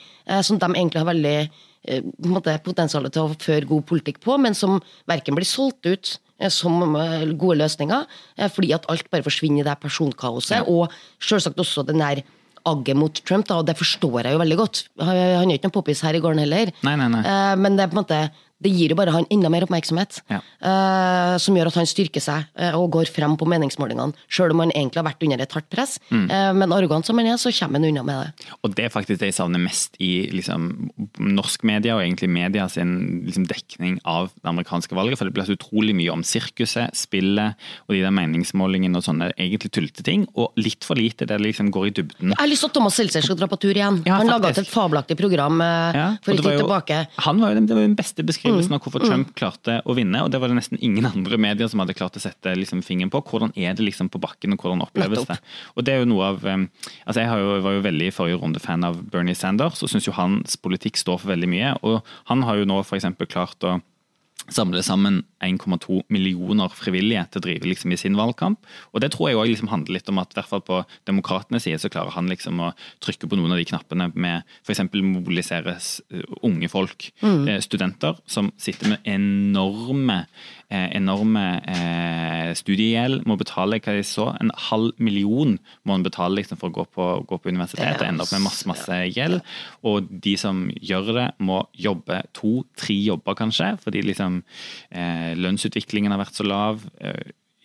som 0.42 0.59
de 0.59 0.66
egentlig 0.66 1.02
har 1.02 1.12
veldig 1.12 2.62
potensial 2.64 3.05
til 3.11 3.22
å 3.22 3.37
føre 3.37 3.68
god 3.68 3.85
politikk 3.87 4.18
på, 4.20 4.38
men 4.40 4.55
som 4.55 4.81
verken 5.07 5.37
blir 5.37 5.44
solgt 5.44 5.85
ut 5.87 6.18
som 6.48 6.81
gode 7.38 7.59
løsninger, 7.59 8.07
fordi 8.48 8.72
at 8.74 8.88
alt 8.88 9.11
bare 9.11 9.22
forsvinner 9.22 9.61
i 9.61 9.68
det 9.68 9.76
personkaoset, 9.81 10.66
og 10.66 10.90
selvsagt 11.20 11.57
også 11.61 11.85
den 11.87 11.98
der 11.98 12.22
agget 12.66 12.98
mot 12.98 13.20
Trump, 13.29 13.46
da, 13.48 13.61
og 13.61 13.68
det 13.68 13.76
forstår 13.79 14.26
jeg 14.26 14.37
jo 14.37 14.40
veldig 14.42 14.59
godt. 14.61 14.83
Han 15.02 15.16
er 15.50 15.55
ikke 15.57 15.68
noen 15.70 15.76
poppis 15.79 16.02
her 16.07 16.18
i 16.18 16.22
gården 16.24 16.42
heller, 16.42 16.72
Nei, 16.87 16.96
nei, 17.00 17.09
nei. 17.12 17.22
Eh, 17.22 17.55
men 17.62 17.79
det 17.79 17.87
er 17.87 17.92
på 17.92 17.96
en 17.98 18.02
måte 18.02 18.20
det 18.66 18.72
gir 18.74 18.92
jo 18.92 18.98
bare 18.98 19.14
han 19.14 19.26
enda 19.33 19.48
mer 19.52 19.64
oppmerksomhet, 19.66 20.20
Ja. 20.33 20.40
eh, 20.61 21.37
som 21.42 21.55
gjør 21.57 21.70
at 21.70 21.79
han 21.79 21.87
styrker 21.88 22.22
seg 22.22 22.46
eh, 22.59 22.74
og 22.76 22.90
går 22.96 23.09
frem 23.12 23.37
på 23.38 23.46
meningsmålingene, 23.48 24.14
sjøl 24.29 24.52
om 24.55 24.64
han 24.64 24.72
egentlig 24.74 25.00
har 25.02 25.09
vært 25.09 25.22
under 25.26 25.42
et 25.44 25.57
hardt 25.57 25.68
press. 25.72 25.96
Mm. 26.11 26.26
Eh, 26.31 26.52
men 26.59 26.74
arrogant 26.74 27.07
som 27.07 27.18
han 27.20 27.29
er, 27.31 27.38
så 27.40 27.52
kommer 27.55 27.79
han 27.81 27.88
unna 27.90 28.02
med 28.07 28.20
det. 28.26 28.48
Og 28.66 28.74
det 28.76 28.87
er 28.88 28.92
faktisk 28.94 29.20
det 29.22 29.31
jeg 29.31 29.38
savner 29.38 29.62
mest 29.62 29.96
i 30.02 30.12
liksom, 30.35 30.90
norsk 31.20 31.64
media, 31.68 31.96
og 31.96 32.02
egentlig 32.05 32.29
media 32.33 32.66
sin 32.72 33.22
liksom, 33.26 33.46
dekning 33.50 33.98
av 34.05 34.31
det 34.35 34.50
amerikanske 34.50 34.96
valget. 34.98 35.20
For 35.20 35.29
det 35.29 35.37
blir 35.37 35.46
så 35.48 35.57
utrolig 35.57 35.94
mye 35.96 36.12
om 36.14 36.24
sirkuset, 36.26 36.90
spillet 36.96 37.55
og 37.87 37.94
de 37.94 38.02
der 38.02 38.14
meningsmålingene 38.14 38.98
og 38.98 39.05
sånne 39.07 39.31
egentlig 39.37 39.70
tullete 39.76 40.05
ting. 40.07 40.26
Og 40.37 40.52
litt 40.61 40.85
for 40.87 40.98
lite 40.98 41.26
der 41.26 41.37
det 41.37 41.50
liksom 41.50 41.70
går 41.74 41.90
i 41.90 41.94
dybden. 42.00 42.33
Jeg 42.33 42.40
har 42.40 42.48
lyst 42.48 42.64
til 42.64 42.70
at 42.72 42.76
Thomas 42.79 42.96
Seltzer 42.96 43.24
skal 43.26 43.37
dra 43.37 43.48
på 43.50 43.59
tur 43.61 43.74
igjen. 43.76 44.00
Ja, 44.09 44.16
han 44.22 44.31
laga 44.31 44.48
et 44.55 44.70
fabelaktig 44.70 45.18
program 45.20 45.61
Ja, 45.61 46.07
for 46.24 46.33
en 46.33 46.40
tid 46.42 46.59
tilbake. 46.62 47.02
Han 47.26 47.40
var 47.42 47.52
jo 47.52 47.59
den, 47.61 47.66
det 47.68 47.76
var 47.76 47.85
den 47.85 47.96
beste 47.98 48.24
beskrivelsen 48.24 48.55
Mm. 48.56 48.76
av 48.76 48.86
hvorfor 48.86 49.04
Trump 49.04 49.32
klarte 49.38 49.78
å 49.84 49.96
vinne, 49.96 50.22
og 50.24 50.30
det 50.32 50.40
var 50.42 50.52
det 50.52 50.58
nesten 50.58 50.80
ingen 50.84 51.08
andre 51.08 51.38
medier 51.40 51.70
som 51.70 51.82
hadde 51.82 51.96
klart 51.96 52.16
å 52.16 52.22
sette 52.22 52.54
liksom, 52.56 52.82
fingeren 52.86 53.12
på. 53.12 53.22
Hvordan 53.28 53.52
er 53.56 53.76
det 53.76 53.84
liksom 53.84 54.10
på 54.12 54.20
bakken, 54.22 54.56
og 54.56 54.62
hvordan 54.64 54.84
oppleves 54.86 55.26
det? 55.28 55.38
Og 55.76 55.86
det 55.86 55.94
er 55.94 56.02
jo 56.02 56.10
noe 56.10 56.30
av 56.32 56.46
altså 56.46 57.20
Jeg 57.20 57.28
har 57.30 57.42
jo, 57.42 57.58
var 57.64 57.76
jo 57.76 57.84
veldig 57.84 58.08
i 58.08 58.14
forrige 58.14 58.40
runde 58.40 58.62
fan 58.62 58.86
av 58.86 58.98
Bernie 59.12 59.36
Sanders, 59.36 59.82
og 59.82 59.92
syns 59.92 60.08
jo 60.08 60.16
hans 60.16 60.56
politikk 60.60 61.00
står 61.00 61.20
for 61.22 61.32
veldig 61.34 61.50
mye. 61.50 61.74
Og 61.86 62.00
han 62.30 62.44
har 62.46 62.60
jo 62.60 62.68
nå 62.68 62.80
f.eks. 62.82 63.08
klart 63.26 63.66
å 63.66 63.78
samle 64.52 64.82
sammen 64.82 65.22
1,2 65.42 66.02
millioner 66.11 66.68
frivillige 66.74 67.24
til 67.30 67.40
å 67.40 67.44
drive 67.46 67.66
liksom 67.70 67.92
i 67.92 67.96
sin 68.00 68.14
valgkamp. 68.18 68.59
Og 68.94 69.00
Det 69.00 69.11
tror 69.12 69.28
jeg 69.30 69.37
også 69.38 69.50
liksom 69.52 69.68
handler 69.72 69.92
litt 69.98 70.09
om 70.09 70.18
at 70.18 70.32
i 70.32 70.38
hvert 70.40 70.48
fall 70.48 70.61
på 70.66 70.85
demokratenes 71.06 71.62
side 71.66 71.78
så 71.82 71.88
klarer 71.90 72.11
han 72.14 72.28
liksom 72.28 72.59
å 72.61 72.72
trykke 73.00 73.28
på 73.28 73.37
noen 73.38 73.52
av 73.52 73.59
de 73.59 73.64
knappene 73.64 74.11
med 74.14 74.42
f.eks. 74.66 74.80
mobiliseres 74.94 76.00
s- 76.00 76.02
unge 76.42 76.68
folk, 76.68 77.11
eh, 77.22 77.61
studenter, 77.61 78.16
som 78.26 78.52
sitter 78.56 78.88
med 78.88 78.98
enorme 79.04 80.26
eh, 80.65 80.65
enorme 80.70 81.44
eh, 81.70 82.50
studiegjeld, 82.59 83.22
må 83.29 83.37
betale 83.38 83.79
hva 83.83 83.94
jeg 83.96 84.09
så, 84.09 84.29
en 84.40 84.50
halv 84.68 84.96
million 84.98 85.57
må 85.87 85.96
en 85.96 86.07
betale 86.07 86.40
liksom, 86.40 86.59
for 86.61 86.72
å 86.72 86.76
gå 86.81 86.87
på, 86.96 87.09
gå 87.29 87.38
på 87.38 87.52
universitetet 87.52 88.02
og 88.02 88.09
ende 88.09 88.26
opp 88.26 88.35
med 88.35 88.46
masse 88.48 88.68
masse 88.68 89.00
gjeld. 89.14 89.40
Og 89.87 90.11
de 90.11 90.37
som 90.40 90.66
gjør 90.74 91.12
det, 91.20 91.29
må 91.38 91.62
jobbe 91.79 92.22
to-tre 92.37 92.98
jobber 93.12 93.38
kanskje, 93.38 93.74
fordi 93.83 94.05
liksom 94.11 94.42
eh, 94.90 95.33
lønnsutviklingen 95.38 96.14
har 96.14 96.24
vært 96.24 96.38
så 96.38 96.46
lav. 96.46 96.87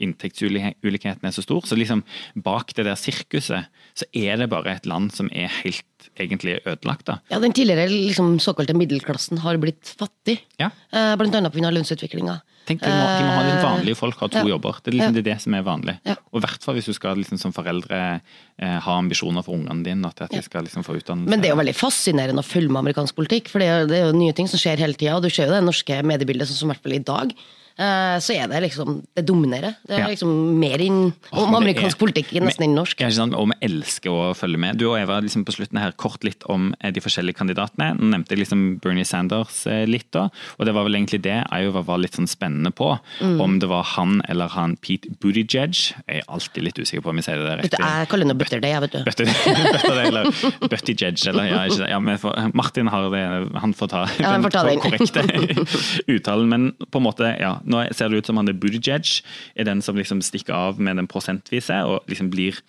Inntektsulikheten 0.02 1.28
er 1.28 1.36
så 1.36 1.44
stor. 1.46 1.66
Så 1.68 1.78
liksom 1.80 2.04
bak 2.36 2.76
det 2.78 2.88
der 2.90 3.00
sirkuset, 3.00 3.72
så 3.98 4.08
er 4.18 4.42
det 4.42 4.52
bare 4.52 4.76
et 4.76 4.90
land 4.90 5.14
som 5.16 5.32
er 5.32 5.52
helt 5.62 6.10
egentlig 6.20 6.60
ødelagt. 6.66 7.06
da. 7.08 7.20
Ja, 7.32 7.40
Den 7.40 7.54
tidligere 7.54 7.90
liksom, 7.90 8.40
såkalte 8.40 8.74
middelklassen 8.78 9.42
har 9.46 9.58
blitt 9.62 9.96
fattig. 9.98 10.42
Ja. 10.60 10.72
Eh, 10.92 11.14
annet 11.14 11.54
pga. 11.54 11.72
lønnsutviklinga. 11.72 12.42
Tenk, 12.66 12.84
de 12.84 12.92
må, 12.94 13.06
de 13.18 13.26
må 13.26 13.32
ha 13.34 13.46
litt 13.48 13.62
Eh, 13.62 13.66
vanlige 13.66 13.98
folk, 13.98 14.18
har 14.22 14.30
to 14.32 14.42
ja. 14.42 14.50
jobber. 14.54 14.80
Det 14.82 14.92
er 14.92 14.98
liksom 14.98 15.16
det, 15.16 15.24
er 15.24 15.30
det 15.32 15.38
som 15.44 15.56
er 15.58 15.64
vanlig. 15.66 15.96
Ja. 16.08 16.16
Og 16.32 16.42
i 16.42 16.44
hvert 16.46 16.66
fall 16.66 16.78
hvis 16.78 16.90
du 16.90 16.94
skal 16.98 17.18
liksom, 17.20 17.40
som 17.42 17.54
foreldre 17.56 18.02
eh, 18.18 18.78
ha 18.86 18.98
ambisjoner 18.98 19.46
for 19.46 19.58
ungene 19.58 19.86
dine, 19.86 20.12
at, 20.12 20.24
de 20.32 20.42
skal 20.46 20.68
liksom, 20.68 20.86
få 20.88 20.98
utdannelse. 21.00 21.32
Men 21.32 21.44
det 21.44 21.50
er 21.50 21.56
jo 21.56 21.62
veldig 21.62 21.78
fascinerende 21.78 22.44
å 22.44 22.48
følge 22.48 22.74
med 22.74 22.84
amerikansk 22.84 23.18
politikk, 23.18 23.50
for 23.52 23.64
det 23.64 23.72
er, 23.72 23.90
det 23.90 24.00
er 24.00 24.06
jo 24.10 24.20
nye 24.20 24.36
ting 24.38 24.50
som 24.52 24.62
skjer 24.62 24.82
hele 24.84 24.98
tida. 24.98 25.20
Du 25.22 25.30
ser 25.30 25.50
jo 25.50 25.56
det 25.56 25.64
norske 25.66 26.02
mediebildet, 26.06 26.50
sånn 26.50 26.64
som 26.64 26.72
i 26.72 26.76
hvert 26.76 26.86
fall 26.86 26.98
i 26.98 27.04
dag. 27.12 27.36
Eh, 27.78 28.18
så 28.22 28.36
er 28.36 28.48
det 28.52 28.62
liksom 28.68 29.02
Det 29.16 29.26
dominerer. 29.26 29.76
Det 29.88 29.98
er 30.00 30.10
liksom 30.12 30.32
mer 30.60 30.82
inn 30.84 31.14
om 31.32 31.56
amerikansk 31.56 31.96
er- 31.96 32.02
politikk 32.02 32.32
nesten 32.42 32.66
enn 32.68 32.76
norsk. 32.76 33.02
Og 33.32 33.48
vi 33.52 33.58
elsker 33.68 34.10
å 34.12 34.34
følge 34.36 34.58
med. 34.60 34.78
Du 34.78 34.88
og 34.90 34.98
Eva, 35.00 35.20
liksom 35.22 35.46
på 35.46 35.54
slutten 35.56 35.80
her, 35.80 35.92
kort 35.94 36.24
litt 36.24 36.44
om 36.50 36.74
eh, 36.82 36.92
de 36.92 37.00
forskjellige 37.02 37.38
kandidatene. 37.40 37.94
Nå 37.98 38.12
nevnte 38.12 38.36
jeg 38.36 38.44
liksom 38.46 38.80
Bernie 38.82 39.06
Sanders 39.06 39.66
eh, 39.68 39.86
litt, 39.86 40.12
da. 40.12 40.30
Og 40.60 40.66
det 40.66 40.74
var 40.74 40.84
vel 40.88 40.96
egentlig 41.00 41.22
det 41.24 41.40
Iowa 41.52 41.82
var 41.84 41.98
litt 42.02 42.16
sånn 42.18 42.28
spennende 42.30 42.72
på. 42.72 42.94
Mm. 43.22 43.40
Om 43.42 43.60
det 43.60 43.70
var 43.72 43.84
han 43.96 44.22
eller 44.30 44.48
han 44.50 44.76
Pete 44.78 45.10
Buttigieg. 45.22 45.74
Jeg 46.08 46.22
er 46.22 46.28
alltid 46.28 46.64
litt 46.64 46.80
usikker 46.80 47.02
på 47.06 47.10
om 47.10 47.18
jeg 47.22 47.26
sier 47.30 47.42
det 47.42 47.58
riktig. 47.64 47.80
jeg 47.80 48.08
kaller 48.12 48.28
det 48.32 48.38
butter 48.38 48.60
day, 48.62 48.72
jeg, 48.76 48.82
vet 48.82 48.92
du. 48.92 49.04
Butter 49.06 49.26
det, 49.96 50.06
eller 50.08 50.32
Buttigieg, 50.70 51.28
eller 51.28 51.50
ja, 51.50 51.64
ikke, 51.70 51.90
ja 51.90 52.00
men 52.00 52.18
for, 52.22 52.36
Martin 52.54 52.88
har 52.92 53.10
det, 53.14 53.24
han 53.62 53.74
får 53.74 53.88
ta 53.92 54.06
Ja, 54.20 54.32
han 54.36 54.44
får 54.46 54.56
ta 54.56 54.64
den. 54.68 54.80
korrekte 54.80 55.26
uttalen. 56.16 56.50
Men 56.50 56.72
på 56.92 57.00
en 57.02 57.06
måte, 57.06 57.32
ja, 57.40 57.58
nå 57.66 57.84
ser 57.96 58.12
det 58.12 58.22
ut 58.22 58.30
som 58.30 58.40
han 58.40 58.50
er 58.52 58.58
Buttigieg, 58.58 59.22
er 59.56 59.68
den 59.68 59.82
som 59.86 60.00
liksom 60.00 60.22
stikker 60.26 60.56
av 60.56 60.82
med 60.82 60.98
den 61.00 61.10
prosentvise 61.12 61.82
og 61.88 62.08
liksom 62.12 62.32
blir 62.34 62.60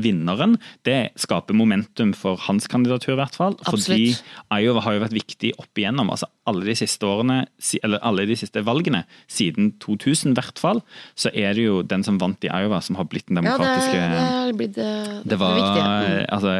vinneren. 0.00 0.56
Det 0.86 1.10
skaper 1.20 1.56
momentum 1.56 2.14
for 2.16 2.40
hans 2.46 2.66
kandidatur, 2.70 3.14
i 3.16 3.20
hvert 3.20 3.36
fall. 3.36 3.56
Fordi 3.68 4.14
Iowa 4.54 4.80
har 4.86 4.96
jo 4.96 5.04
vært 5.04 5.16
viktig 5.16 5.52
opp 5.60 5.78
igjennom. 5.82 6.10
altså 6.10 6.26
alle 6.46 6.62
de 6.68 6.76
siste 6.78 7.02
årene, 7.02 7.40
eller 7.82 7.98
alle 8.06 8.24
de 8.28 8.36
siste 8.38 8.62
valgene, 8.62 9.00
siden 9.26 9.72
2000 9.82 10.30
i 10.30 10.36
hvert 10.38 10.60
fall, 10.62 10.80
så 11.18 11.30
er 11.34 11.56
det 11.58 11.64
jo 11.64 11.80
den 11.82 12.04
som 12.06 12.20
vant 12.22 12.44
i 12.46 12.50
Iowa, 12.52 12.78
som 12.86 12.94
har 13.00 13.08
blitt 13.10 13.26
den 13.26 13.40
demokratiske 13.40 13.96
Ja, 13.96 14.04
det, 14.06 14.12
demokratiske 14.14 14.46
det 14.46 14.56
blitt 14.60 14.78
eh, 14.78 15.16
det 15.26 15.38
var 15.40 15.56
viktig. 15.58 15.82
Mm. 15.82 16.04
eh, 16.06 16.26
altså, 16.36 16.52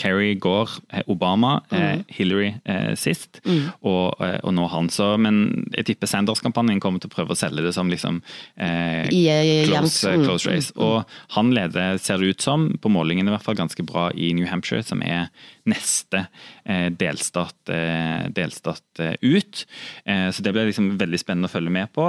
Kerry 0.00 0.30
går, 0.40 0.72
eh, 0.92 1.02
Obama, 1.12 1.60
eh, 1.70 1.82
Mm. 1.84 2.04
Hillary 2.08 2.54
eh, 2.64 2.94
sist, 2.96 3.40
og, 3.84 4.16
eh, 4.24 4.38
og 4.42 4.54
nå 4.56 4.64
han. 4.72 4.88
Så, 4.88 5.10
men 5.20 5.66
jeg 5.76 5.84
tipper 5.90 6.08
Sanders-kampanjen 6.08 6.80
kommer 6.80 7.02
til 7.02 7.10
å 7.10 7.14
prøve 7.14 7.34
å 7.34 7.38
selge 7.38 7.62
det 7.62 7.74
som 7.76 7.90
liksom 7.92 8.22
eh, 8.56 9.04
eh, 9.12 9.66
close. 9.68 10.08
Mm, 10.08 10.24
close 10.24 10.48
race. 10.50 10.72
Og 10.80 11.04
han 11.36 11.52
leder, 11.54 11.98
ser 12.02 12.18
det 12.22 12.32
ut 12.34 12.40
som, 12.46 12.63
på 12.82 12.90
målingen 12.92 13.28
i 13.28 13.32
hvert 13.32 13.44
fall, 13.46 13.56
ganske 13.58 13.84
bra 13.86 14.08
i 14.16 14.32
New 14.36 14.46
Hampshire, 14.50 14.82
som 14.86 15.02
er 15.04 15.28
neste 15.70 16.24
eh, 16.64 16.88
delstat, 16.92 17.56
eh, 17.72 18.26
delstat 18.34 19.02
eh, 19.04 19.14
ut. 19.22 19.64
Så 20.04 20.44
det 20.44 20.52
blir 20.54 20.68
liksom 20.68 20.92
veldig 21.00 21.20
spennende 21.20 21.48
å 21.48 21.52
følge 21.54 21.72
med 21.72 21.90
på. 21.96 22.06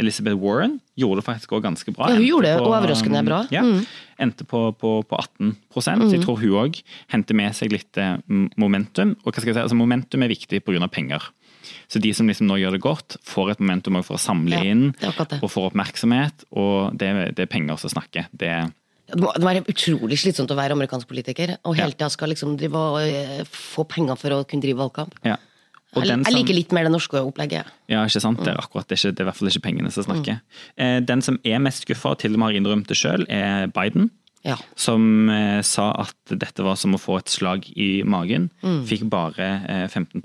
Elizabeth 0.00 0.38
Warren 0.40 0.78
gjorde 0.98 1.20
det 1.22 1.26
faktisk 1.26 1.54
òg 1.56 1.64
ganske 1.66 1.94
bra. 1.94 2.08
Ja, 2.10 2.18
hun 2.18 2.26
gjorde 2.26 2.50
det 2.52 2.62
på, 2.62 2.70
overraskende 2.72 3.24
bra. 3.26 3.42
Ja, 3.54 3.62
Mm. 3.64 3.84
Endte 4.20 4.44
på, 4.46 4.60
på, 4.78 4.90
på 5.08 5.16
18 5.18 5.56
mm. 5.74 6.10
jeg 6.12 6.22
tror 6.22 6.38
hun 6.38 6.52
òg 6.60 6.76
henter 7.10 7.34
med 7.34 7.56
seg 7.56 7.72
litt 7.74 7.98
momentum. 8.60 9.16
Og 9.24 9.32
hva 9.32 9.40
skal 9.40 9.50
jeg 9.50 9.56
si, 9.58 9.64
altså 9.64 9.78
Momentum 9.78 10.22
er 10.22 10.30
viktig 10.30 10.60
pga. 10.62 10.86
penger. 10.92 11.30
Så 11.88 12.00
de 12.02 12.12
som 12.16 12.28
liksom 12.28 12.48
nå 12.48 12.58
gjør 12.60 12.76
det 12.76 12.82
godt, 12.84 13.16
får 13.24 13.54
et 13.54 13.60
momentum 13.62 13.98
for 14.04 14.16
å 14.18 14.20
samle 14.22 14.60
inn 14.64 14.84
er 15.00 15.12
og 15.40 15.50
får 15.52 15.70
oppmerksomhet. 15.70 16.46
Og 16.52 16.96
det, 16.98 17.08
er- 17.08 17.32
det 17.36 17.46
er 17.46 17.52
penger 17.52 17.80
som 17.80 17.92
snakker. 17.92 18.28
Det, 18.32 18.52
Det 19.10 19.20
må, 19.20 19.32
det 19.36 19.44
må 19.44 19.50
være 19.50 19.64
utrolig 19.68 20.16
slitsomt 20.20 20.52
å 20.52 20.56
være 20.58 20.76
amerikansk 20.76 21.08
politiker 21.10 21.58
og 21.62 21.76
hele 21.76 21.92
tida 21.92 22.08
skal 22.12 22.32
liksom 22.32 22.54
drive 22.60 22.80
og 22.80 23.02
eh, 23.04 23.42
få 23.44 23.84
penger 23.88 24.16
for 24.20 24.36
å 24.36 24.44
kunne 24.48 24.64
drive 24.64 24.80
valgkamp. 24.84 25.18
ja. 25.26 25.40
Jeg, 25.94 26.08
som, 26.10 26.24
jeg 26.26 26.34
liker 26.34 26.56
litt 26.56 26.72
mer 26.74 26.88
det 26.88 26.90
norske 26.90 27.20
opplegget. 27.22 27.68
Ja, 27.86 28.00
ikke 28.02 28.18
sant? 28.18 28.40
Det 28.42 28.50
er 28.50 28.58
akkurat 28.58 28.88
det. 28.90 28.96
er 28.96 28.98
Ikke, 28.98 29.14
det 29.14 29.20
er 29.22 29.26
i 29.26 29.28
hvert 29.28 29.38
fall 29.38 29.50
ikke 29.52 29.62
pengene 29.62 29.92
som 29.94 30.02
snakker. 30.02 30.40
Mm. 30.74 31.04
Den 31.06 31.22
som 31.22 31.36
er 31.46 31.60
mest 31.62 31.84
skuffa, 31.84 32.16
og 32.16 32.18
til 32.18 32.34
og 32.34 32.40
med 32.42 32.50
har 32.50 32.58
innrømt 32.58 32.90
det 32.90 32.96
sjøl, 32.98 33.22
er 33.30 33.68
Biden. 33.70 34.08
Ja. 34.44 34.58
Som 34.76 35.30
eh, 35.32 35.62
sa 35.64 35.86
at 36.02 36.34
dette 36.36 36.64
var 36.66 36.76
som 36.76 36.92
å 36.96 37.00
få 37.00 37.16
et 37.16 37.32
slag 37.32 37.64
i 37.80 38.04
magen. 38.04 38.50
Fikk 38.60 39.06
bare 39.08 39.46
eh, 39.64 39.84
15 39.88 40.20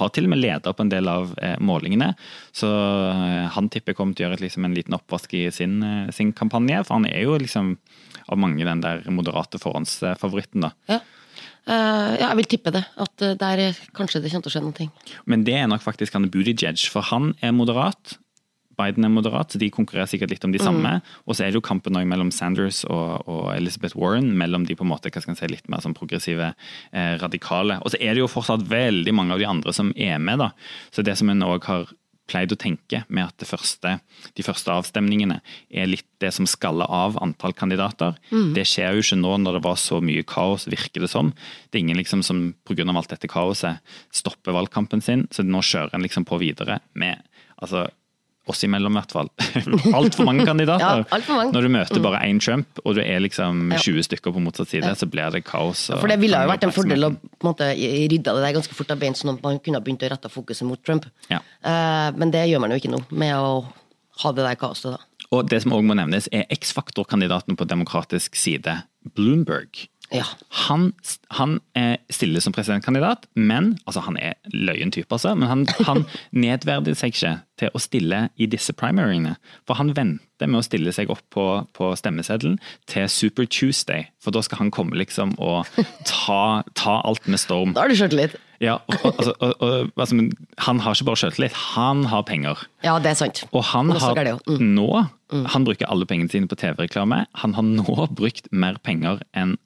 Har 0.00 0.10
til 0.10 0.26
og 0.26 0.32
med 0.32 0.42
leda 0.42 0.72
på 0.74 0.82
en 0.82 0.90
del 0.90 1.10
av 1.10 1.36
eh, 1.38 1.54
målingene. 1.62 2.12
Så 2.50 2.66
eh, 2.66 3.46
han 3.54 3.70
tipper 3.70 3.94
kommer 3.94 4.18
til 4.18 4.26
å 4.26 4.28
gjøre 4.28 4.40
et, 4.40 4.46
liksom, 4.48 4.66
en 4.66 4.74
liten 4.74 4.98
oppvask 4.98 5.34
i 5.38 5.46
sin, 5.54 5.78
eh, 5.86 6.10
sin 6.10 6.32
kampanje. 6.34 6.82
For 6.88 6.98
han 6.98 7.06
er 7.06 7.22
jo 7.22 7.38
liksom 7.38 7.76
av 8.26 8.38
mange 8.38 8.66
den 8.66 8.82
der 8.82 9.06
moderate 9.14 9.62
forhåndsfavoritten, 9.62 10.66
da. 10.66 10.74
Ja. 10.90 11.02
Uh, 11.62 12.18
ja, 12.18 12.32
jeg 12.32 12.38
vil 12.40 12.48
tippe 12.50 12.72
det. 12.74 12.82
At 12.98 13.22
uh, 13.22 13.36
der 13.38 13.60
kanskje 13.94 14.18
det 14.24 14.32
kommer 14.32 14.48
til 14.48 14.50
å 14.50 14.54
skje 14.56 14.64
noe. 14.64 15.14
Men 15.30 15.44
det 15.46 15.54
er 15.60 15.68
nok 15.70 15.84
faktisk 15.84 16.18
han 16.18 16.26
Buttigieg, 16.32 16.82
for 16.90 17.06
han 17.12 17.36
er 17.38 17.54
moderat. 17.54 18.16
Biden 18.78 19.06
er 19.06 19.12
moderat, 19.12 19.52
så 19.52 19.60
de 19.60 19.70
konkurrerer 19.72 20.10
sikkert 20.10 20.32
litt 20.34 20.44
om 20.46 20.54
de 20.54 20.60
samme. 20.62 20.98
Og 21.26 21.36
så 21.36 21.44
er 21.44 21.52
det 21.52 21.60
jo 21.60 21.64
kampen 21.64 21.96
mellom 22.08 22.32
Sanders 22.34 22.82
og, 22.88 23.28
og 23.28 23.48
Elizabeth 23.54 23.98
Warren, 23.98 24.32
mellom 24.38 24.66
de 24.68 24.76
på 24.78 24.86
en 24.86 24.92
måte, 24.92 25.12
hva 25.12 25.22
skal 25.22 25.38
si, 25.38 25.50
litt 25.52 25.68
mer 25.72 25.84
sånn 25.84 25.96
progressive, 25.96 26.52
eh, 26.92 27.14
radikale. 27.22 27.80
Og 27.82 27.94
så 27.94 28.00
er 28.00 28.14
det 28.14 28.24
jo 28.24 28.30
fortsatt 28.32 28.64
veldig 28.70 29.16
mange 29.16 29.36
av 29.36 29.42
de 29.42 29.48
andre 29.48 29.74
som 29.76 29.92
er 29.96 30.22
med, 30.22 30.42
da. 30.42 30.52
Så 30.94 31.04
det 31.04 31.18
som 31.20 31.30
en 31.32 31.44
òg 31.46 31.68
har 31.68 31.90
pleid 32.30 32.52
å 32.54 32.58
tenke 32.58 33.02
med 33.12 33.26
at 33.26 33.36
det 33.42 33.48
første, 33.50 33.96
de 34.36 34.44
første 34.46 34.72
avstemningene 34.72 35.40
er 35.68 35.90
litt 35.90 36.06
det 36.22 36.30
som 36.34 36.46
skaller 36.48 36.88
av 36.92 37.18
antall 37.22 37.54
kandidater. 37.56 38.16
Det 38.56 38.64
skjer 38.68 38.96
jo 38.96 39.04
ikke 39.04 39.18
nå 39.20 39.34
når 39.42 39.58
det 39.58 39.64
var 39.66 39.80
så 39.80 39.98
mye 40.04 40.24
kaos, 40.28 40.68
virker 40.70 41.04
det 41.04 41.10
som. 41.12 41.32
Det 41.70 41.78
er 41.78 41.84
ingen 41.86 42.00
liksom 42.00 42.22
som 42.26 42.44
pga. 42.68 42.86
alt 42.92 43.12
dette 43.12 43.30
kaoset 43.30 43.82
stopper 44.14 44.54
valgkampen 44.56 45.02
sin, 45.02 45.26
så 45.30 45.44
nå 45.44 45.62
kjører 45.66 45.94
en 45.94 46.06
liksom 46.06 46.24
på 46.28 46.38
videre 46.42 46.80
med 46.94 47.20
altså, 47.58 47.88
oss 48.50 48.64
imellom, 48.66 48.96
i 48.96 49.00
hvert 49.00 49.12
fall. 49.14 49.28
Altfor 49.98 50.26
mange 50.26 50.46
kandidater. 50.48 51.04
Ja, 51.04 51.14
alt 51.14 51.26
for 51.26 51.38
mange. 51.38 51.52
Når 51.54 51.66
du 51.66 51.72
møter 51.76 52.02
bare 52.02 52.22
én 52.26 52.40
Trump, 52.42 52.80
og 52.84 52.96
du 52.98 53.02
er 53.04 53.22
liksom 53.22 53.70
Ja. 53.72 53.78
20 53.78 54.06
stykker 54.08 54.34
på 54.34 54.42
motsatt 54.42 54.72
side, 54.72 54.90
så 54.98 55.06
blir 55.10 55.30
det 55.34 55.44
kaos. 55.46 55.86
For 55.92 56.10
det 56.10 56.18
ville 56.22 56.40
jo 56.42 56.50
vært 56.50 56.66
en 56.66 56.74
fordel 56.74 57.06
å 57.06 57.12
på 57.14 57.46
en 57.46 57.50
måte, 57.52 57.70
rydde 57.76 58.34
det 58.34 58.42
der 58.42 58.56
ganske 58.58 58.74
fort 58.74 58.90
av 58.90 58.98
bein, 58.98 59.14
sånn 59.18 59.36
at 59.36 59.44
man 59.44 59.60
kunne 59.62 59.80
begynt 59.84 60.02
å 60.02 60.10
rette 60.10 60.32
fokuset 60.32 60.66
mot 60.66 60.82
Trump. 60.82 61.06
Ja. 61.30 61.38
Uh, 61.62 62.10
men 62.18 62.34
det 62.34 62.44
gjør 62.50 62.64
man 62.64 62.74
jo 62.74 62.82
ikke 62.82 62.92
nå, 62.92 63.02
med 63.10 63.34
å 63.38 63.62
ha 64.22 64.32
det 64.34 64.44
der 64.44 64.58
kaoset. 64.58 64.96
da. 64.96 65.28
Og 65.32 65.48
det 65.48 65.62
som 65.64 65.72
også 65.72 65.86
må 65.88 65.96
nevnes, 65.96 66.28
er 66.34 66.44
X-faktor-kandidaten 66.52 67.56
på 67.56 67.64
demokratisk 67.68 68.36
side, 68.36 68.82
Bloomberg. 69.16 69.86
Ja. 70.12 70.24
Han, 70.68 70.90
han 71.38 71.56
eh, 71.78 71.96
stiller 72.12 72.40
som 72.44 72.52
presidentkandidat, 72.52 73.26
men 73.34 73.76
altså 73.86 74.04
han 74.06 74.18
er 74.20 74.36
løyen 74.52 74.92
type, 74.92 75.08
altså, 75.14 75.34
men 75.38 75.48
han, 75.48 75.64
han 75.88 76.04
nedverdiger 76.44 76.98
seg 76.98 77.14
ikke 77.14 77.32
til 77.62 77.72
å 77.72 77.82
stille 77.82 78.20
i 78.36 78.48
disse 78.50 78.74
primaryene. 78.76 79.36
For 79.68 79.78
han 79.80 79.94
venter 79.96 80.50
med 80.50 80.60
å 80.60 80.66
stille 80.66 80.92
seg 80.94 81.10
opp 81.12 81.22
på, 81.32 81.46
på 81.76 81.92
stemmeseddelen 81.98 82.58
til 82.90 83.08
Super 83.12 83.48
Tuesday. 83.48 84.08
For 84.22 84.34
da 84.34 84.42
skal 84.44 84.64
han 84.64 84.72
komme 84.74 84.98
liksom 84.98 85.36
og 85.42 85.68
ta, 86.08 86.62
ta 86.78 87.00
alt 87.06 87.28
med 87.30 87.40
storm. 87.40 87.76
Da 87.76 87.86
har 87.86 87.92
du 87.92 87.98
sjøltillit. 87.98 88.36
Ja, 88.62 88.76
og, 88.86 89.08
altså, 89.08 89.32
og, 89.42 89.54
og, 89.58 89.90
altså, 89.98 90.20
han 90.68 90.80
har 90.84 90.94
ikke 90.94 91.08
bare 91.08 91.20
selvtillit, 91.24 91.56
han 91.74 92.04
har 92.12 92.22
penger. 92.28 92.62
Ja, 92.86 92.94
det 93.02 93.10
er 93.10 93.18
sant. 93.24 93.42
Og 93.50 93.64
han 93.72 93.90
har. 93.90 94.22
Mm. 94.46 94.68
nå 94.76 94.88
Han 95.50 95.64
bruker 95.64 95.88
alle 95.90 96.06
pengene 96.06 96.30
sine 96.30 96.46
på 96.46 96.58
TV-reklame. 96.60 97.24
Han 97.42 97.56
har 97.56 97.66
nå 97.66 98.06
brukt 98.14 98.50
mer 98.52 98.78
penger 98.84 99.22
enn 99.34 99.56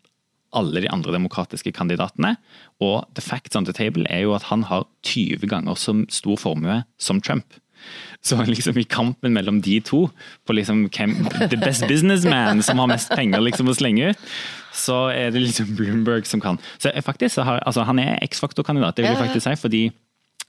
alle 0.56 0.82
de 0.84 0.90
andre 0.92 1.14
demokratiske 1.14 1.72
kandidatene. 1.76 2.34
Og 2.80 3.04
the 3.14 3.24
facts 3.24 3.56
on 3.56 3.68
the 3.68 3.74
table 3.76 4.08
er 4.10 4.24
jo 4.26 4.34
at 4.36 4.48
han 4.50 4.66
har 4.70 4.86
20 5.06 5.46
ganger 5.50 5.78
så 5.78 5.94
stor 6.12 6.40
formue 6.40 6.82
som 6.98 7.20
Trump. 7.20 7.58
Så 8.24 8.40
liksom 8.48 8.78
i 8.80 8.86
kampen 8.88 9.34
mellom 9.36 9.60
de 9.62 9.78
to, 9.80 10.06
på 10.46 10.56
liksom 10.56 10.86
the 10.90 11.58
best 11.60 11.86
businessman 11.86 12.62
som 12.62 12.80
har 12.82 12.90
mest 12.90 13.12
penger 13.14 13.44
liksom 13.44 13.68
å 13.70 13.76
slenge 13.76 14.10
ut, 14.10 14.24
så 14.74 15.06
er 15.12 15.30
det 15.32 15.44
liksom 15.44 15.76
Bloomberg 15.78 16.26
som 16.26 16.42
kan. 16.42 16.58
Så 16.82 16.90
faktisk 17.04 17.36
så 17.36 17.46
har, 17.46 17.62
altså 17.66 17.86
Han 17.86 18.00
er 18.02 18.18
X-faktor-kandidat, 18.26 18.96
det 18.96 19.04
vil 19.04 19.14
jeg 19.14 19.22
faktisk 19.22 19.46
si, 19.46 19.54
fordi 19.60 19.82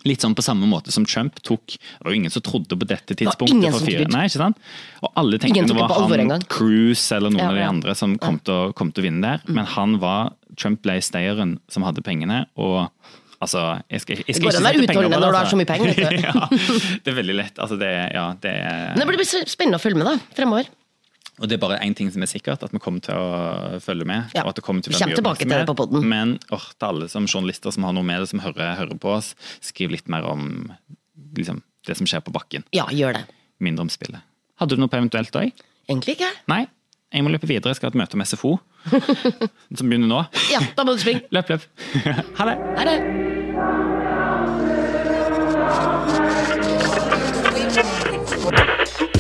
Litt 0.08 0.24
sånn 0.24 0.36
på 0.38 0.46
samme 0.46 0.70
måte 0.70 0.94
som 0.96 1.06
Trump 1.08 1.42
tok 1.46 1.76
Det 1.76 2.06
var 2.06 2.14
jo 2.14 2.20
ingen 2.22 2.34
som 2.34 2.44
trodde 2.46 2.78
på 2.80 2.88
dette 2.88 3.14
ingen 3.14 3.22
tidspunktet. 3.26 3.68
som 3.68 3.80
for 3.80 3.90
fire, 3.92 4.08
nei, 4.14 4.26
ikke 4.30 4.42
sant? 4.42 4.58
Og 5.04 5.12
alle 5.20 5.40
tenkte 5.44 5.68
det 5.68 5.78
var 5.78 5.94
han. 5.94 6.48
Cruise 6.52 7.06
eller 7.16 7.34
noen 7.34 7.44
Ja, 7.44 7.52
av 7.52 7.60
de 7.60 7.68
andre 7.68 7.96
som 8.00 8.18
kom 8.22 8.40
til, 8.40 8.54
å, 8.54 8.74
kom 8.78 8.92
til 8.94 9.04
å 9.04 9.08
vinne 9.10 9.22
der. 9.26 9.46
Men 9.52 9.68
han 9.76 9.98
var 10.04 10.34
Trump 10.58 10.82
ble 10.86 10.98
stayeren 11.04 11.58
som 11.70 11.86
hadde 11.88 12.04
pengene. 12.06 12.46
og 12.58 12.88
Altså, 13.38 13.60
jeg 13.92 14.02
skal, 14.02 14.22
jeg 14.26 14.36
skal 14.36 14.48
Det 14.50 14.50
går 14.50 14.56
an 14.58 14.64
å 14.64 14.68
være 14.68 14.80
utholdende 14.82 15.18
når 15.22 15.30
du 15.30 15.38
har 15.38 15.44
altså. 15.46 15.54
så 15.54 15.60
mye 15.60 15.70
penger, 15.70 15.92
ja, 16.26 16.48
det 17.06 17.12
er 17.12 17.18
veldig 17.20 17.36
lett. 17.38 17.60
Altså, 17.62 17.78
det, 17.78 17.92
ja, 18.16 18.24
det 18.42 18.54
er, 18.66 18.96
Men 18.98 19.04
det 19.04 19.20
blir 19.20 19.30
spennende 19.46 19.78
å 19.78 19.84
følge 19.84 20.00
med 20.02 20.10
da, 20.10 20.16
fremover. 20.40 20.72
Og 21.38 21.50
det 21.50 21.58
er 21.58 21.62
bare 21.62 21.78
én 21.86 21.94
ting 21.98 22.10
som 22.14 22.24
er 22.26 22.30
sikkert, 22.30 22.64
at 22.66 22.74
vi 22.74 22.82
kommer 22.82 23.04
til 23.06 23.14
å 23.14 23.80
følge 23.84 24.08
med. 24.10 24.32
Ja, 24.34 24.44
og 24.46 24.54
at 24.54 24.60
det 24.60 24.66
kommer 24.66 24.82
til 24.86 24.96
å 24.96 24.98
mye 24.98 25.18
tilbake 25.20 25.46
til 25.46 25.54
det 25.54 25.68
på 25.70 25.76
podden. 25.78 26.08
Men 26.10 26.38
åh, 26.54 26.70
til 26.74 26.88
alle 26.90 27.10
som 27.14 27.28
journalister 27.30 27.74
som 27.74 27.86
har 27.86 27.94
noe 27.94 28.08
med 28.08 28.24
det, 28.24 28.32
som 28.32 28.42
hører, 28.42 28.74
hører 28.80 28.98
på 29.02 29.14
oss, 29.20 29.34
skriv 29.62 29.94
litt 29.94 30.10
mer 30.10 30.26
om 30.26 30.72
liksom, 31.38 31.62
det 31.86 31.98
som 32.00 32.10
skjer 32.10 32.26
på 32.26 32.34
bakken. 32.34 32.66
Ja, 32.76 32.88
gjør 32.90 33.20
det. 33.20 33.28
Mindre 33.62 33.86
om 33.86 33.94
spillet. 33.94 34.26
Hadde 34.58 34.78
du 34.78 34.82
noe 34.82 34.90
på 34.90 34.98
eventuelt 34.98 35.38
òg? 35.38 35.66
Egentlig 35.88 36.18
ikke. 36.18 36.34
Nei. 36.50 36.66
Jeg 37.14 37.24
må 37.24 37.32
løpe 37.32 37.48
videre, 37.48 37.72
jeg 37.72 37.80
skal 37.80 37.92
ha 37.92 37.96
et 37.96 38.02
møte 38.02 38.20
med 38.20 38.28
SFO. 38.28 38.58
som 39.78 39.88
begynner 39.88 40.10
nå. 40.10 40.26
Ja, 40.52 40.66
da 40.76 40.88
må 40.88 40.98
du 40.98 41.06
springe. 41.06 41.28
Løp, 41.32 41.54
løp. 41.54 41.70
ha 42.42 42.52
det. 42.52 42.62
Ha 42.82 42.92
det. 42.92 43.36